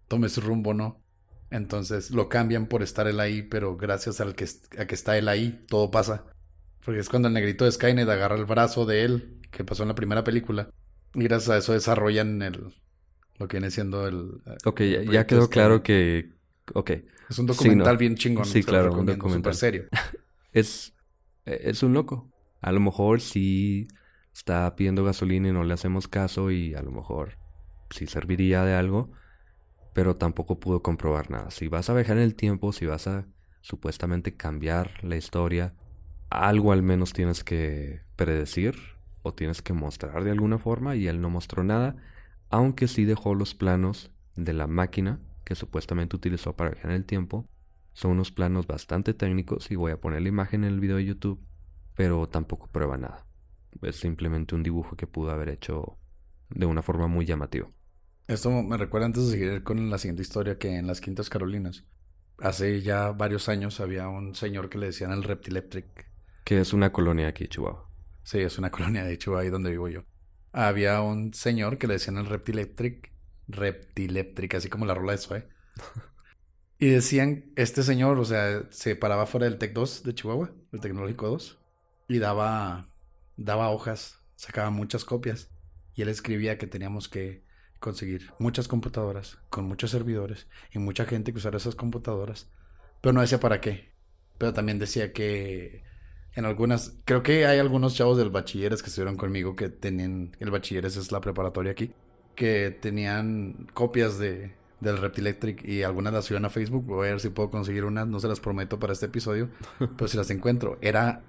tome 0.08 0.28
su 0.28 0.40
rumbo, 0.40 0.74
¿no? 0.74 1.03
Entonces 1.50 2.10
lo 2.10 2.28
cambian 2.28 2.66
por 2.66 2.82
estar 2.82 3.06
él 3.06 3.20
ahí, 3.20 3.42
pero 3.42 3.76
gracias 3.76 4.20
al 4.20 4.34
que, 4.34 4.46
a 4.78 4.86
que 4.86 4.94
está 4.94 5.16
él 5.18 5.28
ahí, 5.28 5.64
todo 5.68 5.90
pasa. 5.90 6.24
Porque 6.84 7.00
es 7.00 7.08
cuando 7.08 7.28
el 7.28 7.34
negrito 7.34 7.64
de 7.64 7.72
Skynet 7.72 8.08
agarra 8.08 8.36
el 8.36 8.44
brazo 8.44 8.86
de 8.86 9.04
él, 9.04 9.40
que 9.50 9.64
pasó 9.64 9.82
en 9.82 9.88
la 9.88 9.94
primera 9.94 10.24
película, 10.24 10.68
y 11.14 11.22
gracias 11.22 11.50
a 11.50 11.58
eso 11.58 11.72
desarrollan 11.72 12.42
el, 12.42 12.74
lo 13.38 13.48
que 13.48 13.58
viene 13.58 13.70
siendo 13.70 14.06
el... 14.06 14.42
Ok, 14.64 14.82
ya, 15.10 15.26
quedó 15.26 15.48
claro 15.48 15.82
que 15.82 16.34
Ok. 16.72 16.90
Es 17.28 17.38
un 17.38 17.46
documental 17.46 17.94
no. 17.94 17.98
bien 17.98 18.16
chingón. 18.16 18.44
Sí, 18.44 18.62
claro, 18.62 18.92
un 18.92 19.06
documental. 19.06 19.52
súper 19.52 19.54
serio. 19.54 19.84
Es, 20.52 20.94
es 21.44 21.82
un 21.82 21.94
loco. 21.94 22.30
A 22.60 22.70
lo 22.70 22.78
mejor 22.78 23.20
sí 23.20 23.88
está 24.32 24.72
pidiendo 24.76 25.02
gasolina 25.02 25.48
y 25.48 25.52
no 25.52 25.64
le 25.64 25.74
hacemos 25.74 26.06
caso 26.06 26.52
y 26.52 26.74
a 26.74 26.82
lo 26.82 26.92
mejor 26.92 27.38
sí 27.90 28.06
serviría 28.06 28.64
de 28.64 28.74
algo, 28.74 29.10
pero 29.94 30.16
tampoco 30.16 30.60
pudo 30.60 30.82
comprobar 30.82 31.30
nada. 31.30 31.50
Si 31.50 31.68
vas 31.68 31.88
a 31.88 31.94
viajar 31.94 32.18
en 32.18 32.24
el 32.24 32.34
tiempo, 32.34 32.72
si 32.72 32.84
vas 32.84 33.06
a 33.06 33.26
supuestamente 33.62 34.36
cambiar 34.36 35.02
la 35.02 35.16
historia, 35.16 35.72
algo 36.28 36.72
al 36.72 36.82
menos 36.82 37.12
tienes 37.12 37.44
que 37.44 38.02
predecir 38.16 38.74
o 39.22 39.32
tienes 39.32 39.62
que 39.62 39.72
mostrar 39.72 40.24
de 40.24 40.32
alguna 40.32 40.58
forma 40.58 40.96
y 40.96 41.06
él 41.06 41.20
no 41.20 41.30
mostró 41.30 41.64
nada, 41.64 41.96
aunque 42.50 42.88
sí 42.88 43.04
dejó 43.04 43.34
los 43.34 43.54
planos 43.54 44.10
de 44.34 44.52
la 44.52 44.66
máquina 44.66 45.20
que 45.44 45.54
supuestamente 45.54 46.16
utilizó 46.16 46.56
para 46.56 46.70
viajar 46.70 46.90
en 46.90 46.96
el 46.96 47.04
tiempo. 47.04 47.48
Son 47.92 48.10
unos 48.10 48.32
planos 48.32 48.66
bastante 48.66 49.14
técnicos 49.14 49.70
y 49.70 49.76
voy 49.76 49.92
a 49.92 50.00
poner 50.00 50.22
la 50.22 50.28
imagen 50.28 50.64
en 50.64 50.72
el 50.72 50.80
video 50.80 50.96
de 50.96 51.04
YouTube, 51.04 51.40
pero 51.94 52.28
tampoco 52.28 52.66
prueba 52.66 52.98
nada. 52.98 53.24
Es 53.80 53.96
simplemente 53.96 54.56
un 54.56 54.64
dibujo 54.64 54.96
que 54.96 55.06
pudo 55.06 55.30
haber 55.30 55.50
hecho 55.50 55.98
de 56.50 56.66
una 56.66 56.82
forma 56.82 57.06
muy 57.06 57.24
llamativa. 57.24 57.68
Esto 58.26 58.50
me 58.50 58.78
recuerda 58.78 59.06
antes 59.06 59.26
de 59.26 59.32
seguir 59.32 59.62
con 59.64 59.90
la 59.90 59.98
siguiente 59.98 60.22
historia 60.22 60.58
que 60.58 60.78
en 60.78 60.86
las 60.86 61.02
Quintas 61.02 61.28
Carolinas. 61.28 61.84
Hace 62.38 62.80
ya 62.80 63.12
varios 63.12 63.50
años 63.50 63.80
había 63.80 64.08
un 64.08 64.34
señor 64.34 64.70
que 64.70 64.78
le 64.78 64.86
decían 64.86 65.12
el 65.12 65.22
Reptileptric. 65.22 66.06
Que 66.42 66.60
es 66.60 66.72
una 66.72 66.90
colonia 66.90 67.28
aquí, 67.28 67.48
Chihuahua. 67.48 67.86
Sí, 68.22 68.38
es 68.38 68.56
una 68.58 68.70
colonia 68.72 69.04
de 69.04 69.18
Chihuahua 69.18 69.42
ahí 69.42 69.50
donde 69.50 69.70
vivo 69.70 69.88
yo. 69.88 70.04
Había 70.52 71.02
un 71.02 71.34
señor 71.34 71.76
que 71.76 71.86
le 71.86 71.94
decían 71.94 72.16
el 72.16 72.24
Reptileptric. 72.24 73.12
Reptileptric, 73.46 74.54
así 74.54 74.70
como 74.70 74.86
la 74.86 74.94
rola 74.94 75.12
de 75.12 75.18
Zoe. 75.18 75.48
y 76.78 76.88
decían, 76.88 77.52
este 77.56 77.82
señor, 77.82 78.18
o 78.18 78.24
sea, 78.24 78.62
se 78.70 78.96
paraba 78.96 79.26
fuera 79.26 79.44
del 79.44 79.58
Tec 79.58 79.74
2 79.74 80.02
de 80.02 80.14
Chihuahua, 80.14 80.50
el 80.72 80.80
Tecnológico 80.80 81.28
2, 81.28 81.58
y 82.08 82.18
daba, 82.20 82.88
daba 83.36 83.68
hojas, 83.68 84.22
sacaba 84.36 84.70
muchas 84.70 85.04
copias. 85.04 85.50
Y 85.94 86.00
él 86.00 86.08
escribía 86.08 86.56
que 86.56 86.66
teníamos 86.66 87.08
que 87.10 87.44
conseguir 87.84 88.32
muchas 88.38 88.66
computadoras 88.66 89.36
con 89.50 89.66
muchos 89.66 89.90
servidores 89.90 90.46
y 90.72 90.78
mucha 90.78 91.04
gente 91.04 91.32
que 91.32 91.38
usara 91.38 91.58
esas 91.58 91.74
computadoras. 91.74 92.48
Pero 93.02 93.12
no 93.12 93.20
decía 93.20 93.40
para 93.40 93.60
qué. 93.60 93.90
Pero 94.38 94.54
también 94.54 94.78
decía 94.78 95.12
que 95.12 95.84
en 96.34 96.46
algunas, 96.46 96.96
creo 97.04 97.22
que 97.22 97.44
hay 97.44 97.58
algunos 97.58 97.94
chavos 97.94 98.16
del 98.16 98.30
bachilleres 98.30 98.82
que 98.82 98.88
estuvieron 98.88 99.16
conmigo 99.18 99.54
que 99.54 99.68
tenían, 99.68 100.34
el 100.40 100.50
bachilleres 100.50 100.96
es 100.96 101.12
la 101.12 101.20
preparatoria 101.20 101.72
aquí, 101.72 101.92
que 102.34 102.70
tenían 102.70 103.68
copias 103.74 104.18
de, 104.18 104.54
del 104.80 104.96
Reptilectric 104.96 105.62
y 105.68 105.82
algunas 105.82 106.14
las 106.14 106.24
subían 106.24 106.46
a 106.46 106.50
Facebook. 106.50 106.86
Voy 106.86 107.08
a 107.08 107.10
ver 107.10 107.20
si 107.20 107.28
puedo 107.28 107.50
conseguir 107.50 107.84
unas, 107.84 108.08
no 108.08 108.18
se 108.18 108.28
las 108.28 108.40
prometo 108.40 108.78
para 108.78 108.94
este 108.94 109.06
episodio, 109.06 109.50
pero 109.78 110.08
si 110.08 110.16
las 110.16 110.30
encuentro. 110.30 110.78
Era, 110.80 111.20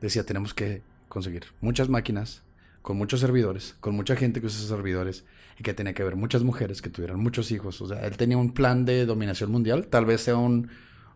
decía, 0.00 0.24
tenemos 0.24 0.54
que 0.54 0.82
conseguir 1.10 1.44
muchas 1.60 1.90
máquinas 1.90 2.42
con 2.82 2.96
muchos 2.96 3.20
servidores, 3.20 3.76
con 3.80 3.94
mucha 3.94 4.16
gente 4.16 4.40
que 4.40 4.46
usa 4.46 4.66
servidores 4.66 5.24
y 5.58 5.62
que 5.62 5.74
tenía 5.74 5.92
que 5.92 6.02
haber 6.02 6.16
muchas 6.16 6.42
mujeres 6.42 6.80
que 6.80 6.90
tuvieran 6.90 7.20
muchos 7.20 7.50
hijos. 7.52 7.80
O 7.82 7.88
sea, 7.88 8.06
él 8.06 8.16
tenía 8.16 8.38
un 8.38 8.52
plan 8.52 8.84
de 8.84 9.04
dominación 9.04 9.50
mundial. 9.50 9.86
Tal 9.88 10.06
vez 10.06 10.22
sea 10.22 10.36
un, 10.36 10.70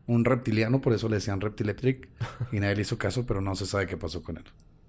un 0.07 0.25
reptiliano, 0.25 0.81
por 0.81 0.93
eso 0.93 1.09
le 1.09 1.17
decían 1.17 1.41
Reptileptric 1.41 2.09
y 2.53 2.61
nadie 2.61 2.77
le 2.77 2.83
hizo 2.83 2.99
caso, 2.99 3.25
pero 3.27 3.41
no 3.41 3.55
se 3.57 3.67
sabe 3.67 3.87
qué 3.87 3.97
pasó 3.97 4.23
con 4.23 4.37
él. 4.37 4.45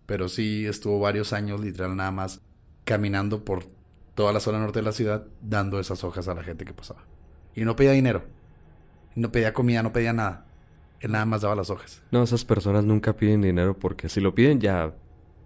Pero 0.06 0.30
sí 0.30 0.66
estuvo 0.66 1.00
varios 1.00 1.34
años, 1.34 1.62
literal, 1.62 1.96
nada 1.96 2.12
más 2.12 2.42
caminando 2.84 3.44
por 3.44 3.66
toda 4.14 4.34
la 4.34 4.40
zona 4.40 4.60
norte 4.60 4.80
de 4.80 4.86
la 4.86 4.92
ciudad, 4.92 5.26
dando 5.42 5.80
esas 5.80 6.04
hojas 6.04 6.28
a 6.28 6.36
la 6.36 6.44
gente 6.44 6.66
que 6.66 6.74
pasaba. 6.74 7.04
Y 7.56 7.64
no 7.64 7.76
pedía 7.76 7.92
dinero, 7.92 8.24
no 9.16 9.32
pedía 9.32 9.54
comida, 9.54 9.82
no 9.82 9.94
pedía 9.94 10.14
nada. 10.14 10.46
Él 11.00 11.12
nada 11.12 11.26
más 11.26 11.42
daba 11.42 11.56
las 11.56 11.70
hojas. 11.70 12.02
No, 12.12 12.24
esas 12.24 12.46
personas 12.46 12.84
nunca 12.84 13.16
piden 13.16 13.42
dinero 13.42 13.78
porque 13.78 14.10
si 14.10 14.22
lo 14.22 14.36
piden 14.36 14.60
ya 14.60 14.94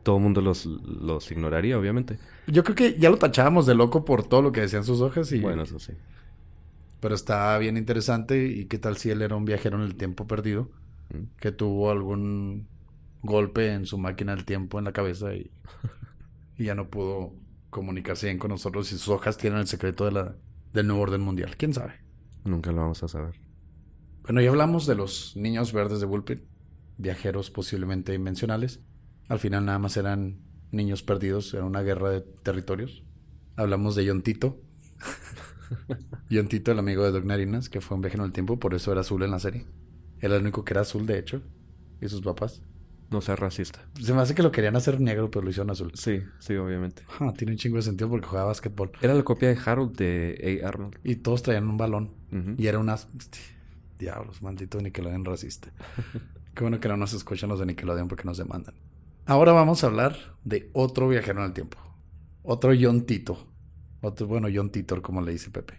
todo 0.03 0.17
el 0.17 0.23
mundo 0.23 0.41
los, 0.41 0.65
los 0.65 1.31
ignoraría, 1.31 1.77
obviamente. 1.77 2.19
Yo 2.47 2.63
creo 2.63 2.75
que 2.75 2.99
ya 2.99 3.09
lo 3.09 3.17
tachábamos 3.17 3.65
de 3.65 3.75
loco 3.75 4.05
por 4.05 4.23
todo 4.23 4.41
lo 4.41 4.51
que 4.51 4.61
decían 4.61 4.83
sus 4.83 5.01
hojas 5.01 5.31
y... 5.31 5.39
Bueno, 5.39 5.63
eso 5.63 5.79
sí. 5.79 5.93
Pero 6.99 7.15
está 7.15 7.57
bien 7.57 7.77
interesante. 7.77 8.47
¿Y 8.47 8.65
qué 8.65 8.77
tal 8.77 8.97
si 8.97 9.09
él 9.09 9.21
era 9.21 9.35
un 9.35 9.45
viajero 9.45 9.77
en 9.77 9.83
el 9.83 9.95
tiempo 9.95 10.27
perdido? 10.27 10.69
Mm. 11.13 11.37
Que 11.39 11.51
tuvo 11.51 11.91
algún 11.91 12.67
golpe 13.21 13.73
en 13.73 13.85
su 13.85 13.97
máquina 13.97 14.35
del 14.35 14.45
tiempo 14.45 14.79
en 14.79 14.85
la 14.85 14.93
cabeza 14.93 15.33
y, 15.33 15.51
y 16.57 16.65
ya 16.65 16.75
no 16.75 16.89
pudo 16.89 17.33
comunicarse 17.69 18.27
bien 18.27 18.39
con 18.39 18.49
nosotros. 18.51 18.91
Y 18.91 18.97
sus 18.97 19.09
hojas 19.09 19.37
tienen 19.37 19.59
el 19.59 19.67
secreto 19.67 20.05
de 20.05 20.11
la, 20.11 20.35
del 20.73 20.87
nuevo 20.87 21.01
orden 21.03 21.21
mundial. 21.21 21.55
¿Quién 21.57 21.73
sabe? 21.73 21.93
Nunca 22.43 22.71
lo 22.71 22.81
vamos 22.81 23.03
a 23.03 23.07
saber. 23.07 23.35
Bueno, 24.23 24.41
ya 24.41 24.49
hablamos 24.49 24.85
de 24.85 24.95
los 24.95 25.35
niños 25.35 25.73
verdes 25.73 25.99
de 25.99 26.05
Bullpit. 26.05 26.41
Viajeros 26.97 27.49
posiblemente 27.49 28.13
invencionales. 28.13 28.81
Al 29.29 29.39
final 29.39 29.63
nada 29.65 29.79
más 29.79 29.95
eran 29.95 30.39
niños 30.71 31.03
perdidos 31.03 31.53
en 31.53 31.63
una 31.63 31.81
guerra 31.81 32.09
de 32.09 32.21
territorios. 32.21 33.03
Hablamos 33.55 33.95
de 33.95 34.07
John 34.07 34.23
Tito. 34.23 34.59
John 36.31 36.47
Tito, 36.47 36.71
el 36.71 36.79
amigo 36.79 37.03
de 37.03 37.11
Doc 37.11 37.23
Narinas, 37.25 37.69
que 37.69 37.79
fue 37.79 37.95
un 37.95 38.01
viajero 38.01 38.23
en 38.23 38.29
el 38.29 38.33
tiempo, 38.33 38.59
por 38.59 38.73
eso 38.73 38.91
era 38.91 39.01
azul 39.01 39.23
en 39.23 39.31
la 39.31 39.39
serie. 39.39 39.65
Era 40.19 40.35
el 40.35 40.41
único 40.41 40.65
que 40.65 40.73
era 40.73 40.81
azul, 40.81 41.05
de 41.05 41.19
hecho. 41.19 41.41
Y 42.01 42.09
sus 42.09 42.21
papás. 42.21 42.61
No 43.11 43.21
seas 43.21 43.39
racista. 43.39 43.87
Se 43.99 44.13
me 44.13 44.21
hace 44.21 44.35
que 44.35 44.43
lo 44.43 44.51
querían 44.51 44.75
hacer 44.75 45.01
negro, 45.01 45.31
pero 45.31 45.43
lo 45.43 45.49
hicieron 45.49 45.71
azul. 45.71 45.91
Sí, 45.95 46.21
sí, 46.39 46.55
obviamente. 46.55 47.03
Ah, 47.19 47.33
tiene 47.35 47.53
un 47.53 47.57
chingo 47.57 47.77
de 47.77 47.83
sentido 47.83 48.09
porque 48.09 48.27
jugaba 48.27 48.47
básquetbol. 48.47 48.91
Era 49.01 49.13
la 49.13 49.23
copia 49.23 49.49
de 49.49 49.57
Harold 49.63 49.95
de 49.95 50.61
A. 50.63 50.67
Arnold. 50.67 50.97
Y 51.03 51.15
todos 51.17 51.41
traían 51.41 51.67
un 51.67 51.77
balón. 51.77 52.11
Y 52.57 52.67
era 52.67 52.79
una... 52.79 52.97
Diablos, 53.97 54.41
maldito 54.41 54.79
Nickelodeon 54.79 55.25
racista. 55.25 55.71
Qué 56.55 56.63
bueno 56.63 56.79
que 56.79 56.87
no 56.87 56.97
nos 56.97 57.13
escuchan 57.13 57.49
los 57.49 57.59
de 57.59 57.65
Nickelodeon 57.65 58.07
porque 58.07 58.23
nos 58.25 58.37
demandan. 58.37 58.75
Ahora 59.29 59.51
vamos 59.51 59.83
a 59.83 59.87
hablar 59.87 60.17
de 60.43 60.71
otro 60.73 61.07
viajero 61.07 61.41
en 61.41 61.45
el 61.45 61.53
tiempo. 61.53 61.77
Otro 62.41 62.73
John 62.73 63.05
Tito. 63.05 63.53
Otro, 64.01 64.25
bueno, 64.25 64.47
John 64.51 64.71
Titor, 64.71 65.03
como 65.03 65.21
le 65.21 65.33
dice 65.33 65.51
Pepe. 65.51 65.75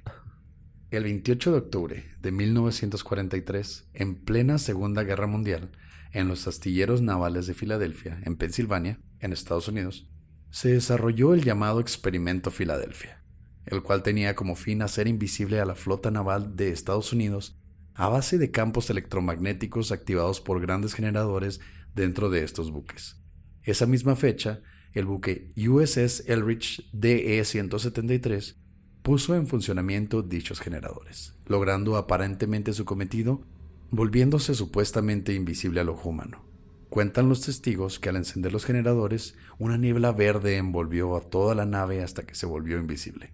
El 0.92 1.02
28 1.02 1.50
de 1.50 1.58
octubre 1.58 2.04
de 2.20 2.30
1943, 2.30 3.88
en 3.92 4.14
plena 4.14 4.58
Segunda 4.58 5.02
Guerra 5.02 5.26
Mundial, 5.26 5.72
en 6.12 6.28
los 6.28 6.46
astilleros 6.46 7.02
navales 7.02 7.48
de 7.48 7.54
Filadelfia, 7.54 8.20
en 8.24 8.36
Pensilvania, 8.36 9.00
en 9.18 9.32
Estados 9.32 9.66
Unidos, 9.66 10.08
se 10.50 10.68
desarrolló 10.68 11.34
el 11.34 11.42
llamado 11.42 11.80
Experimento 11.80 12.52
Filadelfia, 12.52 13.20
el 13.66 13.82
cual 13.82 14.04
tenía 14.04 14.36
como 14.36 14.54
fin 14.54 14.80
hacer 14.80 15.08
invisible 15.08 15.58
a 15.58 15.64
la 15.64 15.74
flota 15.74 16.12
naval 16.12 16.54
de 16.54 16.70
Estados 16.70 17.12
Unidos 17.12 17.58
a 17.94 18.06
base 18.06 18.38
de 18.38 18.52
campos 18.52 18.90
electromagnéticos 18.90 19.90
activados 19.90 20.40
por 20.40 20.60
grandes 20.60 20.94
generadores 20.94 21.60
dentro 21.96 22.30
de 22.30 22.44
estos 22.44 22.70
buques. 22.70 23.19
Esa 23.62 23.86
misma 23.86 24.16
fecha, 24.16 24.62
el 24.92 25.04
buque 25.04 25.52
USS 25.56 26.24
Elrich 26.26 26.88
DE-173 26.92 28.56
puso 29.02 29.34
en 29.34 29.46
funcionamiento 29.46 30.22
dichos 30.22 30.60
generadores, 30.60 31.34
logrando 31.46 31.96
aparentemente 31.96 32.72
su 32.72 32.84
cometido, 32.84 33.42
volviéndose 33.90 34.54
supuestamente 34.54 35.34
invisible 35.34 35.80
al 35.80 35.88
ojo 35.88 36.08
humano. 36.08 36.44
Cuentan 36.88 37.28
los 37.28 37.42
testigos 37.42 37.98
que 37.98 38.08
al 38.08 38.16
encender 38.16 38.52
los 38.52 38.64
generadores, 38.64 39.36
una 39.58 39.78
niebla 39.78 40.10
verde 40.12 40.56
envolvió 40.56 41.16
a 41.16 41.20
toda 41.20 41.54
la 41.54 41.66
nave 41.66 42.02
hasta 42.02 42.24
que 42.24 42.34
se 42.34 42.46
volvió 42.46 42.78
invisible. 42.78 43.32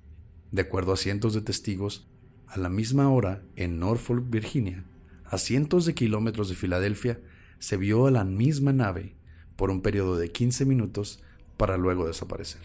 De 0.53 0.63
acuerdo 0.63 0.93
a 0.93 0.97
cientos 0.97 1.35
de 1.35 1.41
testigos, 1.41 2.09
a 2.47 2.59
la 2.59 2.69
misma 2.69 3.11
hora, 3.11 3.43
en 3.57 3.81
Norfolk, 3.81 4.29
Virginia, 4.29 4.85
a 5.25 5.39
cientos 5.39 5.87
de 5.87 5.95
kilómetros 5.95 6.49
de 6.49 6.55
Filadelfia, 6.55 7.21
se 7.59 7.77
vio 7.77 8.07
a 8.07 8.11
la 8.11 8.25
misma 8.25 8.73
nave 8.73 9.16
por 9.57 9.71
un 9.71 9.81
periodo 9.81 10.17
de 10.17 10.31
15 10.31 10.65
minutos 10.65 11.21
para 11.57 11.77
luego 11.77 12.07
desaparecer. 12.07 12.63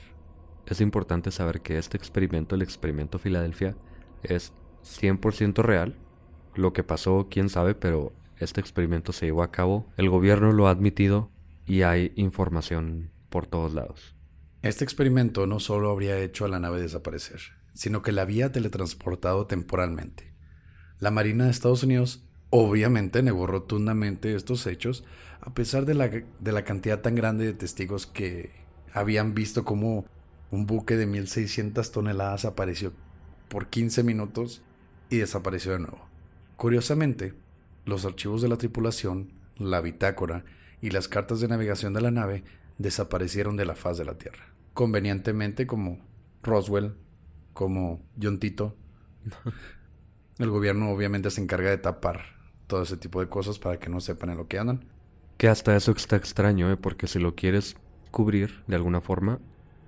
Es 0.65 0.81
importante 0.81 1.31
saber 1.31 1.61
que 1.61 1.77
este 1.77 1.97
experimento, 1.97 2.55
el 2.55 2.61
experimento 2.61 3.19
Filadelfia, 3.19 3.75
es 4.23 4.53
100% 4.83 5.63
real. 5.63 5.95
Lo 6.55 6.73
que 6.73 6.83
pasó, 6.83 7.27
quién 7.29 7.49
sabe, 7.49 7.75
pero 7.75 8.13
este 8.37 8.61
experimento 8.61 9.13
se 9.13 9.25
llevó 9.25 9.43
a 9.43 9.51
cabo. 9.51 9.87
El 9.97 10.09
gobierno 10.09 10.51
lo 10.51 10.67
ha 10.67 10.71
admitido 10.71 11.29
y 11.65 11.83
hay 11.83 12.11
información 12.15 13.11
por 13.29 13.47
todos 13.47 13.73
lados. 13.73 14.15
Este 14.61 14.83
experimento 14.83 15.47
no 15.47 15.59
solo 15.59 15.89
habría 15.89 16.19
hecho 16.19 16.45
a 16.45 16.47
la 16.47 16.59
nave 16.59 16.81
desaparecer, 16.81 17.39
sino 17.73 18.01
que 18.01 18.11
la 18.11 18.23
había 18.23 18.51
teletransportado 18.51 19.47
temporalmente. 19.47 20.33
La 20.99 21.09
Marina 21.09 21.45
de 21.45 21.51
Estados 21.51 21.83
Unidos 21.83 22.23
obviamente 22.51 23.23
negó 23.23 23.47
rotundamente 23.47 24.35
estos 24.35 24.67
hechos, 24.67 25.03
a 25.41 25.53
pesar 25.53 25.85
de 25.85 25.95
la, 25.95 26.07
de 26.07 26.51
la 26.51 26.63
cantidad 26.63 27.01
tan 27.01 27.15
grande 27.15 27.45
de 27.45 27.53
testigos 27.53 28.07
que 28.07 28.51
habían 28.93 29.33
visto 29.33 29.65
cómo 29.65 30.05
un 30.51 30.65
buque 30.67 30.97
de 30.97 31.05
1600 31.05 31.91
toneladas 31.91 32.45
apareció 32.45 32.93
por 33.47 33.67
15 33.67 34.03
minutos 34.03 34.61
y 35.09 35.17
desapareció 35.17 35.73
de 35.73 35.79
nuevo. 35.79 36.07
Curiosamente, 36.57 37.33
los 37.85 38.05
archivos 38.05 38.41
de 38.41 38.49
la 38.49 38.57
tripulación, 38.57 39.31
la 39.57 39.81
bitácora 39.81 40.45
y 40.81 40.91
las 40.91 41.07
cartas 41.07 41.39
de 41.39 41.47
navegación 41.47 41.93
de 41.93 42.01
la 42.01 42.11
nave 42.11 42.43
desaparecieron 42.77 43.57
de 43.57 43.65
la 43.65 43.75
faz 43.75 43.97
de 43.97 44.05
la 44.05 44.17
Tierra. 44.17 44.45
Convenientemente 44.73 45.67
como 45.67 45.99
Roswell, 46.43 46.95
como 47.53 48.01
John 48.21 48.39
Tito. 48.39 48.75
El 50.37 50.49
gobierno 50.49 50.91
obviamente 50.91 51.29
se 51.29 51.41
encarga 51.41 51.69
de 51.69 51.77
tapar 51.77 52.21
todo 52.67 52.83
ese 52.83 52.97
tipo 52.97 53.19
de 53.19 53.27
cosas 53.27 53.59
para 53.59 53.79
que 53.79 53.89
no 53.89 53.99
sepan 53.99 54.31
en 54.31 54.37
lo 54.37 54.47
que 54.47 54.59
andan. 54.59 54.85
Que 55.41 55.47
hasta 55.47 55.75
eso 55.75 55.91
está 55.93 56.17
extraño, 56.17 56.71
¿eh? 56.71 56.77
porque 56.77 57.07
si 57.07 57.17
lo 57.17 57.33
quieres 57.33 57.75
cubrir 58.11 58.61
de 58.67 58.75
alguna 58.75 59.01
forma, 59.01 59.39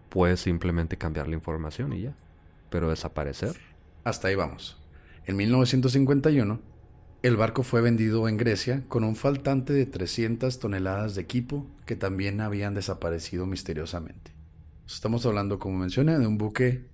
puedes 0.09 0.39
simplemente 0.39 0.97
cambiar 0.97 1.27
la 1.27 1.35
información 1.35 1.93
y 1.93 2.01
ya. 2.01 2.15
Pero 2.71 2.89
desaparecer. 2.89 3.55
Hasta 4.03 4.29
ahí 4.29 4.35
vamos. 4.35 4.81
En 5.27 5.35
1951, 5.35 6.59
el 7.21 7.37
barco 7.37 7.61
fue 7.61 7.81
vendido 7.81 8.27
en 8.27 8.37
Grecia 8.37 8.83
con 8.87 9.03
un 9.03 9.15
faltante 9.15 9.73
de 9.73 9.85
300 9.85 10.57
toneladas 10.57 11.13
de 11.13 11.21
equipo 11.21 11.67
que 11.85 11.95
también 11.95 12.41
habían 12.41 12.73
desaparecido 12.73 13.45
misteriosamente. 13.45 14.31
Estamos 14.87 15.23
hablando, 15.27 15.59
como 15.59 15.77
mencioné, 15.77 16.17
de 16.17 16.25
un 16.25 16.39
buque 16.39 16.87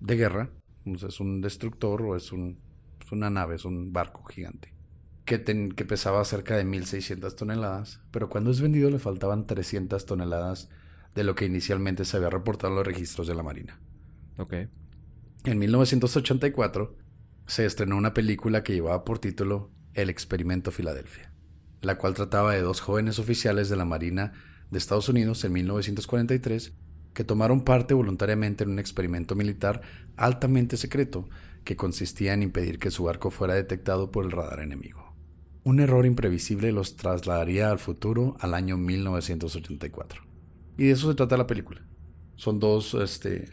de 0.00 0.16
guerra. 0.16 0.50
Es 0.84 1.18
un 1.18 1.40
destructor 1.40 2.02
o 2.02 2.14
es, 2.14 2.30
un, 2.30 2.58
es 3.02 3.10
una 3.10 3.30
nave, 3.30 3.56
es 3.56 3.64
un 3.64 3.90
barco 3.90 4.22
gigante. 4.24 4.71
Que, 5.24 5.42
que 5.44 5.84
pesaba 5.84 6.24
cerca 6.24 6.56
de 6.56 6.64
1.600 6.64 7.34
toneladas, 7.36 8.00
pero 8.10 8.28
cuando 8.28 8.50
es 8.50 8.60
vendido 8.60 8.90
le 8.90 8.98
faltaban 8.98 9.46
300 9.46 10.04
toneladas 10.04 10.68
de 11.14 11.24
lo 11.24 11.34
que 11.34 11.44
inicialmente 11.44 12.04
se 12.04 12.16
había 12.16 12.30
reportado 12.30 12.72
en 12.72 12.76
los 12.76 12.86
registros 12.86 13.26
de 13.26 13.34
la 13.34 13.42
Marina. 13.42 13.78
Ok. 14.38 14.54
En 15.44 15.58
1984 15.58 16.96
se 17.46 17.66
estrenó 17.66 17.96
una 17.96 18.14
película 18.14 18.62
que 18.62 18.72
llevaba 18.72 19.04
por 19.04 19.18
título 19.18 19.70
El 19.94 20.10
experimento 20.10 20.70
Filadelfia, 20.70 21.32
la 21.80 21.98
cual 21.98 22.14
trataba 22.14 22.52
de 22.52 22.62
dos 22.62 22.80
jóvenes 22.80 23.18
oficiales 23.18 23.68
de 23.68 23.76
la 23.76 23.84
Marina 23.84 24.32
de 24.70 24.78
Estados 24.78 25.08
Unidos 25.08 25.44
en 25.44 25.52
1943 25.52 26.72
que 27.12 27.24
tomaron 27.24 27.62
parte 27.62 27.94
voluntariamente 27.94 28.64
en 28.64 28.70
un 28.70 28.78
experimento 28.78 29.34
militar 29.34 29.82
altamente 30.16 30.76
secreto 30.76 31.28
que 31.64 31.76
consistía 31.76 32.32
en 32.32 32.42
impedir 32.42 32.78
que 32.78 32.90
su 32.90 33.04
barco 33.04 33.30
fuera 33.30 33.54
detectado 33.54 34.10
por 34.10 34.24
el 34.24 34.30
radar 34.30 34.60
enemigo. 34.60 35.01
Un 35.64 35.80
error 35.80 36.06
imprevisible 36.06 36.72
los 36.72 36.96
trasladaría 36.96 37.70
al 37.70 37.78
futuro 37.78 38.36
al 38.40 38.54
año 38.54 38.76
1984. 38.76 40.22
Y 40.76 40.86
de 40.86 40.90
eso 40.92 41.08
se 41.08 41.14
trata 41.14 41.36
la 41.36 41.46
película. 41.46 41.86
Son 42.34 42.58
dos, 42.58 42.94
este, 42.94 43.48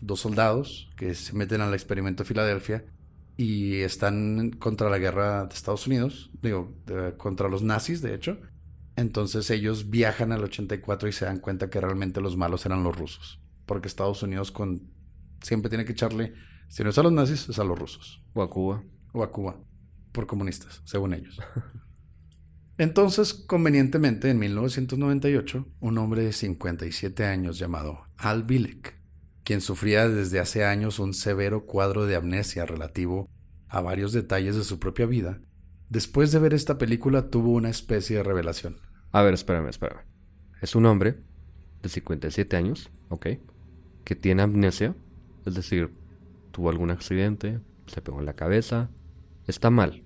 dos 0.00 0.20
soldados 0.20 0.90
que 0.96 1.14
se 1.14 1.34
meten 1.34 1.60
al 1.60 1.74
experimento 1.74 2.22
de 2.22 2.28
Filadelfia 2.28 2.86
y 3.36 3.80
están 3.80 4.50
contra 4.52 4.88
la 4.88 4.98
guerra 4.98 5.44
de 5.44 5.54
Estados 5.54 5.86
Unidos, 5.86 6.30
digo, 6.40 6.74
contra 7.18 7.48
los 7.48 7.62
nazis, 7.62 8.00
de 8.00 8.14
hecho. 8.14 8.38
Entonces 8.96 9.50
ellos 9.50 9.90
viajan 9.90 10.32
al 10.32 10.44
84 10.44 11.08
y 11.08 11.12
se 11.12 11.24
dan 11.24 11.40
cuenta 11.40 11.68
que 11.68 11.80
realmente 11.80 12.20
los 12.20 12.36
malos 12.36 12.64
eran 12.66 12.84
los 12.84 12.96
rusos, 12.96 13.40
porque 13.66 13.88
Estados 13.88 14.22
Unidos 14.22 14.52
con 14.52 14.90
siempre 15.42 15.70
tiene 15.70 15.84
que 15.84 15.92
echarle, 15.92 16.34
si 16.68 16.84
no 16.84 16.90
es 16.90 16.98
a 16.98 17.02
los 17.02 17.12
nazis, 17.12 17.48
es 17.48 17.58
a 17.58 17.64
los 17.64 17.78
rusos. 17.78 18.22
O 18.34 18.42
a 18.42 18.50
Cuba. 18.50 18.82
O 19.12 19.22
a 19.22 19.30
Cuba, 19.30 19.58
por 20.12 20.26
comunistas, 20.26 20.82
según 20.84 21.14
ellos. 21.14 21.40
Entonces, 22.78 23.34
convenientemente, 23.34 24.30
en 24.30 24.38
1998, 24.38 25.66
un 25.80 25.98
hombre 25.98 26.24
de 26.24 26.32
57 26.32 27.24
años 27.24 27.58
llamado 27.58 28.06
Al 28.16 28.44
Bilek 28.44 29.02
quien 29.44 29.60
sufría 29.60 30.08
desde 30.08 30.40
hace 30.40 30.64
años 30.64 30.98
un 30.98 31.14
severo 31.14 31.66
cuadro 31.66 32.06
de 32.06 32.16
amnesia 32.16 32.66
relativo 32.66 33.28
a 33.68 33.80
varios 33.80 34.12
detalles 34.12 34.56
de 34.56 34.64
su 34.64 34.78
propia 34.78 35.06
vida, 35.06 35.40
después 35.88 36.30
de 36.32 36.38
ver 36.38 36.54
esta 36.54 36.78
película 36.78 37.30
tuvo 37.30 37.52
una 37.52 37.70
especie 37.70 38.16
de 38.16 38.22
revelación. 38.22 38.76
A 39.10 39.22
ver, 39.22 39.34
espérame, 39.34 39.68
espérame. 39.68 40.02
Es 40.60 40.74
un 40.74 40.86
hombre 40.86 41.16
de 41.82 41.88
57 41.88 42.56
años, 42.56 42.90
¿ok? 43.08 43.26
Que 44.04 44.14
tiene 44.14 44.42
amnesia, 44.42 44.94
es 45.44 45.54
decir, 45.54 45.92
tuvo 46.52 46.70
algún 46.70 46.90
accidente, 46.90 47.60
se 47.86 48.02
pegó 48.02 48.20
en 48.20 48.26
la 48.26 48.34
cabeza, 48.34 48.90
está 49.46 49.70
mal. 49.70 50.04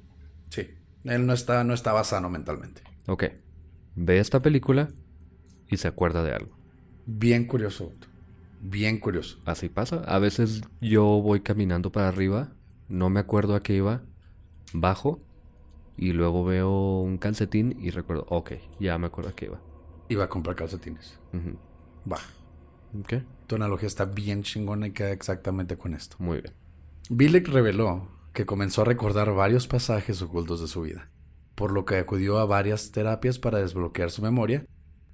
Sí, 0.51 0.69
él 1.05 1.27
no, 1.27 1.33
está, 1.33 1.65
no 1.65 1.75
estaba 1.75 2.05
sano 2.05 2.31
mentalmente. 2.31 2.83
Ok, 3.07 3.25
ve 3.95 4.19
esta 4.19 4.41
película 4.43 4.89
y 5.69 5.77
se 5.77 5.89
acuerda 5.89 6.23
de 6.23 6.33
algo. 6.33 6.57
Bien 7.07 7.47
curioso 7.47 7.93
bien 8.61 8.99
curioso. 8.99 9.39
Así 9.45 9.69
pasa. 9.69 10.03
A 10.07 10.19
veces 10.19 10.63
yo 10.81 11.05
voy 11.05 11.41
caminando 11.41 11.93
para 11.93 12.09
arriba, 12.09 12.53
no 12.89 13.11
me 13.11 13.21
acuerdo 13.21 13.55
a 13.55 13.63
qué 13.63 13.75
iba, 13.75 14.03
bajo 14.73 15.23
y 15.97 16.13
luego 16.13 16.45
veo 16.45 17.01
un 17.01 17.19
calcetín 17.19 17.77
y 17.81 17.91
recuerdo, 17.91 18.27
ok, 18.29 18.53
ya 18.81 18.99
me 18.99 19.07
acuerdo 19.07 19.31
a 19.31 19.35
qué 19.35 19.47
iba. 19.47 19.61
Iba 20.09 20.25
a 20.25 20.29
comprar 20.29 20.57
calcetines. 20.57 21.19
Va. 22.11 22.19
¿Qué? 23.07 23.25
Tu 23.47 23.57
analogía 23.57 23.87
está 23.87 24.05
bien 24.05 24.43
chingona 24.43 24.87
y 24.87 24.93
queda 24.93 25.11
exactamente 25.11 25.77
con 25.77 25.95
esto. 25.95 26.17
Muy 26.19 26.41
bien. 26.41 26.55
Bilek 27.11 27.49
reveló 27.49 28.09
que 28.37 28.47
comenzó 28.47 28.83
a 28.83 28.85
recordar 28.85 29.35
varios 29.35 29.67
pasajes 29.67 30.23
ocultos 30.23 30.61
de 30.61 30.69
su 30.69 30.83
vida, 30.83 31.11
por 31.57 31.73
lo 31.73 31.85
que 31.85 31.97
acudió 31.97 32.39
a 32.39 32.47
varias 32.47 32.93
terapias 32.93 33.41
para 33.41 33.59
desbloquear 33.59 34.13
su 34.13 34.23
memoria 34.23 34.65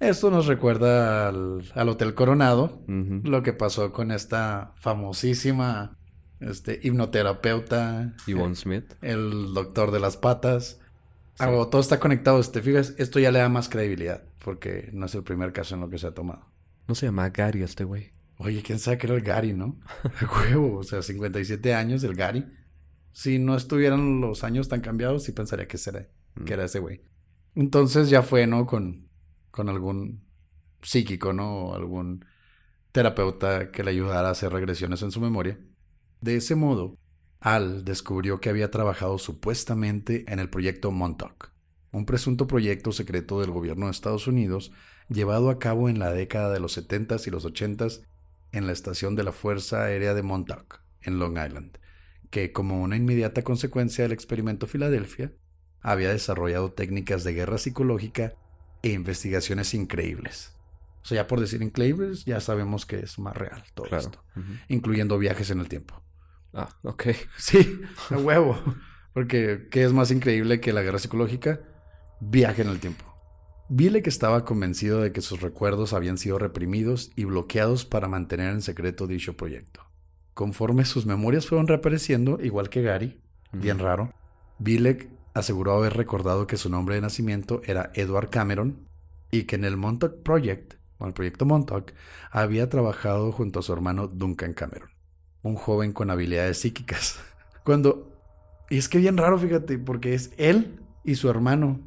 esto 0.09 0.29
nos 0.29 0.47
recuerda 0.47 1.29
al, 1.29 1.89
Hotel 1.89 2.13
Coronado, 2.13 2.83
lo 2.87 3.41
que 3.41 3.53
pasó 3.53 3.93
con 3.93 4.11
esta 4.11 4.73
famosísima 4.75 5.97
este, 6.41 6.77
hipnoterapeuta. 6.83 8.13
Yvonne 8.27 8.55
Smith. 8.55 8.93
El 9.01 9.53
doctor 9.53 9.91
de 9.91 10.01
las 10.01 10.17
patas. 10.17 10.81
todo 11.37 11.79
está 11.79 12.01
conectado. 12.01 12.41
te 12.43 12.61
fijas, 12.61 12.95
esto 12.97 13.19
ya 13.19 13.31
le 13.31 13.39
da 13.39 13.47
más 13.47 13.69
credibilidad, 13.69 14.23
porque 14.43 14.89
no 14.91 15.05
es 15.05 15.15
el 15.15 15.23
primer 15.23 15.53
caso 15.53 15.75
en 15.75 15.81
lo 15.81 15.89
que 15.89 15.97
se 15.97 16.07
ha 16.07 16.13
tomado. 16.13 16.47
No 16.87 16.95
se 16.95 17.05
llama 17.05 17.29
Gary 17.29 17.63
este 17.63 17.85
güey. 17.85 18.11
Oye, 18.37 18.61
quién 18.61 18.79
sabe 18.79 18.97
que 18.97 19.07
era 19.07 19.15
el 19.15 19.21
Gary, 19.21 19.53
¿no? 19.53 19.79
El 20.19 20.27
huevo, 20.27 20.79
o 20.79 20.83
sea, 20.83 21.01
57 21.01 21.73
años, 21.73 22.03
el 22.03 22.15
Gary. 22.15 22.45
Si 23.13 23.39
no 23.39 23.55
estuvieran 23.55 24.19
los 24.19 24.43
años 24.43 24.67
tan 24.67 24.81
cambiados, 24.81 25.23
sí 25.23 25.31
pensaría 25.31 25.67
que, 25.67 25.77
será, 25.77 26.09
que 26.45 26.51
mm. 26.51 26.53
era 26.53 26.65
ese 26.65 26.79
güey. 26.79 27.01
Entonces 27.55 28.09
ya 28.09 28.23
fue, 28.23 28.47
¿no? 28.47 28.65
Con, 28.65 29.07
con 29.51 29.69
algún 29.69 30.25
psíquico, 30.81 31.31
¿no? 31.31 31.67
O 31.67 31.75
algún 31.75 32.25
terapeuta 32.91 33.71
que 33.71 33.83
le 33.83 33.91
ayudara 33.91 34.29
a 34.29 34.31
hacer 34.31 34.51
regresiones 34.51 35.01
en 35.03 35.11
su 35.11 35.21
memoria. 35.21 35.59
De 36.21 36.35
ese 36.35 36.55
modo, 36.55 36.97
Al 37.39 37.83
descubrió 37.83 38.39
que 38.39 38.49
había 38.49 38.71
trabajado 38.71 39.17
supuestamente 39.17 40.23
en 40.31 40.39
el 40.39 40.49
proyecto 40.49 40.91
Montauk, 40.91 41.49
un 41.91 42.05
presunto 42.05 42.47
proyecto 42.47 42.91
secreto 42.91 43.41
del 43.41 43.51
gobierno 43.51 43.85
de 43.85 43.91
Estados 43.91 44.27
Unidos 44.27 44.71
llevado 45.09 45.49
a 45.49 45.59
cabo 45.59 45.89
en 45.89 45.99
la 45.99 46.11
década 46.13 46.53
de 46.53 46.59
los 46.59 46.77
70s 46.77 47.27
y 47.27 47.31
los 47.31 47.45
80s 47.45 48.05
en 48.53 48.65
la 48.65 48.71
estación 48.71 49.15
de 49.15 49.23
la 49.23 49.33
Fuerza 49.33 49.83
Aérea 49.83 50.13
de 50.13 50.23
Montauk, 50.23 50.79
en 51.01 51.19
Long 51.19 51.37
Island, 51.37 51.77
que 52.33 52.51
como 52.51 52.81
una 52.81 52.95
inmediata 52.95 53.43
consecuencia 53.43 54.03
del 54.03 54.11
experimento 54.11 54.65
Filadelfia, 54.65 55.31
había 55.81 56.09
desarrollado 56.09 56.71
técnicas 56.71 57.23
de 57.23 57.33
guerra 57.33 57.59
psicológica 57.59 58.33
e 58.81 58.89
investigaciones 58.89 59.75
increíbles. 59.75 60.57
O 61.03 61.05
sea, 61.05 61.17
ya 61.17 61.27
por 61.27 61.39
decir 61.39 61.61
increíbles, 61.61 62.25
ya 62.25 62.39
sabemos 62.39 62.87
que 62.87 63.01
es 63.01 63.19
más 63.19 63.37
real 63.37 63.63
todo 63.75 63.95
esto, 63.95 64.25
incluyendo 64.67 65.19
viajes 65.19 65.51
en 65.51 65.59
el 65.59 65.69
tiempo. 65.69 66.01
Ah, 66.53 66.69
ok. 66.81 67.09
Sí, 67.37 67.81
a 68.09 68.17
huevo. 68.17 68.57
Porque, 69.13 69.67
¿qué 69.69 69.83
es 69.83 69.93
más 69.93 70.09
increíble 70.09 70.59
que 70.59 70.73
la 70.73 70.81
guerra 70.81 70.97
psicológica? 70.97 71.59
Viaje 72.19 72.63
en 72.63 72.69
el 72.69 72.79
tiempo. 72.79 73.05
que 73.69 74.09
estaba 74.09 74.43
convencido 74.43 75.01
de 75.01 75.11
que 75.11 75.21
sus 75.21 75.39
recuerdos 75.39 75.93
habían 75.93 76.17
sido 76.17 76.39
reprimidos 76.39 77.11
y 77.15 77.25
bloqueados 77.25 77.85
para 77.85 78.07
mantener 78.07 78.53
en 78.53 78.63
secreto 78.63 79.05
dicho 79.05 79.37
proyecto. 79.37 79.92
Conforme 80.33 80.85
sus 80.85 81.05
memorias 81.05 81.47
fueron 81.47 81.67
reapareciendo, 81.67 82.39
igual 82.41 82.69
que 82.69 82.81
Gary, 82.81 83.21
bien 83.51 83.79
raro, 83.79 84.13
Bilek 84.59 85.09
aseguró 85.33 85.73
haber 85.73 85.95
recordado 85.95 86.47
que 86.47 86.57
su 86.57 86.69
nombre 86.69 86.95
de 86.95 87.01
nacimiento 87.01 87.61
era 87.65 87.91
Edward 87.93 88.29
Cameron 88.29 88.87
y 89.31 89.43
que 89.43 89.55
en 89.55 89.65
el 89.65 89.77
Montauk 89.77 90.21
Project, 90.23 90.75
o 90.97 91.07
el 91.07 91.13
proyecto 91.13 91.45
Montauk, 91.45 91.91
había 92.31 92.69
trabajado 92.69 93.31
junto 93.31 93.59
a 93.59 93.61
su 93.63 93.73
hermano 93.73 94.07
Duncan 94.07 94.53
Cameron, 94.53 94.89
un 95.41 95.55
joven 95.55 95.91
con 95.91 96.09
habilidades 96.09 96.59
psíquicas. 96.59 97.19
Cuando... 97.63 98.11
Y 98.69 98.77
es 98.77 98.89
que 98.89 98.97
bien 98.97 99.17
raro, 99.17 99.37
fíjate, 99.37 99.77
porque 99.77 100.13
es 100.13 100.31
él 100.37 100.79
y 101.03 101.15
su 101.15 101.29
hermano, 101.29 101.79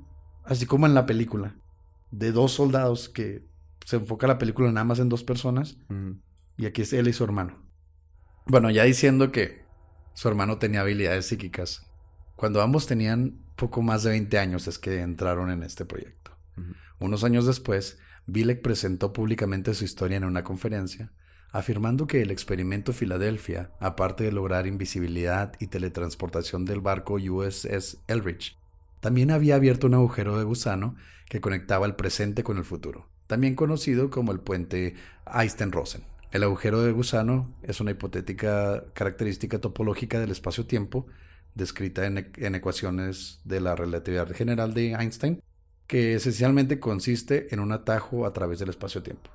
así 0.45 0.67
como 0.67 0.87
en 0.87 0.95
la 0.95 1.07
película, 1.07 1.57
de 2.11 2.33
dos 2.33 2.53
soldados 2.53 3.09
que 3.09 3.45
se 3.85 3.97
enfoca 3.97 4.27
la 4.27 4.39
película 4.39 4.71
nada 4.71 4.85
más 4.85 4.99
en 4.99 5.09
dos 5.09 5.25
personas, 5.25 5.79
y 6.57 6.67
aquí 6.67 6.83
es 6.83 6.93
él 6.93 7.09
y 7.09 7.13
su 7.13 7.25
hermano. 7.25 7.66
Bueno, 8.49 8.71
ya 8.71 8.85
diciendo 8.85 9.33
que 9.33 9.65
su 10.15 10.29
hermano 10.29 10.59
tenía 10.59 10.83
habilidades 10.83 11.27
psíquicas, 11.27 11.85
cuando 12.37 12.63
ambos 12.63 12.87
tenían 12.87 13.41
poco 13.57 13.83
más 13.83 14.05
de 14.05 14.11
20 14.11 14.39
años 14.39 14.69
es 14.69 14.79
que 14.79 15.01
entraron 15.01 15.51
en 15.51 15.65
este 15.65 15.85
proyecto. 15.85 16.31
Unos 17.01 17.25
años 17.25 17.45
después, 17.45 17.99
Bilek 18.27 18.63
presentó 18.63 19.13
públicamente 19.13 19.75
su 19.75 19.85
historia 19.85 20.19
en 20.19 20.25
una 20.25 20.45
conferencia, 20.45 21.11
afirmando 21.51 22.07
que 22.07 22.23
el 22.23 22.31
experimento 22.31 22.93
Filadelfia, 22.93 23.73
aparte 23.81 24.23
de 24.23 24.31
lograr 24.31 24.69
invisibilidad 24.69 25.55
y 25.59 25.67
teletransportación 25.67 26.65
del 26.65 26.81
barco 26.81 27.15
USS 27.15 27.99
Elrich, 28.07 28.57
también 29.01 29.33
había 29.33 29.57
abierto 29.57 29.89
un 29.89 29.95
agujero 29.95 30.39
de 30.39 30.45
gusano 30.45 30.95
que 31.29 31.41
conectaba 31.41 31.85
el 31.85 31.97
presente 31.97 32.45
con 32.45 32.59
el 32.59 32.65
futuro, 32.65 33.09
también 33.27 33.57
conocido 33.57 34.09
como 34.09 34.31
el 34.31 34.39
puente 34.39 34.95
Einstein-Rosen. 35.27 36.03
El 36.37 36.43
agujero 36.43 36.83
de 36.83 36.93
gusano 36.93 37.51
es 37.63 37.81
una 37.81 37.93
hipotética 37.93 38.85
característica 38.93 39.59
topológica 39.59 40.21
del 40.21 40.31
espacio-tiempo 40.31 41.07
descrita 41.55 42.05
en, 42.05 42.31
en 42.37 42.55
ecuaciones 42.55 43.41
de 43.45 43.63
la 43.63 43.75
relatividad 43.75 44.31
general 44.35 44.75
de 44.75 44.93
Einstein, 44.93 45.43
que 45.87 46.13
esencialmente 46.13 46.79
consiste 46.79 47.55
en 47.55 47.61
un 47.61 47.73
atajo 47.73 48.27
a 48.27 48.35
través 48.35 48.59
del 48.59 48.69
espacio-tiempo. 48.69 49.31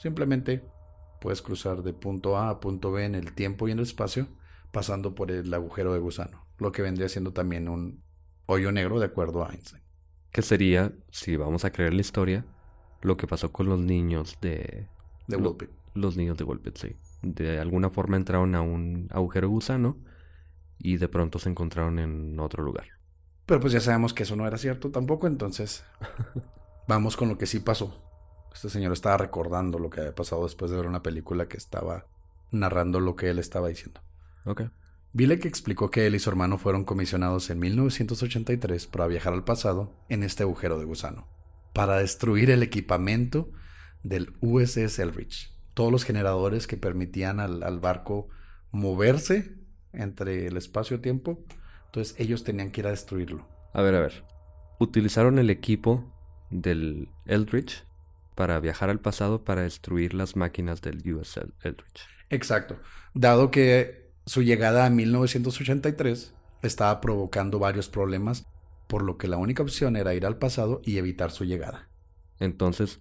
Simplemente 0.00 0.62
puedes 1.20 1.42
cruzar 1.42 1.82
de 1.82 1.92
punto 1.92 2.36
A 2.36 2.50
a 2.50 2.60
punto 2.60 2.92
B 2.92 3.04
en 3.04 3.16
el 3.16 3.32
tiempo 3.32 3.66
y 3.66 3.72
en 3.72 3.78
el 3.78 3.84
espacio, 3.84 4.28
pasando 4.70 5.16
por 5.16 5.32
el 5.32 5.52
agujero 5.52 5.94
de 5.94 5.98
gusano, 5.98 6.46
lo 6.58 6.70
que 6.70 6.82
vendría 6.82 7.08
siendo 7.08 7.32
también 7.32 7.68
un 7.68 8.04
hoyo 8.46 8.70
negro 8.70 9.00
de 9.00 9.06
acuerdo 9.06 9.44
a 9.44 9.50
Einstein. 9.50 9.82
Que 10.30 10.42
sería, 10.42 10.92
si 11.10 11.34
vamos 11.34 11.64
a 11.64 11.72
creer 11.72 11.92
la 11.92 12.02
historia, 12.02 12.44
lo 13.02 13.16
que 13.16 13.26
pasó 13.26 13.50
con 13.50 13.66
los 13.66 13.80
niños 13.80 14.38
de... 14.40 14.86
De 15.26 15.36
Wilpit. 15.36 15.70
Los 15.96 16.16
niños 16.16 16.36
de 16.36 16.72
sí. 16.74 16.96
De 17.22 17.58
alguna 17.58 17.90
forma 17.90 18.16
entraron 18.16 18.54
a 18.54 18.60
un 18.60 19.08
agujero 19.10 19.48
de 19.48 19.52
gusano 19.52 19.96
y 20.78 20.98
de 20.98 21.08
pronto 21.08 21.38
se 21.38 21.48
encontraron 21.48 21.98
en 21.98 22.38
otro 22.38 22.62
lugar. 22.62 22.86
Pero 23.46 23.60
pues 23.60 23.72
ya 23.72 23.80
sabemos 23.80 24.12
que 24.12 24.24
eso 24.24 24.36
no 24.36 24.46
era 24.46 24.58
cierto 24.58 24.90
tampoco, 24.90 25.26
entonces 25.26 25.84
vamos 26.88 27.16
con 27.16 27.28
lo 27.28 27.38
que 27.38 27.46
sí 27.46 27.60
pasó. 27.60 28.02
Este 28.52 28.68
señor 28.68 28.92
estaba 28.92 29.16
recordando 29.16 29.78
lo 29.78 29.88
que 29.88 30.00
había 30.00 30.14
pasado 30.14 30.44
después 30.44 30.70
de 30.70 30.76
ver 30.76 30.86
una 30.86 31.02
película 31.02 31.48
que 31.48 31.56
estaba 31.56 32.06
narrando 32.50 33.00
lo 33.00 33.16
que 33.16 33.30
él 33.30 33.38
estaba 33.38 33.68
diciendo. 33.68 34.00
Ok. 34.44 34.64
Bilek 35.12 35.46
explicó 35.46 35.90
que 35.90 36.06
él 36.06 36.14
y 36.14 36.18
su 36.18 36.28
hermano 36.28 36.58
fueron 36.58 36.84
comisionados 36.84 37.48
en 37.48 37.58
1983 37.58 38.86
para 38.86 39.06
viajar 39.06 39.32
al 39.32 39.44
pasado 39.44 40.04
en 40.10 40.22
este 40.22 40.42
agujero 40.42 40.78
de 40.78 40.84
gusano, 40.84 41.26
para 41.72 41.96
destruir 41.96 42.50
el 42.50 42.62
equipamiento 42.62 43.50
del 44.02 44.34
USS 44.42 44.98
Elrich, 44.98 45.55
todos 45.76 45.92
los 45.92 46.04
generadores 46.04 46.66
que 46.66 46.76
permitían 46.76 47.38
al, 47.38 47.62
al 47.62 47.78
barco 47.78 48.28
moverse 48.72 49.54
entre 49.92 50.48
el 50.48 50.56
espacio-tiempo 50.56 51.44
entonces 51.96 52.14
ellos 52.18 52.44
tenían 52.44 52.70
que 52.70 52.82
ir 52.82 52.86
a 52.86 52.90
destruirlo. 52.90 53.48
A 53.72 53.80
ver, 53.80 53.94
a 53.94 54.00
ver. 54.00 54.22
Utilizaron 54.78 55.38
el 55.38 55.48
equipo 55.48 56.04
del 56.50 57.08
Eldritch 57.24 57.84
para 58.34 58.60
viajar 58.60 58.90
al 58.90 59.00
pasado 59.00 59.44
para 59.44 59.62
destruir 59.62 60.12
las 60.12 60.36
máquinas 60.36 60.82
del 60.82 60.98
US 61.14 61.40
Eldritch. 61.62 62.06
Exacto. 62.28 62.78
Dado 63.14 63.50
que 63.50 64.10
su 64.26 64.42
llegada 64.42 64.84
a 64.84 64.90
1983 64.90 66.34
estaba 66.60 67.00
provocando 67.00 67.58
varios 67.58 67.88
problemas, 67.88 68.44
por 68.88 69.02
lo 69.02 69.16
que 69.16 69.26
la 69.26 69.38
única 69.38 69.62
opción 69.62 69.96
era 69.96 70.12
ir 70.12 70.26
al 70.26 70.36
pasado 70.36 70.82
y 70.84 70.98
evitar 70.98 71.30
su 71.30 71.44
llegada. 71.44 71.88
Entonces, 72.38 73.00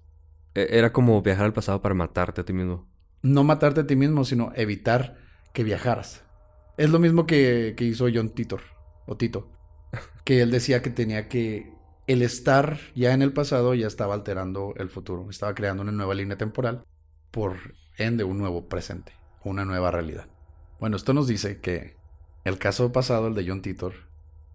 era 0.56 0.92
como 0.92 1.22
viajar 1.22 1.46
al 1.46 1.54
pasado 1.54 1.82
para 1.82 1.96
matarte 1.96 2.42
a 2.42 2.46
ti 2.46 2.54
mismo. 2.54 2.88
No 3.22 3.44
matarte 3.44 3.82
a 3.82 3.88
ti 3.88 3.96
mismo, 3.96 4.24
sino 4.24 4.52
evitar 4.56 5.18
que 5.54 5.64
viajaras. 5.64 6.24
Es 6.78 6.90
lo 6.90 7.00
mismo 7.00 7.26
que, 7.26 7.74
que 7.78 7.86
hizo 7.86 8.08
John 8.14 8.30
Titor 8.30 8.62
o 9.06 9.18
Tito, 9.18 9.50
que 10.24 10.42
él 10.42 10.52
decía 10.52 10.82
que 10.82 10.90
tenía 10.90 11.30
que 11.30 11.74
el 12.08 12.22
estar 12.22 12.78
ya 12.96 13.14
en 13.14 13.22
el 13.22 13.34
pasado 13.34 13.74
ya 13.74 13.88
estaba 13.88 14.14
alterando 14.14 14.74
el 14.78 14.90
futuro, 14.90 15.28
estaba 15.30 15.56
creando 15.56 15.84
una 15.84 15.92
nueva 15.92 16.14
línea 16.14 16.38
temporal 16.38 16.84
por 17.32 17.56
ende 17.98 18.24
un 18.24 18.38
nuevo 18.38 18.68
presente, 18.68 19.14
una 19.44 19.66
nueva 19.66 19.92
realidad. 19.92 20.28
Bueno, 20.80 20.98
esto 20.98 21.14
nos 21.14 21.28
dice 21.28 21.60
que 21.60 21.96
el 22.44 22.58
caso 22.60 22.92
pasado, 22.92 23.28
el 23.28 23.34
de 23.34 23.46
John 23.48 23.62
Titor, 23.62 23.94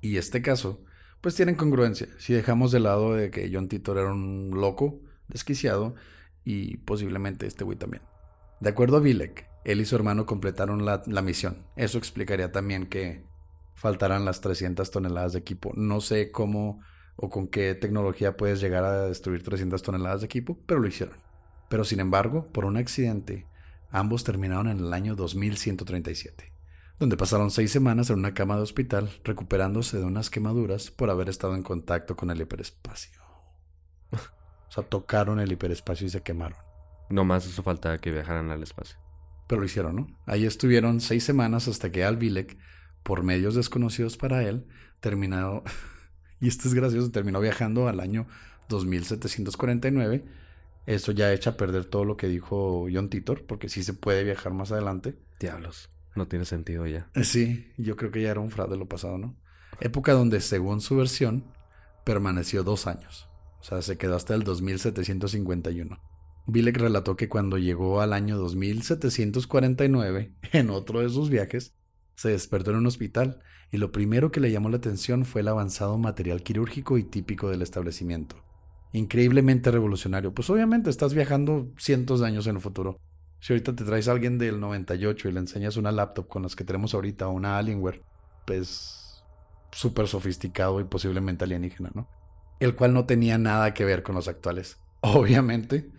y 0.01 0.17
este 0.17 0.43
caso, 0.43 0.85
pues 1.21 1.35
tienen 1.35 1.57
congruencia. 1.57 2.09
Si 2.19 2.33
dejamos 2.33 2.73
de 2.73 2.81
lado 2.81 3.15
de 3.15 3.31
que 3.31 3.51
John 3.53 3.69
Titor 3.69 3.99
era 3.99 4.13
un 4.13 4.53
loco, 4.55 5.01
desquiciado, 5.31 5.95
y 6.45 6.79
posiblemente 6.79 7.47
este 7.47 7.65
güey 7.65 7.79
también. 7.79 8.03
De 8.61 8.71
acuerdo 8.71 8.99
a 8.99 9.01
Bilek, 9.01 9.49
él 9.65 9.81
y 9.81 9.85
su 9.85 9.97
hermano 9.97 10.27
completaron 10.27 10.85
la, 10.85 11.23
misión. 11.23 11.65
Eso 11.77 11.99
explicaría 11.99 12.53
también 12.53 12.87
que 12.87 13.25
faltarán 13.75 14.25
las 14.25 14.41
300 14.41 14.91
toneladas 14.91 15.33
de 15.33 15.39
equipo. 15.39 15.73
No 15.75 16.01
sé 16.01 16.31
cómo 16.31 16.81
o 17.17 17.29
con 17.29 17.49
qué 17.49 17.75
tecnología 17.75 18.37
puedes 18.37 18.61
llegar 18.61 18.85
a 18.85 19.07
destruir 19.07 19.43
300 19.43 19.83
toneladas 19.83 20.21
de 20.21 20.27
equipo, 20.27 20.59
pero 20.67 20.81
lo 20.81 20.89
hicieron. 20.89 21.17
Pero 21.69 21.85
sin 21.85 22.01
embargo, 22.01 22.49
por 22.53 22.65
un 22.65 22.77
accidente, 22.77 23.47
ambos 23.91 24.25
terminaron 24.25 24.69
en 24.69 24.79
el 24.79 24.93
año 24.93 25.15
2137, 25.15 26.53
donde 26.99 27.17
pasaron 27.17 27.51
seis 27.51 27.71
semanas 27.71 28.11
en 28.11 28.19
una 28.19 28.35
cama 28.35 28.57
de 28.57 28.63
hospital 28.63 29.11
recuperándose 29.25 29.99
de 29.99 30.05
unas 30.05 30.31
quemaduras 30.31 30.91
por 30.91 31.11
haber 31.11 31.29
estado 31.29 31.55
en 31.55 31.63
contacto 31.63 32.17
con 32.17 32.31
el 32.31 32.41
hiperespacio. 32.41 33.20
O 34.71 34.73
sea, 34.73 34.85
tocaron 34.85 35.41
el 35.41 35.51
hiperespacio 35.51 36.07
y 36.07 36.11
se 36.11 36.23
quemaron. 36.23 36.57
No 37.09 37.25
más 37.25 37.45
eso 37.45 37.63
faltaba 37.65 37.99
que 37.99 38.13
viajaran 38.13 38.51
al 38.51 38.63
espacio. 38.63 38.97
Pero 39.49 39.61
lo 39.61 39.67
hicieron, 39.67 39.97
¿no? 39.97 40.07
Ahí 40.27 40.47
estuvieron 40.47 41.01
seis 41.01 41.25
semanas 41.25 41.67
hasta 41.67 41.91
que 41.91 42.05
Albilek 42.05 42.57
por 43.03 43.25
medios 43.25 43.57
desconocidos 43.57 44.17
para 44.17 44.45
él, 44.45 44.67
terminado, 45.01 45.65
y 46.41 46.47
esto 46.47 46.69
es 46.69 46.75
gracioso, 46.75 47.11
terminó 47.11 47.41
viajando 47.41 47.89
al 47.89 47.99
año 47.99 48.29
2749. 48.69 50.25
Eso 50.87 51.11
ya 51.11 51.33
echa 51.33 51.51
a 51.51 51.57
perder 51.57 51.85
todo 51.85 52.05
lo 52.05 52.17
que 52.17 52.29
dijo 52.29 52.87
John 52.93 53.11
Titor, 53.11 53.45
porque 53.45 53.69
sí 53.69 53.83
se 53.83 53.93
puede 53.93 54.23
viajar 54.23 54.53
más 54.53 54.71
adelante. 54.71 55.17
Diablos, 55.41 55.91
no 56.15 56.29
tiene 56.29 56.45
sentido 56.45 56.87
ya. 56.87 57.09
Eh, 57.15 57.25
sí, 57.25 57.73
yo 57.77 57.97
creo 57.97 58.13
que 58.13 58.23
ya 58.23 58.31
era 58.31 58.41
un 58.41 58.51
fraude 58.51 58.77
lo 58.77 58.87
pasado, 58.87 59.19
¿no? 59.19 59.35
Época 59.81 60.13
donde, 60.13 60.41
según 60.41 60.81
su 60.81 60.97
versión, 60.97 61.45
permaneció 62.05 62.63
dos 62.63 62.87
años. 62.87 63.30
O 63.61 63.65
sea, 63.65 63.83
se 63.83 63.99
quedó 63.99 64.17
hasta 64.17 64.35
el 64.35 64.43
2751. 64.43 65.99
Bilek 66.47 66.79
relató 66.79 67.17
que 67.17 67.29
cuando 67.29 67.59
llegó 67.59 68.01
al 68.01 68.13
año 68.13 68.37
2749, 68.37 70.35
en 70.53 70.71
otro 70.71 71.01
de 71.01 71.09
sus 71.09 71.31
viajes, 71.31 71.75
se 72.15 72.31
despertó 72.31 72.71
en 72.71 72.79
un 72.79 72.87
hospital 72.87 73.41
y 73.71 73.79
lo 73.79 73.93
primero 73.93 74.33
que 74.33 74.41
le 74.41 74.51
llamó 74.51 74.69
la 74.69 74.79
atención 74.79 75.25
fue 75.25 75.43
el 75.43 75.49
avanzado 75.49 75.97
material 75.97 76.43
quirúrgico 76.43 76.99
y 76.99 77.05
típico 77.05 77.49
del 77.49 77.63
establecimiento. 77.63 78.37
Increíblemente 78.93 79.71
revolucionario, 79.71 80.35
pues 80.35 80.51
obviamente 80.51 80.91
estás 80.91 81.15
viajando 81.15 81.73
cientos 81.79 82.21
de 82.21 82.27
años 82.27 82.47
en 82.47 82.57
el 82.57 82.63
futuro. 82.63 82.99
Si 83.39 83.53
ahorita 83.53 83.75
te 83.77 83.85
traes 83.85 84.09
a 84.09 84.13
alguien 84.13 84.37
del 84.37 84.61
98 84.61 85.29
y 85.29 85.33
le 85.33 85.41
enseñas 85.41 85.77
una 85.77 85.93
laptop 85.93 86.29
con 86.29 86.43
las 86.43 86.57
que 86.57 86.65
tenemos 86.65 86.93
ahorita, 86.95 87.29
una 87.29 87.57
Alienware, 87.59 88.03
pues 88.47 89.23
súper 89.71 90.09
sofisticado 90.09 90.81
y 90.81 90.85
posiblemente 90.85 91.45
alienígena, 91.45 91.91
¿no? 91.95 92.09
El 92.61 92.77
cual 92.77 92.95
no 92.95 93.07
tenía 93.07 93.39
nada 93.39 93.75
que 93.75 93.85
ver 93.85 94.05
con 94.05 94.15
los 94.15 94.29
actuales. 94.29 94.79
Obviamente, 95.01 95.91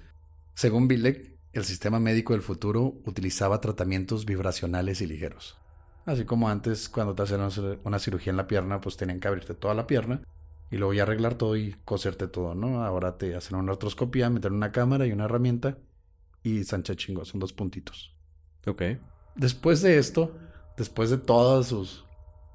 según 0.53 0.88
Bilek, 0.88 1.32
el 1.53 1.66
sistema 1.66 1.99
médico 1.99 2.34
del 2.34 2.41
futuro 2.41 3.01
utilizaba 3.05 3.59
tratamientos 3.59 4.26
vibracionales 4.26 5.01
y 5.01 5.07
ligeros. 5.07 5.57
Así 6.05 6.24
como 6.24 6.49
antes, 6.49 6.88
cuando 6.88 7.14
te 7.14 7.24
hacían 7.24 7.49
una 7.84 7.99
cirugía 7.99 8.32
en 8.32 8.38
la 8.38 8.47
pierna, 8.47 8.80
pues 8.80 8.95
tenían 8.95 9.20
que 9.20 9.28
abrirte 9.28 9.53
toda 9.53 9.74
la 9.74 9.86
pierna 9.86 10.22
y 10.72 10.78
luego 10.78 10.93
ya 10.93 11.03
arreglar 11.03 11.36
todo 11.36 11.57
y 11.57 11.76
coserte 11.84 12.28
todo, 12.28 12.55
¿no? 12.55 12.84
Ahora 12.84 13.18
te 13.18 13.36
hacen 13.36 13.57
una 13.57 13.74
artroscopía, 13.74 14.30
meter 14.30 14.51
una 14.51 14.72
cámara 14.72 15.05
y 15.05 15.12
una 15.12 15.26
herramienta 15.26 15.78
y 16.43 16.64
sancha 16.64 16.95
chingo, 16.95 17.26
son 17.26 17.39
dos 17.39 17.53
puntitos. 17.53 18.16
Ok. 18.66 18.82
Después 19.36 19.82
de 19.82 19.97
esto, 19.97 20.36
después 20.78 21.09
de 21.09 21.18
todos 21.18 21.68
sus 21.68 22.05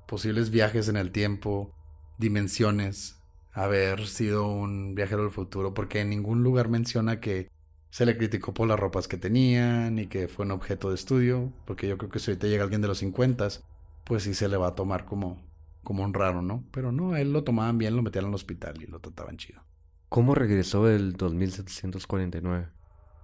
posibles 0.06 0.50
viajes 0.50 0.88
en 0.88 0.96
el 0.96 1.12
tiempo, 1.12 1.72
dimensiones, 2.18 3.15
haber 3.56 4.06
sido 4.06 4.46
un 4.46 4.94
viajero 4.94 5.22
del 5.22 5.30
futuro, 5.30 5.72
porque 5.72 6.00
en 6.00 6.10
ningún 6.10 6.42
lugar 6.42 6.68
menciona 6.68 7.20
que 7.20 7.50
se 7.88 8.04
le 8.04 8.18
criticó 8.18 8.52
por 8.52 8.68
las 8.68 8.78
ropas 8.78 9.08
que 9.08 9.16
tenían 9.16 9.98
y 9.98 10.08
que 10.08 10.28
fue 10.28 10.44
un 10.44 10.50
objeto 10.50 10.90
de 10.90 10.94
estudio, 10.94 11.54
porque 11.64 11.88
yo 11.88 11.96
creo 11.96 12.10
que 12.10 12.18
si 12.18 12.30
ahorita 12.30 12.48
llega 12.48 12.64
alguien 12.64 12.82
de 12.82 12.88
los 12.88 12.98
50, 12.98 13.48
pues 14.04 14.24
sí 14.24 14.34
se 14.34 14.48
le 14.48 14.58
va 14.58 14.68
a 14.68 14.74
tomar 14.74 15.06
como, 15.06 15.42
como 15.82 16.04
un 16.04 16.12
raro, 16.12 16.42
¿no? 16.42 16.64
Pero 16.70 16.92
no, 16.92 17.14
a 17.14 17.20
él 17.22 17.32
lo 17.32 17.44
tomaban 17.44 17.78
bien, 17.78 17.96
lo 17.96 18.02
metían 18.02 18.26
al 18.26 18.34
hospital 18.34 18.82
y 18.82 18.86
lo 18.86 19.00
trataban 19.00 19.38
chido. 19.38 19.62
¿Cómo 20.10 20.34
regresó 20.34 20.90
el 20.90 21.14
2749? 21.14 22.68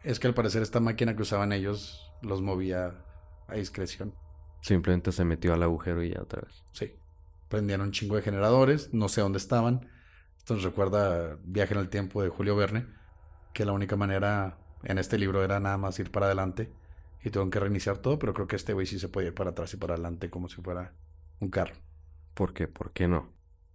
Es 0.03 0.19
que 0.19 0.29
al 0.29 0.35
parecer 0.35 0.63
esta 0.63 0.81
máquina 0.81 1.15
que 1.15 1.23
usaban 1.23 1.53
ellos 1.53 2.11
los 2.23 2.41
movía 2.41 3.05
a 3.49 3.55
discreción. 3.57 4.15
Simplemente 4.63 5.13
se 5.13 5.27
metió 5.27 5.53
al 5.53 5.63
agujero 5.63 6.03
y 6.03 6.15
ya 6.15 6.23
otra 6.23 6.41
vez. 6.41 6.65
Sí. 6.73 6.95
Prendían 7.51 7.83
un 7.83 7.93
chingo 7.93 8.17
de 8.17 8.23
generadores, 8.23 8.95
no 8.95 9.11
sé 9.11 9.21
dónde 9.21 9.37
estaban. 9.37 9.93
Esto 10.43 10.55
nos 10.55 10.65
recuerda 10.65 11.39
Viaje 11.45 11.73
en 11.73 11.79
el 11.79 11.89
Tiempo 11.89 12.21
de 12.21 12.29
Julio 12.29 12.57
Verne, 12.57 12.85
que 13.53 13.65
la 13.65 13.71
única 13.71 13.95
manera 13.95 14.59
en 14.83 14.99
este 14.99 15.17
libro 15.17 15.45
era 15.45 15.61
nada 15.61 15.79
más 15.79 16.01
ir 16.01 16.11
para 16.11 16.27
adelante 16.27 16.69
y 17.23 17.31
tuvieron 17.31 17.53
que 17.53 17.61
reiniciar 17.61 17.99
todo, 17.99 18.19
pero 18.19 18.35
creo 18.35 18.49
que 18.49 18.57
este 18.57 18.73
güey 18.73 18.85
sí 18.85 18.99
se 18.99 19.09
podía 19.09 19.29
ir 19.29 19.35
para 19.35 19.51
atrás 19.51 19.73
y 19.75 19.77
para 19.77 19.95
adelante 19.95 20.31
como 20.31 20.49
si 20.49 20.61
fuera 20.61 20.95
un 21.39 21.49
carro. 21.49 21.77
¿Por 22.35 22.55
qué? 22.55 22.67
¿Por 22.67 22.91
qué 22.91 23.07
no? 23.07 23.33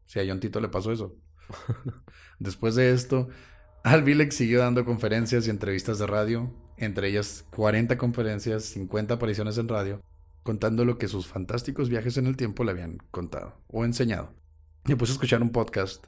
Si 0.08 0.20
a 0.20 0.26
John 0.28 0.42
Tito 0.42 0.60
le 0.60 0.68
pasó 0.68 0.92
eso. 0.92 1.16
Después 2.40 2.76
de 2.76 2.92
esto, 2.92 3.30
Albilex 3.84 4.36
siguió 4.36 4.60
dando 4.60 4.84
conferencias 4.84 5.48
y 5.48 5.52
entrevistas 5.52 6.00
de 6.00 6.08
radio, 6.08 6.54
entre 6.76 7.08
ellas 7.08 7.46
40 7.52 7.98
conferencias, 7.98 8.66
50 8.66 9.14
apariciones 9.14 9.58
en 9.58 9.70
radio, 9.70 10.02
contando 10.44 10.84
lo 10.84 10.98
que 10.98 11.08
sus 11.08 11.28
fantásticos 11.28 11.88
viajes 11.88 12.18
en 12.18 12.26
el 12.26 12.36
tiempo 12.36 12.66
le 12.66 12.72
habían 12.72 12.98
contado 13.10 13.56
o 13.70 13.86
enseñado. 13.86 14.34
Y 14.86 14.96
puse 14.96 15.14
a 15.14 15.16
escuchar 15.16 15.42
un 15.42 15.54
podcast 15.54 16.06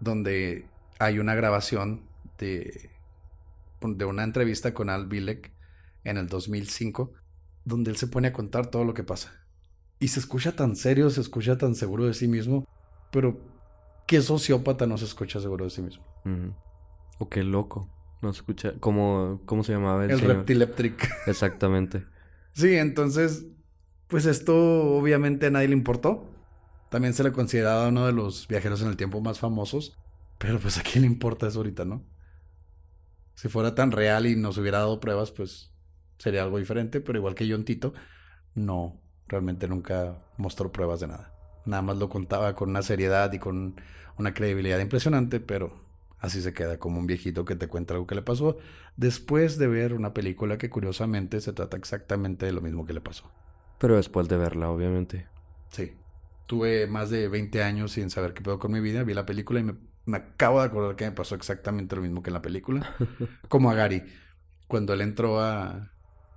donde 0.00 0.66
hay 0.98 1.18
una 1.18 1.34
grabación 1.34 2.02
de 2.38 2.90
de 3.80 4.04
una 4.04 4.24
entrevista 4.24 4.74
con 4.74 4.90
Al 4.90 5.06
Bilek 5.06 5.52
en 6.04 6.16
el 6.16 6.28
2005, 6.28 7.12
donde 7.64 7.90
él 7.90 7.96
se 7.96 8.06
pone 8.06 8.28
a 8.28 8.32
contar 8.32 8.66
todo 8.66 8.84
lo 8.84 8.94
que 8.94 9.04
pasa. 9.04 9.32
Y 9.98 10.08
se 10.08 10.20
escucha 10.20 10.52
tan 10.52 10.76
serio, 10.76 11.10
se 11.10 11.20
escucha 11.20 11.58
tan 11.58 11.74
seguro 11.74 12.06
de 12.06 12.14
sí 12.14 12.28
mismo, 12.28 12.66
pero 13.10 13.40
¿qué 14.06 14.20
sociópata 14.22 14.86
no 14.86 14.98
se 14.98 15.04
escucha 15.04 15.40
seguro 15.40 15.64
de 15.64 15.70
sí 15.70 15.82
mismo? 15.82 16.04
O 17.18 17.28
qué 17.28 17.42
loco. 17.42 17.88
No 18.22 18.32
se 18.32 18.38
escucha. 18.38 18.74
¿Cómo, 18.80 19.40
cómo 19.46 19.64
se 19.64 19.72
llamaba 19.72 20.04
el, 20.04 20.10
El 20.10 20.20
Reptileptric. 20.20 21.10
Exactamente. 21.26 22.04
Sí, 22.52 22.76
entonces, 22.76 23.46
pues 24.08 24.26
esto 24.26 24.94
obviamente 24.94 25.46
a 25.46 25.50
nadie 25.50 25.68
le 25.68 25.74
importó. 25.74 26.26
También 26.90 27.14
se 27.14 27.22
le 27.22 27.32
consideraba 27.32 27.88
uno 27.88 28.04
de 28.04 28.12
los 28.12 28.46
viajeros 28.46 28.82
en 28.82 28.88
el 28.88 28.96
tiempo 28.96 29.20
más 29.20 29.38
famosos. 29.38 29.96
Pero 30.38 30.58
pues 30.58 30.76
a 30.76 30.82
quién 30.82 31.02
le 31.02 31.06
importa 31.06 31.46
eso 31.46 31.60
ahorita, 31.60 31.84
¿no? 31.84 32.04
Si 33.34 33.48
fuera 33.48 33.74
tan 33.74 33.92
real 33.92 34.26
y 34.26 34.36
nos 34.36 34.58
hubiera 34.58 34.78
dado 34.78 35.00
pruebas, 35.00 35.30
pues 35.30 35.70
sería 36.18 36.42
algo 36.42 36.58
diferente. 36.58 37.00
Pero 37.00 37.18
igual 37.18 37.34
que 37.34 37.50
John 37.50 37.64
Tito, 37.64 37.94
no, 38.54 39.00
realmente 39.28 39.68
nunca 39.68 40.18
mostró 40.36 40.72
pruebas 40.72 41.00
de 41.00 41.08
nada. 41.08 41.32
Nada 41.64 41.82
más 41.82 41.96
lo 41.96 42.08
contaba 42.08 42.54
con 42.54 42.70
una 42.70 42.82
seriedad 42.82 43.32
y 43.32 43.38
con 43.38 43.80
una 44.18 44.34
credibilidad 44.34 44.78
impresionante, 44.80 45.40
pero 45.40 45.72
así 46.18 46.42
se 46.42 46.52
queda 46.52 46.78
como 46.78 46.98
un 46.98 47.06
viejito 47.06 47.44
que 47.44 47.56
te 47.56 47.68
cuenta 47.68 47.94
algo 47.94 48.06
que 48.06 48.14
le 48.14 48.22
pasó 48.22 48.58
después 48.96 49.56
de 49.56 49.66
ver 49.66 49.94
una 49.94 50.12
película 50.12 50.58
que 50.58 50.68
curiosamente 50.68 51.40
se 51.40 51.52
trata 51.52 51.76
exactamente 51.76 52.46
de 52.46 52.52
lo 52.52 52.60
mismo 52.60 52.84
que 52.84 52.92
le 52.92 53.00
pasó. 53.00 53.30
Pero 53.78 53.96
después 53.96 54.28
de 54.28 54.36
verla, 54.36 54.70
obviamente. 54.70 55.26
Sí. 55.70 55.92
Tuve 56.50 56.86
más 56.88 57.10
de 57.10 57.28
20 57.28 57.62
años 57.62 57.92
sin 57.92 58.10
saber 58.10 58.34
qué 58.34 58.42
pedo 58.42 58.58
con 58.58 58.72
mi 58.72 58.80
vida, 58.80 59.04
vi 59.04 59.14
la 59.14 59.26
película 59.26 59.60
y 59.60 59.64
me, 59.64 59.76
me 60.06 60.16
acabo 60.18 60.60
de 60.60 60.66
acordar 60.66 60.96
que 60.96 61.04
me 61.06 61.12
pasó 61.12 61.36
exactamente 61.36 61.96
lo 61.96 62.02
mismo 62.02 62.22
que 62.22 62.30
en 62.30 62.34
la 62.34 62.42
película. 62.42 62.90
como 63.48 63.70
a 63.70 63.74
Gary, 63.74 64.04
cuando 64.68 64.94
él 64.94 65.02
entró 65.02 65.40
a, 65.40 65.92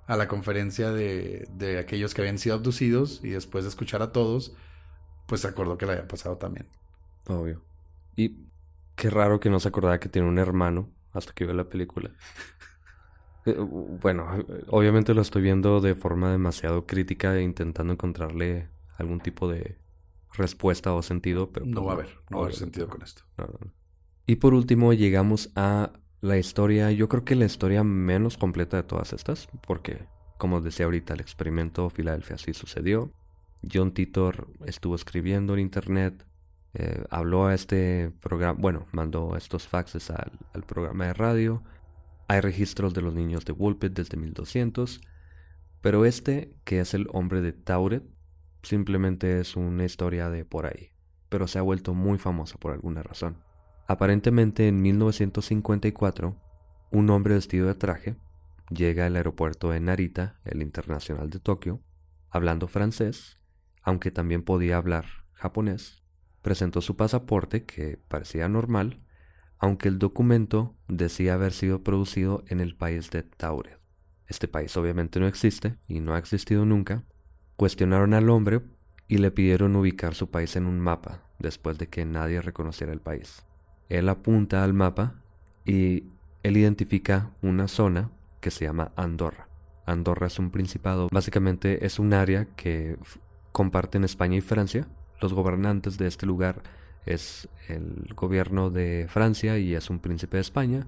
a 0.07 0.17
la 0.17 0.27
conferencia 0.27 0.91
de, 0.91 1.47
de 1.51 1.79
aquellos 1.79 2.13
que 2.13 2.21
habían 2.21 2.37
sido 2.39 2.55
abducidos 2.55 3.21
y 3.23 3.29
después 3.31 3.63
de 3.65 3.69
escuchar 3.71 4.01
a 4.03 4.11
todos, 4.11 4.55
pues 5.27 5.41
se 5.41 5.47
acordó 5.49 5.77
que 5.77 5.87
le 5.87 5.93
había 5.93 6.07
pasado 6.09 6.37
también. 6.37 6.69
Obvio. 7.27 7.63
Y 8.15 8.49
qué 8.95 9.09
raro 9.09 9.39
que 9.39 9.49
no 9.49 9.59
se 9.59 9.69
acordara 9.69 9.99
que 9.99 10.09
tiene 10.09 10.27
un 10.27 10.39
hermano 10.39 10.93
hasta 11.11 11.33
que 11.33 11.45
vio 11.45 11.53
la 11.53 11.69
película. 11.69 12.11
Eh, 13.45 13.55
Bueno, 13.59 14.27
obviamente 14.67 15.13
lo 15.13 15.21
estoy 15.21 15.41
viendo 15.41 15.81
de 15.81 15.95
forma 15.95 16.31
demasiado 16.31 16.85
crítica 16.85 17.35
e 17.35 17.43
intentando 17.43 17.93
encontrarle 17.93 18.69
algún 18.97 19.19
tipo 19.21 19.49
de 19.49 19.77
respuesta 20.33 20.93
o 20.93 21.01
sentido, 21.01 21.51
pero 21.51 21.65
No 21.65 21.81
pues 21.81 21.87
va 21.87 21.91
a 21.91 21.93
haber, 21.95 22.09
no 22.29 22.37
va 22.37 22.43
a 22.43 22.45
haber 22.45 22.55
obviamente 22.55 22.59
sentido 22.59 22.87
con 22.87 23.01
esto. 23.01 23.23
No, 23.37 23.45
no, 23.45 23.59
no. 23.65 23.71
Y 24.25 24.35
por 24.37 24.53
último 24.53 24.93
llegamos 24.93 25.51
a 25.55 25.91
la 26.21 26.37
historia, 26.37 26.91
yo 26.91 27.09
creo 27.09 27.25
que 27.25 27.35
la 27.35 27.45
historia 27.45 27.83
menos 27.83 28.37
completa 28.37 28.77
de 28.77 28.83
todas 28.83 29.11
estas, 29.13 29.49
porque 29.67 30.07
como 30.37 30.61
decía 30.61 30.85
ahorita, 30.85 31.13
el 31.13 31.21
experimento 31.21 31.89
Filadelfia 31.89 32.37
sí 32.37 32.53
sucedió. 32.53 33.13
John 33.71 33.93
Titor 33.93 34.47
estuvo 34.65 34.95
escribiendo 34.95 35.53
en 35.53 35.61
internet, 35.61 36.25
eh, 36.73 37.03
habló 37.09 37.45
a 37.45 37.53
este 37.53 38.11
programa, 38.19 38.59
bueno, 38.59 38.87
mandó 38.91 39.37
estos 39.37 39.67
faxes 39.67 40.09
al, 40.09 40.31
al 40.53 40.63
programa 40.63 41.05
de 41.05 41.13
radio. 41.13 41.63
Hay 42.27 42.41
registros 42.41 42.93
de 42.93 43.01
los 43.01 43.13
niños 43.13 43.45
de 43.45 43.53
Woolpit 43.53 43.93
desde 43.93 44.17
1200, 44.17 45.01
pero 45.81 46.03
este, 46.03 46.57
que 46.63 46.79
es 46.79 46.93
el 46.93 47.07
hombre 47.13 47.41
de 47.41 47.53
Tauret, 47.53 48.03
simplemente 48.63 49.39
es 49.39 49.55
una 49.55 49.85
historia 49.85 50.29
de 50.29 50.45
por 50.45 50.65
ahí, 50.65 50.89
pero 51.29 51.47
se 51.47 51.59
ha 51.59 51.61
vuelto 51.61 51.93
muy 51.93 52.17
famosa 52.17 52.57
por 52.57 52.71
alguna 52.71 53.03
razón. 53.03 53.37
Aparentemente 53.87 54.67
en 54.67 54.81
1954, 54.81 56.35
un 56.91 57.09
hombre 57.09 57.35
vestido 57.35 57.67
de 57.67 57.75
traje 57.75 58.15
llega 58.69 59.05
al 59.05 59.15
aeropuerto 59.15 59.69
de 59.69 59.79
Narita, 59.79 60.39
el 60.45 60.61
internacional 60.61 61.29
de 61.29 61.39
Tokio, 61.39 61.81
hablando 62.29 62.67
francés, 62.67 63.37
aunque 63.83 64.09
también 64.11 64.43
podía 64.43 64.77
hablar 64.77 65.05
japonés, 65.33 66.03
presentó 66.41 66.81
su 66.81 66.95
pasaporte 66.95 67.65
que 67.65 67.99
parecía 68.07 68.47
normal, 68.47 69.03
aunque 69.59 69.89
el 69.89 69.99
documento 69.99 70.75
decía 70.87 71.35
haber 71.35 71.53
sido 71.53 71.83
producido 71.83 72.43
en 72.47 72.59
el 72.59 72.75
país 72.75 73.09
de 73.11 73.23
Tauret. 73.23 73.79
Este 74.27 74.47
país 74.47 74.75
obviamente 74.77 75.19
no 75.19 75.27
existe 75.27 75.77
y 75.87 75.99
no 75.99 76.15
ha 76.15 76.17
existido 76.17 76.65
nunca. 76.65 77.03
Cuestionaron 77.55 78.13
al 78.13 78.29
hombre 78.29 78.61
y 79.07 79.17
le 79.17 79.31
pidieron 79.31 79.75
ubicar 79.75 80.15
su 80.15 80.29
país 80.29 80.55
en 80.55 80.65
un 80.65 80.79
mapa 80.79 81.21
después 81.39 81.77
de 81.77 81.87
que 81.87 82.05
nadie 82.05 82.41
reconociera 82.41 82.93
el 82.93 83.01
país. 83.01 83.45
Él 83.89 84.09
apunta 84.09 84.63
al 84.63 84.73
mapa 84.73 85.15
y 85.65 86.05
él 86.41 86.57
identifica 86.57 87.31
una 87.41 87.67
zona 87.67 88.11
que 88.41 88.51
se 88.51 88.65
llama 88.65 88.91
Andorra. 88.95 89.47
Andorra 89.85 90.27
es 90.27 90.39
un 90.39 90.51
principado, 90.51 91.09
básicamente 91.11 91.85
es 91.85 91.99
un 91.99 92.13
área 92.13 92.45
que 92.55 92.97
comparten 93.51 94.03
España 94.03 94.37
y 94.37 94.41
Francia. 94.41 94.87
Los 95.21 95.33
gobernantes 95.33 95.97
de 95.97 96.07
este 96.07 96.25
lugar 96.25 96.63
es 97.05 97.49
el 97.67 98.13
gobierno 98.15 98.69
de 98.69 99.07
Francia 99.09 99.57
y 99.57 99.75
es 99.75 99.89
un 99.89 99.99
príncipe 99.99 100.37
de 100.37 100.41
España. 100.41 100.87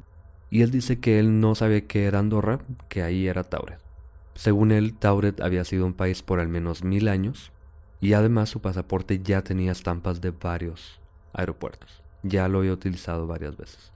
Y 0.50 0.62
él 0.62 0.72
dice 0.72 1.00
que 1.00 1.20
él 1.20 1.40
no 1.40 1.56
sabía 1.56 1.86
que 1.86 2.06
era 2.06 2.20
Andorra, 2.20 2.60
que 2.88 3.04
ahí 3.04 3.28
era 3.28 3.44
Tauret. 3.44 3.85
Según 4.36 4.72
él, 4.72 4.94
Tauret 4.94 5.42
había 5.42 5.64
sido 5.64 5.86
un 5.86 5.94
país 5.94 6.22
por 6.22 6.40
al 6.40 6.50
menos 6.50 6.84
mil 6.84 7.08
años 7.08 7.52
y 8.02 8.14
además 8.14 8.50
su 8.50 8.62
pasaporte 8.62 9.22
ya 9.24 9.42
tenía 9.42 9.72
estampas 9.72 10.22
de 10.22 10.32
varios 10.32 11.00
aeropuertos. 11.34 12.04
Ya 12.22 12.48
lo 12.48 12.60
había 12.60 12.74
utilizado 12.74 13.28
varias 13.28 13.58
veces. 13.58 13.92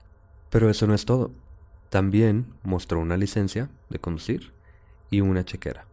Pero 0.48 0.70
eso 0.70 0.86
no 0.86 0.94
es 0.94 1.04
todo. 1.04 1.30
También 1.90 2.46
mostró 2.62 3.00
una 3.00 3.16
licencia 3.16 3.68
de 3.90 3.98
conducir 3.98 4.52
y 5.10 5.20
una 5.20 5.44
chequera, 5.44 5.86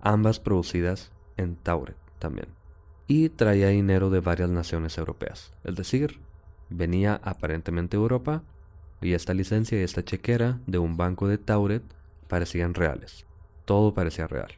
ambas 0.00 0.40
producidas 0.40 1.12
en 1.36 1.56
Tauret 1.56 1.96
también. 2.18 2.48
Y 3.06 3.28
traía 3.28 3.68
dinero 3.68 4.10
de 4.10 4.20
varias 4.20 4.50
naciones 4.50 4.98
europeas, 4.98 5.52
es 5.62 5.76
decir, 5.76 6.20
venía 6.70 7.20
aparentemente 7.22 7.96
de 7.96 8.02
Europa 8.02 8.42
y 9.00 9.12
esta 9.12 9.34
licencia 9.34 9.78
y 9.78 9.82
esta 9.82 10.04
chequera 10.04 10.58
de 10.66 10.78
un 10.78 10.96
banco 10.96 11.28
de 11.28 11.38
Tauret 11.38 11.82
parecían 12.28 12.74
reales. 12.74 13.26
Todo 13.64 13.94
parecía 13.94 14.26
real. 14.26 14.52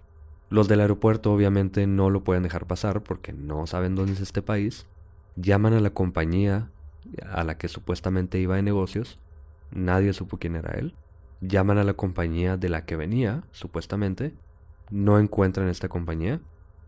Los 0.48 0.68
del 0.68 0.80
aeropuerto 0.80 1.32
obviamente 1.32 1.86
no 1.86 2.10
lo 2.10 2.22
pueden 2.22 2.44
dejar 2.44 2.66
pasar 2.66 3.02
porque 3.02 3.32
no 3.32 3.66
saben 3.66 3.94
dónde 3.94 4.12
es 4.12 4.20
este 4.20 4.42
país. 4.42 4.86
Llaman 5.34 5.74
a 5.74 5.80
la 5.80 5.90
compañía 5.90 6.70
a 7.30 7.44
la 7.44 7.58
que 7.58 7.68
supuestamente 7.68 8.38
iba 8.38 8.56
de 8.56 8.62
negocios. 8.62 9.18
Nadie 9.70 10.12
supo 10.12 10.38
quién 10.38 10.56
era 10.56 10.74
él. 10.78 10.94
Llaman 11.40 11.78
a 11.78 11.84
la 11.84 11.94
compañía 11.94 12.56
de 12.56 12.68
la 12.68 12.84
que 12.84 12.96
venía, 12.96 13.42
supuestamente. 13.50 14.34
No 14.90 15.18
encuentran 15.18 15.68
esta 15.68 15.88
compañía. 15.88 16.40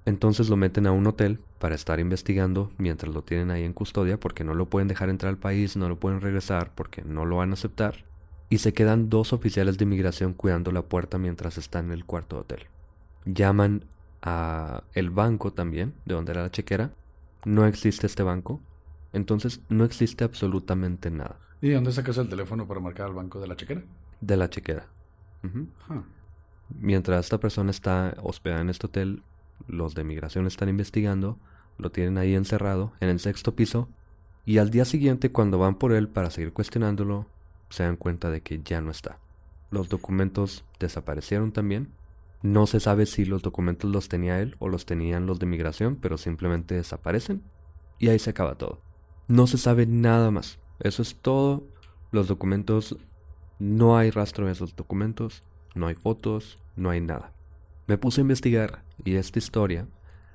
Entonces 0.04 0.48
lo 0.48 0.56
meten 0.56 0.86
a 0.86 0.92
un 0.92 1.06
hotel 1.06 1.40
para 1.58 1.74
estar 1.74 2.00
investigando 2.00 2.70
mientras 2.78 3.12
lo 3.12 3.22
tienen 3.22 3.50
ahí 3.50 3.64
en 3.64 3.74
custodia 3.74 4.18
porque 4.18 4.44
no 4.44 4.54
lo 4.54 4.66
pueden 4.66 4.88
dejar 4.88 5.10
entrar 5.10 5.30
al 5.30 5.38
país, 5.38 5.76
no 5.76 5.88
lo 5.88 5.98
pueden 5.98 6.20
regresar 6.20 6.70
porque 6.74 7.02
no 7.02 7.26
lo 7.26 7.36
van 7.36 7.50
a 7.50 7.54
aceptar. 7.54 8.07
Y 8.50 8.58
se 8.58 8.72
quedan 8.72 9.10
dos 9.10 9.32
oficiales 9.32 9.76
de 9.78 9.84
inmigración 9.84 10.32
cuidando 10.34 10.72
la 10.72 10.82
puerta 10.82 11.18
mientras 11.18 11.58
están 11.58 11.86
en 11.86 11.92
el 11.92 12.04
cuarto 12.06 12.36
de 12.36 12.42
hotel. 12.42 12.66
Llaman 13.24 13.84
a 14.22 14.84
el 14.94 15.10
banco 15.10 15.52
también, 15.52 15.94
de 16.06 16.14
donde 16.14 16.32
era 16.32 16.42
la 16.42 16.50
chequera. 16.50 16.92
No 17.44 17.66
existe 17.66 18.06
este 18.06 18.22
banco. 18.22 18.60
Entonces 19.12 19.60
no 19.68 19.84
existe 19.84 20.24
absolutamente 20.24 21.10
nada 21.10 21.40
¿Y 21.60 21.68
de 21.70 21.74
dónde 21.76 21.92
sacas 21.92 22.18
el 22.18 22.28
teléfono 22.28 22.66
para 22.68 22.80
marcar 22.80 23.06
al 23.06 23.14
banco 23.14 23.40
de 23.40 23.46
la 23.48 23.56
chequera? 23.56 23.82
de 24.20 24.36
la 24.36 24.50
chequera. 24.50 24.86
Ah, 25.88 26.02
Mientras 26.68 27.26
esta 27.26 27.38
persona 27.38 27.70
está 27.70 28.16
hospedada 28.22 28.60
en 28.62 28.68
este 28.70 28.86
hotel, 28.86 29.22
los 29.66 29.94
de 29.94 30.04
migración 30.04 30.46
están 30.46 30.68
investigando, 30.68 31.38
lo 31.78 31.90
tienen 31.90 32.18
ahí 32.18 32.34
encerrado 32.34 32.92
en 33.00 33.08
el 33.08 33.20
sexto 33.20 33.54
piso, 33.54 33.88
y 34.44 34.58
al 34.58 34.70
día 34.70 34.84
siguiente 34.84 35.30
cuando 35.30 35.58
van 35.58 35.76
por 35.76 35.92
él 35.92 36.08
para 36.08 36.30
seguir 36.30 36.52
cuestionándolo, 36.52 37.26
se 37.70 37.82
dan 37.82 37.96
cuenta 37.96 38.30
de 38.30 38.40
que 38.40 38.60
ya 38.62 38.80
no 38.80 38.90
está. 38.90 39.18
Los 39.70 39.88
documentos 39.88 40.64
desaparecieron 40.78 41.52
también. 41.52 41.92
No 42.42 42.66
se 42.66 42.80
sabe 42.80 43.06
si 43.06 43.24
los 43.24 43.42
documentos 43.42 43.90
los 43.90 44.08
tenía 44.08 44.40
él 44.40 44.56
o 44.58 44.68
los 44.68 44.86
tenían 44.86 45.26
los 45.26 45.38
de 45.38 45.46
migración, 45.46 45.96
pero 45.96 46.18
simplemente 46.18 46.74
desaparecen 46.74 47.42
y 47.98 48.08
ahí 48.08 48.18
se 48.18 48.30
acaba 48.30 48.56
todo. 48.56 48.80
No 49.26 49.46
se 49.46 49.58
sabe 49.58 49.86
nada 49.86 50.30
más. 50.30 50.58
Eso 50.80 51.02
es 51.02 51.16
todo. 51.16 51.66
Los 52.12 52.28
documentos, 52.28 52.96
no 53.58 53.98
hay 53.98 54.10
rastro 54.10 54.46
de 54.46 54.52
esos 54.52 54.76
documentos, 54.76 55.42
no 55.74 55.88
hay 55.88 55.94
fotos, 55.94 56.58
no 56.76 56.90
hay 56.90 57.00
nada. 57.00 57.32
Me 57.86 57.98
puse 57.98 58.20
a 58.20 58.22
investigar 58.22 58.82
y 59.04 59.16
esta 59.16 59.38
historia 59.38 59.86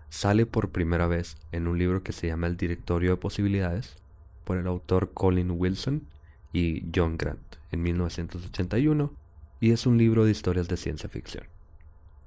sale 0.09 0.45
por 0.45 0.69
primera 0.69 1.07
vez 1.07 1.38
en 1.51 1.67
un 1.67 1.79
libro 1.79 2.03
que 2.03 2.11
se 2.11 2.27
llama 2.27 2.47
El 2.47 2.57
Directorio 2.57 3.11
de 3.11 3.17
Posibilidades 3.17 3.95
por 4.43 4.57
el 4.57 4.67
autor 4.67 5.11
Colin 5.13 5.51
Wilson 5.51 6.07
y 6.53 6.85
John 6.95 7.17
Grant 7.17 7.57
en 7.71 7.81
1981 7.81 9.13
y 9.59 9.71
es 9.71 9.85
un 9.85 9.97
libro 9.97 10.23
de 10.23 10.31
historias 10.31 10.67
de 10.67 10.77
ciencia 10.77 11.09
ficción 11.09 11.45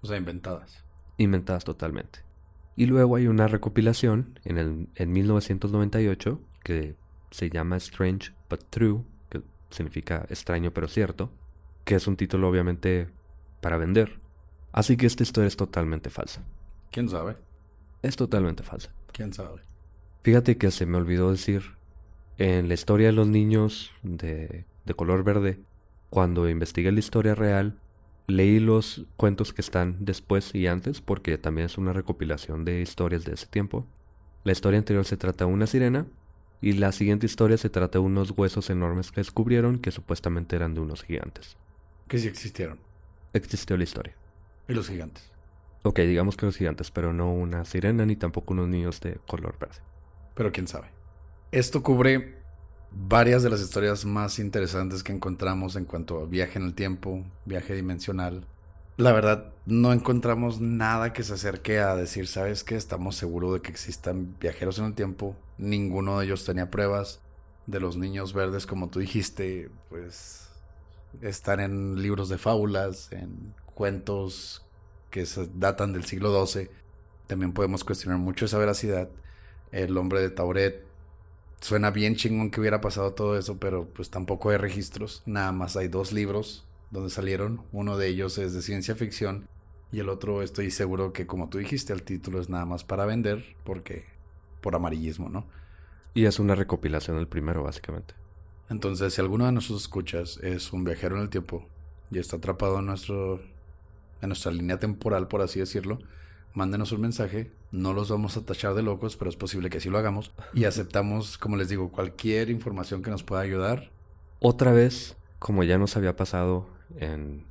o 0.02 0.06
sea, 0.06 0.16
inventadas. 0.18 0.84
inventadas 1.16 1.64
totalmente. 1.64 2.20
Y 2.76 2.86
luego 2.86 3.16
hay 3.16 3.26
una 3.26 3.48
recopilación 3.48 4.38
en, 4.44 4.58
el, 4.58 4.88
en 4.96 5.12
1998 5.12 6.40
que 6.62 6.96
se 7.30 7.48
llama 7.48 7.76
Strange 7.76 8.32
But 8.50 8.64
True, 8.68 9.02
que 9.30 9.42
significa 9.70 10.26
extraño 10.28 10.72
pero 10.72 10.88
cierto, 10.88 11.30
que 11.84 11.94
es 11.94 12.06
un 12.06 12.16
título 12.16 12.48
obviamente 12.48 13.08
para 13.62 13.78
vender. 13.78 14.20
Así 14.72 14.98
que 14.98 15.06
esta 15.06 15.22
historia 15.22 15.48
es 15.48 15.56
totalmente 15.56 16.10
falsa. 16.10 16.44
¿Quién 16.90 17.08
sabe? 17.08 17.36
es 18.02 18.16
totalmente 18.16 18.62
falsa. 18.62 18.92
¿Quién 19.12 19.32
sabe? 19.32 19.60
Fíjate 20.22 20.56
que 20.56 20.70
se 20.70 20.86
me 20.86 20.96
olvidó 20.96 21.30
decir, 21.30 21.75
en 22.38 22.68
la 22.68 22.74
historia 22.74 23.08
de 23.08 23.12
los 23.12 23.28
niños 23.28 23.92
de, 24.02 24.64
de 24.84 24.94
color 24.94 25.24
verde, 25.24 25.58
cuando 26.10 26.48
investigué 26.48 26.92
la 26.92 27.00
historia 27.00 27.34
real, 27.34 27.78
leí 28.26 28.60
los 28.60 29.06
cuentos 29.16 29.52
que 29.52 29.62
están 29.62 29.96
después 30.00 30.54
y 30.54 30.66
antes, 30.66 31.00
porque 31.00 31.38
también 31.38 31.66
es 31.66 31.78
una 31.78 31.92
recopilación 31.92 32.64
de 32.64 32.80
historias 32.80 33.24
de 33.24 33.34
ese 33.34 33.46
tiempo. 33.46 33.86
La 34.44 34.52
historia 34.52 34.78
anterior 34.78 35.04
se 35.04 35.16
trata 35.16 35.44
de 35.44 35.52
una 35.52 35.66
sirena 35.66 36.06
y 36.60 36.72
la 36.72 36.92
siguiente 36.92 37.26
historia 37.26 37.58
se 37.58 37.70
trata 37.70 37.98
de 37.98 38.04
unos 38.04 38.32
huesos 38.36 38.70
enormes 38.70 39.12
que 39.12 39.20
descubrieron 39.20 39.78
que 39.78 39.90
supuestamente 39.90 40.56
eran 40.56 40.74
de 40.74 40.80
unos 40.80 41.02
gigantes. 41.02 41.56
Que 42.08 42.18
sí 42.18 42.28
existieron. 42.28 42.78
Existió 43.32 43.76
la 43.76 43.84
historia. 43.84 44.14
¿Y 44.68 44.72
los 44.74 44.88
gigantes? 44.88 45.30
Ok, 45.82 46.00
digamos 46.00 46.36
que 46.36 46.46
los 46.46 46.56
gigantes, 46.56 46.90
pero 46.90 47.12
no 47.12 47.32
una 47.32 47.64
sirena 47.64 48.06
ni 48.06 48.16
tampoco 48.16 48.54
unos 48.54 48.68
niños 48.68 49.00
de 49.00 49.18
color 49.26 49.56
verde. 49.58 49.76
Pero 50.34 50.52
quién 50.52 50.66
sabe. 50.66 50.95
Esto 51.52 51.82
cubre 51.84 52.34
varias 52.90 53.44
de 53.44 53.50
las 53.50 53.60
historias 53.60 54.04
más 54.04 54.40
interesantes 54.40 55.04
que 55.04 55.12
encontramos 55.12 55.76
en 55.76 55.84
cuanto 55.84 56.20
a 56.20 56.26
viaje 56.26 56.58
en 56.58 56.64
el 56.64 56.74
tiempo, 56.74 57.24
viaje 57.44 57.74
dimensional. 57.74 58.44
La 58.96 59.12
verdad, 59.12 59.52
no 59.64 59.92
encontramos 59.92 60.60
nada 60.60 61.12
que 61.12 61.22
se 61.22 61.34
acerque 61.34 61.78
a 61.78 61.94
decir, 61.94 62.26
¿sabes 62.26 62.64
qué? 62.64 62.74
Estamos 62.74 63.14
seguros 63.14 63.54
de 63.54 63.60
que 63.60 63.70
existan 63.70 64.36
viajeros 64.40 64.78
en 64.80 64.86
el 64.86 64.94
tiempo. 64.94 65.36
Ninguno 65.56 66.18
de 66.18 66.26
ellos 66.26 66.44
tenía 66.44 66.70
pruebas. 66.70 67.20
De 67.66 67.78
los 67.80 67.96
niños 67.96 68.32
verdes, 68.32 68.64
como 68.66 68.88
tú 68.88 69.00
dijiste, 69.00 69.70
pues 69.88 70.48
están 71.20 71.60
en 71.60 72.00
libros 72.00 72.28
de 72.28 72.38
fábulas, 72.38 73.10
en 73.12 73.54
cuentos 73.74 74.64
que 75.10 75.26
se 75.26 75.48
datan 75.54 75.92
del 75.92 76.04
siglo 76.04 76.46
XII. 76.46 76.70
También 77.26 77.52
podemos 77.52 77.84
cuestionar 77.84 78.18
mucho 78.18 78.46
esa 78.46 78.58
veracidad. 78.58 79.10
El 79.72 79.96
hombre 79.98 80.20
de 80.20 80.30
Tauret 80.30 80.85
suena 81.60 81.90
bien 81.90 82.16
chingón 82.16 82.50
que 82.50 82.60
hubiera 82.60 82.80
pasado 82.80 83.12
todo 83.14 83.38
eso, 83.38 83.58
pero 83.58 83.88
pues 83.88 84.10
tampoco 84.10 84.50
hay 84.50 84.56
registros. 84.56 85.22
Nada 85.26 85.52
más 85.52 85.76
hay 85.76 85.88
dos 85.88 86.12
libros 86.12 86.66
donde 86.90 87.10
salieron. 87.10 87.62
Uno 87.72 87.96
de 87.96 88.08
ellos 88.08 88.38
es 88.38 88.54
de 88.54 88.62
ciencia 88.62 88.94
ficción 88.94 89.48
y 89.92 90.00
el 90.00 90.08
otro 90.08 90.42
estoy 90.42 90.70
seguro 90.70 91.12
que 91.12 91.26
como 91.26 91.48
tú 91.48 91.58
dijiste 91.58 91.92
el 91.92 92.02
título 92.02 92.40
es 92.40 92.48
nada 92.48 92.64
más 92.64 92.84
para 92.84 93.06
vender 93.06 93.56
porque 93.64 94.04
por 94.60 94.74
amarillismo, 94.74 95.28
¿no? 95.28 95.46
Y 96.14 96.24
es 96.24 96.38
una 96.38 96.54
recopilación 96.54 97.16
del 97.16 97.28
primero 97.28 97.62
básicamente. 97.62 98.14
Entonces, 98.68 99.14
si 99.14 99.20
alguno 99.20 99.46
de 99.46 99.52
nosotros 99.52 99.82
escuchas 99.82 100.38
es 100.42 100.72
un 100.72 100.82
viajero 100.84 101.16
en 101.16 101.22
el 101.22 101.28
tiempo 101.28 101.68
y 102.10 102.18
está 102.18 102.36
atrapado 102.36 102.78
en 102.80 102.86
nuestro 102.86 103.40
en 104.22 104.28
nuestra 104.28 104.50
línea 104.50 104.78
temporal, 104.78 105.28
por 105.28 105.42
así 105.42 105.60
decirlo, 105.60 105.98
mándenos 106.56 106.92
un 106.92 107.02
mensaje. 107.02 107.52
No 107.70 107.92
los 107.92 108.10
vamos 108.10 108.36
a 108.36 108.44
tachar 108.44 108.74
de 108.74 108.82
locos, 108.82 109.16
pero 109.16 109.28
es 109.28 109.36
posible 109.36 109.70
que 109.70 109.78
así 109.78 109.90
lo 109.90 109.98
hagamos. 109.98 110.32
Y 110.54 110.64
aceptamos, 110.64 111.38
como 111.38 111.56
les 111.56 111.68
digo, 111.68 111.92
cualquier 111.92 112.50
información 112.50 113.02
que 113.02 113.10
nos 113.10 113.22
pueda 113.22 113.42
ayudar. 113.42 113.90
Otra 114.40 114.72
vez, 114.72 115.16
como 115.38 115.62
ya 115.62 115.78
nos 115.78 115.96
había 115.96 116.16
pasado 116.16 116.66
en, 116.98 117.44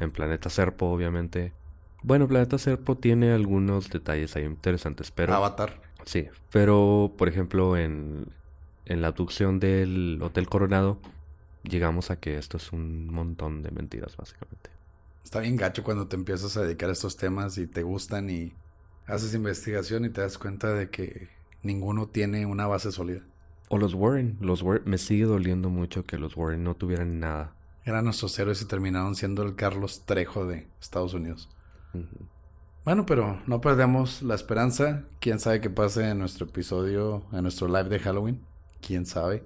en 0.00 0.10
Planeta 0.10 0.50
Serpo, 0.50 0.86
obviamente. 0.86 1.52
Bueno, 2.02 2.26
Planeta 2.28 2.58
Serpo 2.58 2.96
tiene 2.96 3.32
algunos 3.32 3.90
detalles 3.90 4.34
ahí 4.36 4.44
interesantes, 4.44 5.10
pero... 5.10 5.34
Avatar. 5.34 5.80
Sí, 6.04 6.28
pero 6.52 7.12
por 7.18 7.28
ejemplo 7.28 7.76
en, 7.76 8.28
en 8.84 9.02
la 9.02 9.08
abducción 9.08 9.58
del 9.58 10.20
Hotel 10.22 10.48
Coronado, 10.48 10.98
llegamos 11.64 12.10
a 12.10 12.20
que 12.20 12.38
esto 12.38 12.56
es 12.58 12.72
un 12.72 13.08
montón 13.08 13.62
de 13.62 13.72
mentiras, 13.72 14.16
básicamente. 14.16 14.70
Está 15.26 15.40
bien 15.40 15.56
gacho 15.56 15.82
cuando 15.82 16.06
te 16.06 16.14
empiezas 16.14 16.56
a 16.56 16.62
dedicar 16.62 16.88
a 16.88 16.92
estos 16.92 17.16
temas 17.16 17.58
y 17.58 17.66
te 17.66 17.82
gustan 17.82 18.30
y 18.30 18.54
haces 19.06 19.34
investigación 19.34 20.04
y 20.04 20.10
te 20.10 20.20
das 20.20 20.38
cuenta 20.38 20.72
de 20.72 20.88
que 20.88 21.30
ninguno 21.64 22.06
tiene 22.06 22.46
una 22.46 22.68
base 22.68 22.92
sólida. 22.92 23.22
O 23.68 23.76
los 23.76 23.94
Warren, 23.94 24.38
los 24.40 24.62
Warren, 24.62 24.84
me 24.88 24.98
sigue 24.98 25.24
doliendo 25.24 25.68
mucho 25.68 26.04
que 26.04 26.16
los 26.16 26.36
Warren 26.36 26.62
no 26.62 26.76
tuvieran 26.76 27.18
nada. 27.18 27.56
Eran 27.84 28.04
nuestros 28.04 28.38
héroes 28.38 28.62
y 28.62 28.66
terminaron 28.66 29.16
siendo 29.16 29.42
el 29.42 29.56
Carlos 29.56 30.04
Trejo 30.06 30.46
de 30.46 30.68
Estados 30.80 31.12
Unidos. 31.12 31.50
Bueno, 32.84 33.04
pero 33.04 33.42
no 33.48 33.60
perdemos 33.60 34.22
la 34.22 34.36
esperanza. 34.36 35.06
Quién 35.18 35.40
sabe 35.40 35.60
qué 35.60 35.70
pase 35.70 36.08
en 36.08 36.20
nuestro 36.20 36.46
episodio, 36.46 37.24
en 37.32 37.42
nuestro 37.42 37.66
live 37.66 37.88
de 37.88 37.98
Halloween. 37.98 38.46
Quién 38.80 39.06
sabe. 39.06 39.44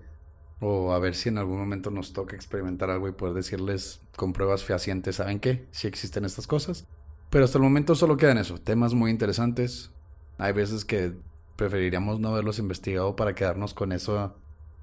O 0.60 0.92
a 0.92 0.98
ver 0.98 1.14
si 1.14 1.30
en 1.30 1.38
algún 1.38 1.58
momento 1.58 1.90
nos 1.90 2.12
toca 2.12 2.36
experimentar 2.36 2.90
algo 2.90 3.08
y 3.08 3.12
poder 3.12 3.34
decirles 3.34 4.00
con 4.16 4.32
pruebas 4.32 4.62
fehacientes, 4.62 5.16
¿saben 5.16 5.40
qué? 5.40 5.66
Si 5.70 5.88
existen 5.88 6.24
estas 6.24 6.46
cosas. 6.46 6.86
Pero 7.30 7.44
hasta 7.44 7.58
el 7.58 7.64
momento 7.64 7.94
solo 7.94 8.16
quedan 8.16 8.38
eso, 8.38 8.58
temas 8.58 8.92
muy 8.92 9.10
interesantes. 9.10 9.90
Hay 10.36 10.52
veces 10.52 10.84
que 10.84 11.14
preferiríamos 11.56 12.20
no 12.20 12.30
haberlos 12.30 12.58
investigado 12.58 13.16
para 13.16 13.34
quedarnos 13.34 13.72
con 13.72 13.92
eso, 13.92 14.34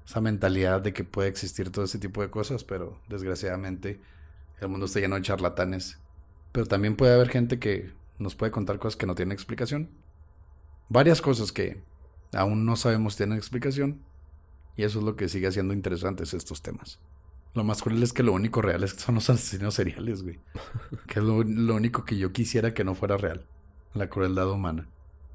esa 0.06 0.20
mentalidad 0.20 0.80
de 0.80 0.92
que 0.92 1.04
puede 1.04 1.28
existir 1.28 1.70
todo 1.70 1.84
ese 1.84 1.98
tipo 1.98 2.22
de 2.22 2.30
cosas, 2.30 2.64
pero 2.64 3.00
desgraciadamente 3.08 4.00
el 4.60 4.68
mundo 4.68 4.86
está 4.86 5.00
lleno 5.00 5.16
de 5.16 5.22
charlatanes. 5.22 5.98
Pero 6.52 6.66
también 6.66 6.96
puede 6.96 7.14
haber 7.14 7.28
gente 7.28 7.58
que 7.58 7.92
nos 8.18 8.34
puede 8.34 8.50
contar 8.50 8.78
cosas 8.78 8.96
que 8.96 9.06
no 9.06 9.14
tienen 9.14 9.32
explicación. 9.32 9.90
Varias 10.88 11.20
cosas 11.20 11.52
que 11.52 11.82
aún 12.32 12.64
no 12.64 12.76
sabemos 12.76 13.16
tienen 13.16 13.36
explicación. 13.36 14.00
Y 14.78 14.84
eso 14.84 15.00
es 15.00 15.04
lo 15.04 15.16
que 15.16 15.28
sigue 15.28 15.48
haciendo 15.48 15.74
interesantes 15.74 16.32
estos 16.34 16.62
temas. 16.62 17.00
Lo 17.52 17.64
más 17.64 17.82
cruel 17.82 18.00
es 18.00 18.12
que 18.12 18.22
lo 18.22 18.32
único 18.32 18.62
real 18.62 18.84
es 18.84 18.94
que 18.94 19.00
son 19.00 19.16
los 19.16 19.28
asesinos 19.28 19.74
seriales, 19.74 20.22
güey. 20.22 20.38
que 21.08 21.18
es 21.18 21.24
lo, 21.24 21.34
único 21.74 22.04
que 22.04 22.16
yo 22.16 22.32
quisiera 22.32 22.72
que 22.72 22.84
no 22.84 22.94
fuera 22.94 23.16
real. 23.16 23.44
La 23.92 24.08
crueldad 24.08 24.48
humana. 24.48 24.88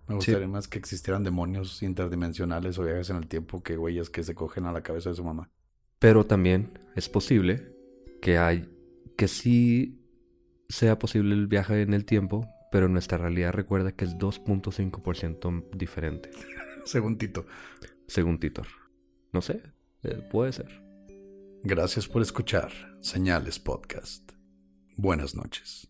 Me 0.08 0.16
gustaría 0.16 0.48
más 0.48 0.70
que 0.70 0.80
existieran 0.80 1.26
demonios 1.26 1.84
interdimensionales 1.84 2.80
o 2.80 2.84
viajes 2.84 3.10
en 3.10 3.18
el 3.18 3.28
tiempo 3.28 3.62
que 3.62 3.76
güeyes 3.76 4.10
que 4.10 4.24
se 4.24 4.34
cogen 4.34 4.66
a 4.66 4.72
la 4.72 4.82
cabeza 4.82 5.10
de 5.10 5.16
su 5.16 5.26
mamá. 5.26 5.50
Pero 6.00 6.26
también 6.26 6.80
es 6.96 7.10
posible 7.10 7.76
que 8.22 8.38
hay 8.38 8.70
que 9.18 9.28
sí 9.28 10.00
sea 10.70 11.00
posible 11.00 11.36
el 11.36 11.48
viaje 11.48 11.82
en 11.82 11.94
el 11.94 12.06
tiempo, 12.06 12.48
pero 12.72 12.88
nuestra 12.88 13.18
realidad 13.18 13.52
recuerda 13.52 13.92
que 13.92 14.06
es 14.06 14.16
2.5% 14.16 15.70
diferente. 15.72 16.32
Según 16.86 17.18
Tito. 17.18 17.46
Según 18.08 18.40
Titor. 18.40 18.83
No 19.34 19.42
sé, 19.42 19.64
eh, 20.04 20.22
puede 20.30 20.54
ser. 20.54 20.70
Gracias 21.64 22.08
por 22.08 22.22
escuchar 22.22 22.72
Señales 23.02 23.58
Podcast. 23.58 24.32
Buenas 24.96 25.34
noches. 25.34 25.90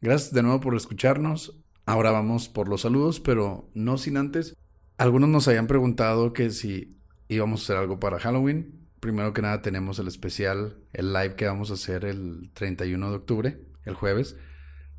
Gracias 0.00 0.32
de 0.32 0.42
nuevo 0.42 0.60
por 0.60 0.74
escucharnos. 0.74 1.62
Ahora 1.86 2.10
vamos 2.10 2.48
por 2.48 2.68
los 2.68 2.80
saludos, 2.80 3.20
pero 3.20 3.70
no 3.74 3.98
sin 3.98 4.16
antes. 4.16 4.56
Algunos 4.98 5.28
nos 5.28 5.46
habían 5.46 5.68
preguntado 5.68 6.32
que 6.32 6.50
si 6.50 6.98
íbamos 7.28 7.60
a 7.60 7.64
hacer 7.64 7.76
algo 7.76 8.00
para 8.00 8.18
Halloween. 8.18 8.88
Primero 8.98 9.32
que 9.32 9.42
nada 9.42 9.62
tenemos 9.62 9.98
el 9.98 10.08
especial, 10.08 10.78
el 10.92 11.12
live 11.12 11.36
que 11.36 11.46
vamos 11.46 11.70
a 11.70 11.74
hacer 11.74 12.04
el 12.04 12.50
31 12.54 13.10
de 13.10 13.16
octubre, 13.16 13.60
el 13.84 13.94
jueves. 13.94 14.36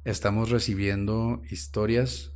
Estamos 0.06 0.50
recibiendo 0.50 1.42
historias 1.50 2.32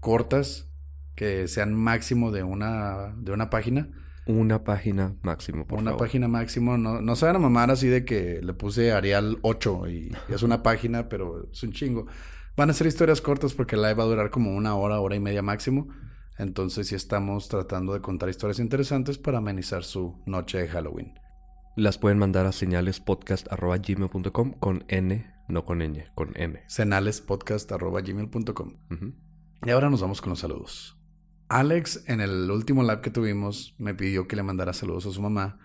cortas 0.00 0.71
que 1.14 1.46
sean 1.48 1.74
máximo 1.74 2.30
de 2.30 2.42
una, 2.42 3.14
de 3.16 3.32
una 3.32 3.48
página. 3.50 3.88
Una 4.26 4.62
página 4.62 5.16
máximo, 5.22 5.66
por 5.66 5.78
una 5.80 5.90
favor. 5.92 6.06
página 6.06 6.28
máximo. 6.28 6.78
No, 6.78 7.00
no 7.00 7.16
se 7.16 7.26
van 7.26 7.34
a 7.36 7.40
mamar 7.40 7.70
así 7.72 7.88
de 7.88 8.04
que 8.04 8.40
le 8.42 8.52
puse 8.54 8.92
Arial 8.92 9.38
8 9.42 9.88
y 9.88 10.12
es 10.28 10.42
una 10.42 10.62
página, 10.68 11.08
pero 11.08 11.48
es 11.50 11.62
un 11.62 11.72
chingo. 11.72 12.06
Van 12.56 12.70
a 12.70 12.72
ser 12.72 12.86
historias 12.86 13.20
cortas 13.20 13.54
porque 13.54 13.76
la 13.76 13.88
live 13.88 13.98
va 13.98 14.04
a 14.04 14.06
durar 14.06 14.30
como 14.30 14.54
una 14.54 14.74
hora, 14.76 15.00
hora 15.00 15.16
y 15.16 15.20
media 15.20 15.42
máximo. 15.42 15.88
Entonces 16.38 16.88
sí 16.88 16.94
estamos 16.94 17.48
tratando 17.48 17.92
de 17.94 18.00
contar 18.00 18.28
historias 18.28 18.58
interesantes 18.58 19.18
para 19.18 19.38
amenizar 19.38 19.84
su 19.84 20.22
noche 20.26 20.58
de 20.58 20.68
Halloween. 20.68 21.14
Las 21.76 21.98
pueden 21.98 22.18
mandar 22.18 22.46
a 22.46 22.52
señalespodcast.gmail.com 22.52 24.52
con 24.52 24.84
N, 24.88 25.26
no 25.48 25.64
con 25.64 25.78
ñ, 25.80 26.04
con 26.14 26.32
N. 26.36 26.60
Cenalespodcast.gmail.com 26.68 28.76
Ujú. 28.90 29.14
Y 29.64 29.70
ahora 29.70 29.88
nos 29.90 30.02
vamos 30.02 30.20
con 30.20 30.30
los 30.30 30.40
saludos. 30.40 30.98
Alex, 31.52 32.04
en 32.06 32.22
el 32.22 32.50
último 32.50 32.82
live 32.82 33.02
que 33.02 33.10
tuvimos, 33.10 33.74
me 33.76 33.94
pidió 33.94 34.26
que 34.26 34.36
le 34.36 34.42
mandara 34.42 34.72
saludos 34.72 35.04
a 35.04 35.12
su 35.12 35.20
mamá 35.20 35.58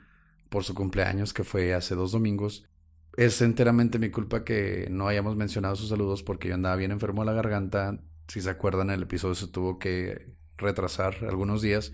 por 0.49 0.65
su 0.65 0.73
cumpleaños, 0.73 1.33
que 1.33 1.45
fue 1.45 1.73
hace 1.73 1.95
dos 1.95 2.11
domingos. 2.11 2.67
Es 3.15 3.41
enteramente 3.41 3.97
mi 3.97 4.09
culpa 4.09 4.43
que 4.43 4.89
no 4.91 5.07
hayamos 5.07 5.37
mencionado 5.37 5.77
sus 5.77 5.87
saludos 5.87 6.23
porque 6.23 6.49
yo 6.49 6.55
andaba 6.55 6.75
bien 6.75 6.91
enfermo 6.91 7.21
de 7.21 7.27
la 7.27 7.33
garganta. 7.33 8.03
Si 8.27 8.41
se 8.41 8.49
acuerdan, 8.49 8.89
el 8.89 9.03
episodio 9.03 9.33
se 9.35 9.47
tuvo 9.47 9.79
que 9.79 10.35
retrasar 10.57 11.23
algunos 11.25 11.61
días. 11.61 11.93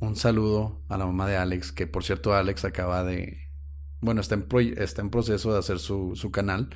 Un 0.00 0.16
saludo 0.16 0.82
a 0.88 0.96
la 0.96 1.04
mamá 1.04 1.26
de 1.28 1.36
Alex, 1.36 1.70
que 1.70 1.86
por 1.86 2.04
cierto 2.04 2.32
Alex 2.32 2.64
acaba 2.64 3.04
de... 3.04 3.50
Bueno, 4.00 4.22
está 4.22 4.36
en, 4.36 4.48
pro- 4.48 4.60
está 4.60 5.02
en 5.02 5.10
proceso 5.10 5.52
de 5.52 5.58
hacer 5.58 5.80
su, 5.80 6.12
su 6.14 6.30
canal. 6.30 6.70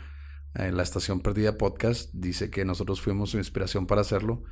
Eh, 0.55 0.71
la 0.71 0.83
Estación 0.83 1.21
Perdida 1.21 1.57
Podcast 1.57 2.11
dice 2.13 2.51
que 2.51 2.67
nosotros 2.67 3.01
fuimos 3.01 3.31
su 3.31 3.39
inspiración 3.39 3.87
para 3.87 4.03
hacerlo. 4.03 4.43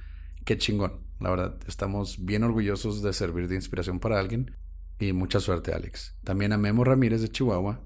Qué 0.45 0.59
chingón. 0.59 1.01
La 1.21 1.31
verdad, 1.31 1.59
estamos 1.67 2.25
bien 2.25 2.45
orgullosos 2.45 3.03
de 3.03 3.13
servir 3.13 3.49
de 3.49 3.57
inspiración 3.57 4.01
para 4.01 4.19
alguien. 4.19 4.57
Y 4.99 5.13
mucha 5.13 5.41
suerte, 5.41 5.73
Alex. 5.73 6.17
También 6.25 6.53
a 6.53 6.59
Memo 6.59 6.85
Ramírez 6.85 7.23
de 7.23 7.31
Chihuahua, 7.31 7.83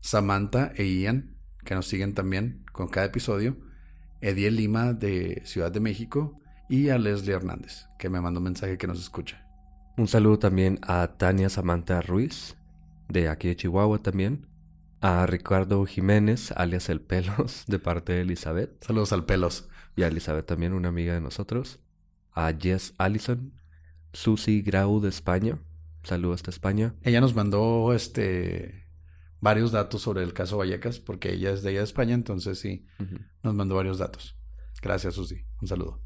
Samantha 0.00 0.72
e 0.76 0.84
Ian, 0.84 1.36
que 1.64 1.74
nos 1.74 1.86
siguen 1.86 2.14
también 2.14 2.64
con 2.72 2.88
cada 2.88 3.06
episodio, 3.06 3.56
Ediel 4.20 4.56
Lima 4.56 4.92
de 4.92 5.42
Ciudad 5.44 5.72
de 5.72 5.80
México 5.80 6.38
y 6.68 6.88
a 6.90 6.98
Leslie 6.98 7.34
Hernández, 7.34 7.86
que 7.98 8.10
me 8.10 8.20
mandó 8.20 8.40
un 8.40 8.44
mensaje 8.44 8.78
que 8.78 8.86
nos 8.86 9.00
escucha. 9.00 9.46
Un 9.96 10.08
saludo 10.08 10.38
también 10.38 10.78
a 10.82 11.16
Tania 11.18 11.48
Samantha 11.48 12.00
Ruiz, 12.00 12.56
de 13.08 13.28
aquí 13.28 13.48
de 13.48 13.56
Chihuahua 13.56 13.98
también. 13.98 14.46
A 15.02 15.24
Ricardo 15.26 15.84
Jiménez, 15.86 16.52
alias 16.52 16.90
El 16.90 17.00
Pelos, 17.00 17.64
de 17.68 17.78
parte 17.78 18.12
de 18.12 18.20
Elizabeth. 18.20 18.84
Saludos 18.84 19.12
al 19.12 19.24
pelos. 19.24 19.68
Y 19.96 20.02
a 20.02 20.08
Elizabeth 20.08 20.46
también, 20.46 20.74
una 20.74 20.88
amiga 20.88 21.14
de 21.14 21.20
nosotros. 21.20 21.80
A 22.40 22.52
Jess 22.58 22.94
Allison. 22.96 23.52
Susi 24.12 24.62
Grau 24.62 25.00
de 25.00 25.08
España. 25.08 25.58
Saludos 26.02 26.36
hasta 26.36 26.50
España. 26.50 26.94
Ella 27.02 27.20
nos 27.20 27.34
mandó 27.34 27.92
este 27.92 28.88
varios 29.40 29.72
datos 29.72 30.02
sobre 30.02 30.22
el 30.22 30.32
caso 30.32 30.58
Vallecas, 30.58 31.00
porque 31.00 31.32
ella 31.32 31.50
es 31.50 31.62
de 31.62 31.70
allá 31.70 31.78
de 31.80 31.84
España, 31.84 32.14
entonces 32.14 32.58
sí, 32.58 32.86
nos 33.42 33.54
mandó 33.54 33.74
varios 33.74 33.98
datos. 33.98 34.38
Gracias, 34.82 35.14
Susi. 35.14 35.44
Un 35.60 35.68
saludo. 35.68 36.00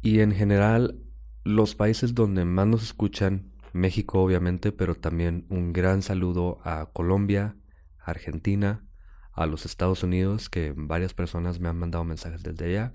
Y 0.00 0.20
en 0.20 0.32
general, 0.32 1.02
los 1.44 1.74
países 1.74 2.14
donde 2.14 2.44
más 2.44 2.66
nos 2.66 2.82
escuchan, 2.82 3.52
México 3.72 4.22
obviamente, 4.22 4.72
pero 4.72 4.94
también 4.94 5.46
un 5.50 5.72
gran 5.72 6.02
saludo 6.02 6.58
a 6.64 6.90
Colombia, 6.92 7.56
Argentina, 7.98 8.86
a 9.32 9.46
los 9.46 9.66
Estados 9.66 10.02
Unidos, 10.02 10.48
que 10.48 10.72
varias 10.76 11.12
personas 11.12 11.60
me 11.60 11.68
han 11.68 11.78
mandado 11.78 12.04
mensajes 12.04 12.42
desde 12.42 12.66
allá, 12.66 12.94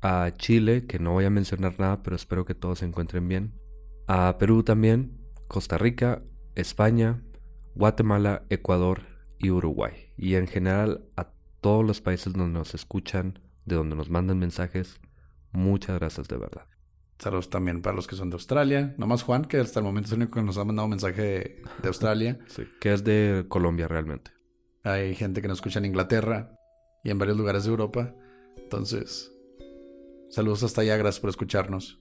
a 0.00 0.30
Chile, 0.36 0.86
que 0.86 0.98
no 0.98 1.12
voy 1.12 1.24
a 1.24 1.30
mencionar 1.30 1.78
nada, 1.78 2.02
pero 2.02 2.16
espero 2.16 2.44
que 2.44 2.54
todos 2.54 2.80
se 2.80 2.86
encuentren 2.86 3.28
bien, 3.28 3.54
a 4.06 4.36
Perú 4.38 4.62
también, 4.62 5.18
Costa 5.48 5.78
Rica, 5.78 6.22
España, 6.54 7.22
Guatemala, 7.74 8.44
Ecuador 8.48 9.02
y 9.38 9.50
Uruguay. 9.50 10.12
Y 10.16 10.34
en 10.34 10.46
general 10.46 11.04
a 11.16 11.30
todos 11.60 11.84
los 11.84 12.00
países 12.00 12.32
donde 12.32 12.58
nos 12.58 12.74
escuchan, 12.74 13.38
de 13.64 13.76
donde 13.76 13.96
nos 13.96 14.10
mandan 14.10 14.38
mensajes, 14.38 15.00
muchas 15.52 15.98
gracias 15.98 16.28
de 16.28 16.36
verdad. 16.36 16.66
Saludos 17.18 17.50
también 17.50 17.82
para 17.82 17.96
los 17.96 18.06
que 18.06 18.14
son 18.14 18.30
de 18.30 18.34
Australia. 18.34 18.94
Nomás 18.96 19.24
Juan, 19.24 19.44
que 19.44 19.58
hasta 19.58 19.80
el 19.80 19.84
momento 19.84 20.06
es 20.06 20.12
el 20.12 20.18
único 20.18 20.34
que 20.34 20.42
nos 20.42 20.56
ha 20.56 20.64
mandado 20.64 20.86
un 20.86 20.90
mensaje 20.90 21.22
de, 21.22 21.62
de 21.82 21.88
Australia. 21.88 22.38
Sí, 22.46 22.62
que 22.80 22.92
es 22.92 23.02
de 23.02 23.44
Colombia 23.48 23.88
realmente. 23.88 24.30
Hay 24.84 25.14
gente 25.16 25.42
que 25.42 25.48
nos 25.48 25.58
escucha 25.58 25.80
en 25.80 25.86
Inglaterra 25.86 26.54
y 27.02 27.10
en 27.10 27.18
varios 27.18 27.36
lugares 27.36 27.64
de 27.64 27.70
Europa. 27.70 28.14
Entonces, 28.56 29.32
saludos 30.28 30.62
hasta 30.62 30.80
allá. 30.82 30.96
Gracias 30.96 31.20
por 31.20 31.30
escucharnos. 31.30 32.00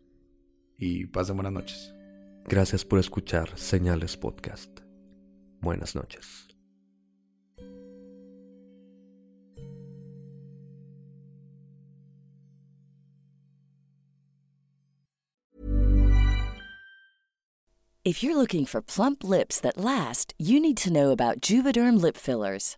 Y 0.78 1.08
pasen 1.08 1.36
buenas 1.38 1.54
noches. 1.54 1.94
Gracias 2.46 2.86
por 2.86 3.00
escuchar 3.00 3.58
Señales 3.58 4.16
Podcast. 4.16 4.80
Buenas 5.60 5.96
noches. 5.96 6.48
If 18.08 18.24
you're 18.24 18.38
looking 18.38 18.66
for 18.66 18.82
plump 18.82 19.22
lips 19.26 19.60
that 19.60 19.78
last, 19.78 20.34
you 20.38 20.62
need 20.62 20.78
to 20.78 20.94
know 20.94 21.12
about 21.12 21.42
Juvederm 21.42 22.00
lip 22.02 22.16
fillers. 22.16 22.78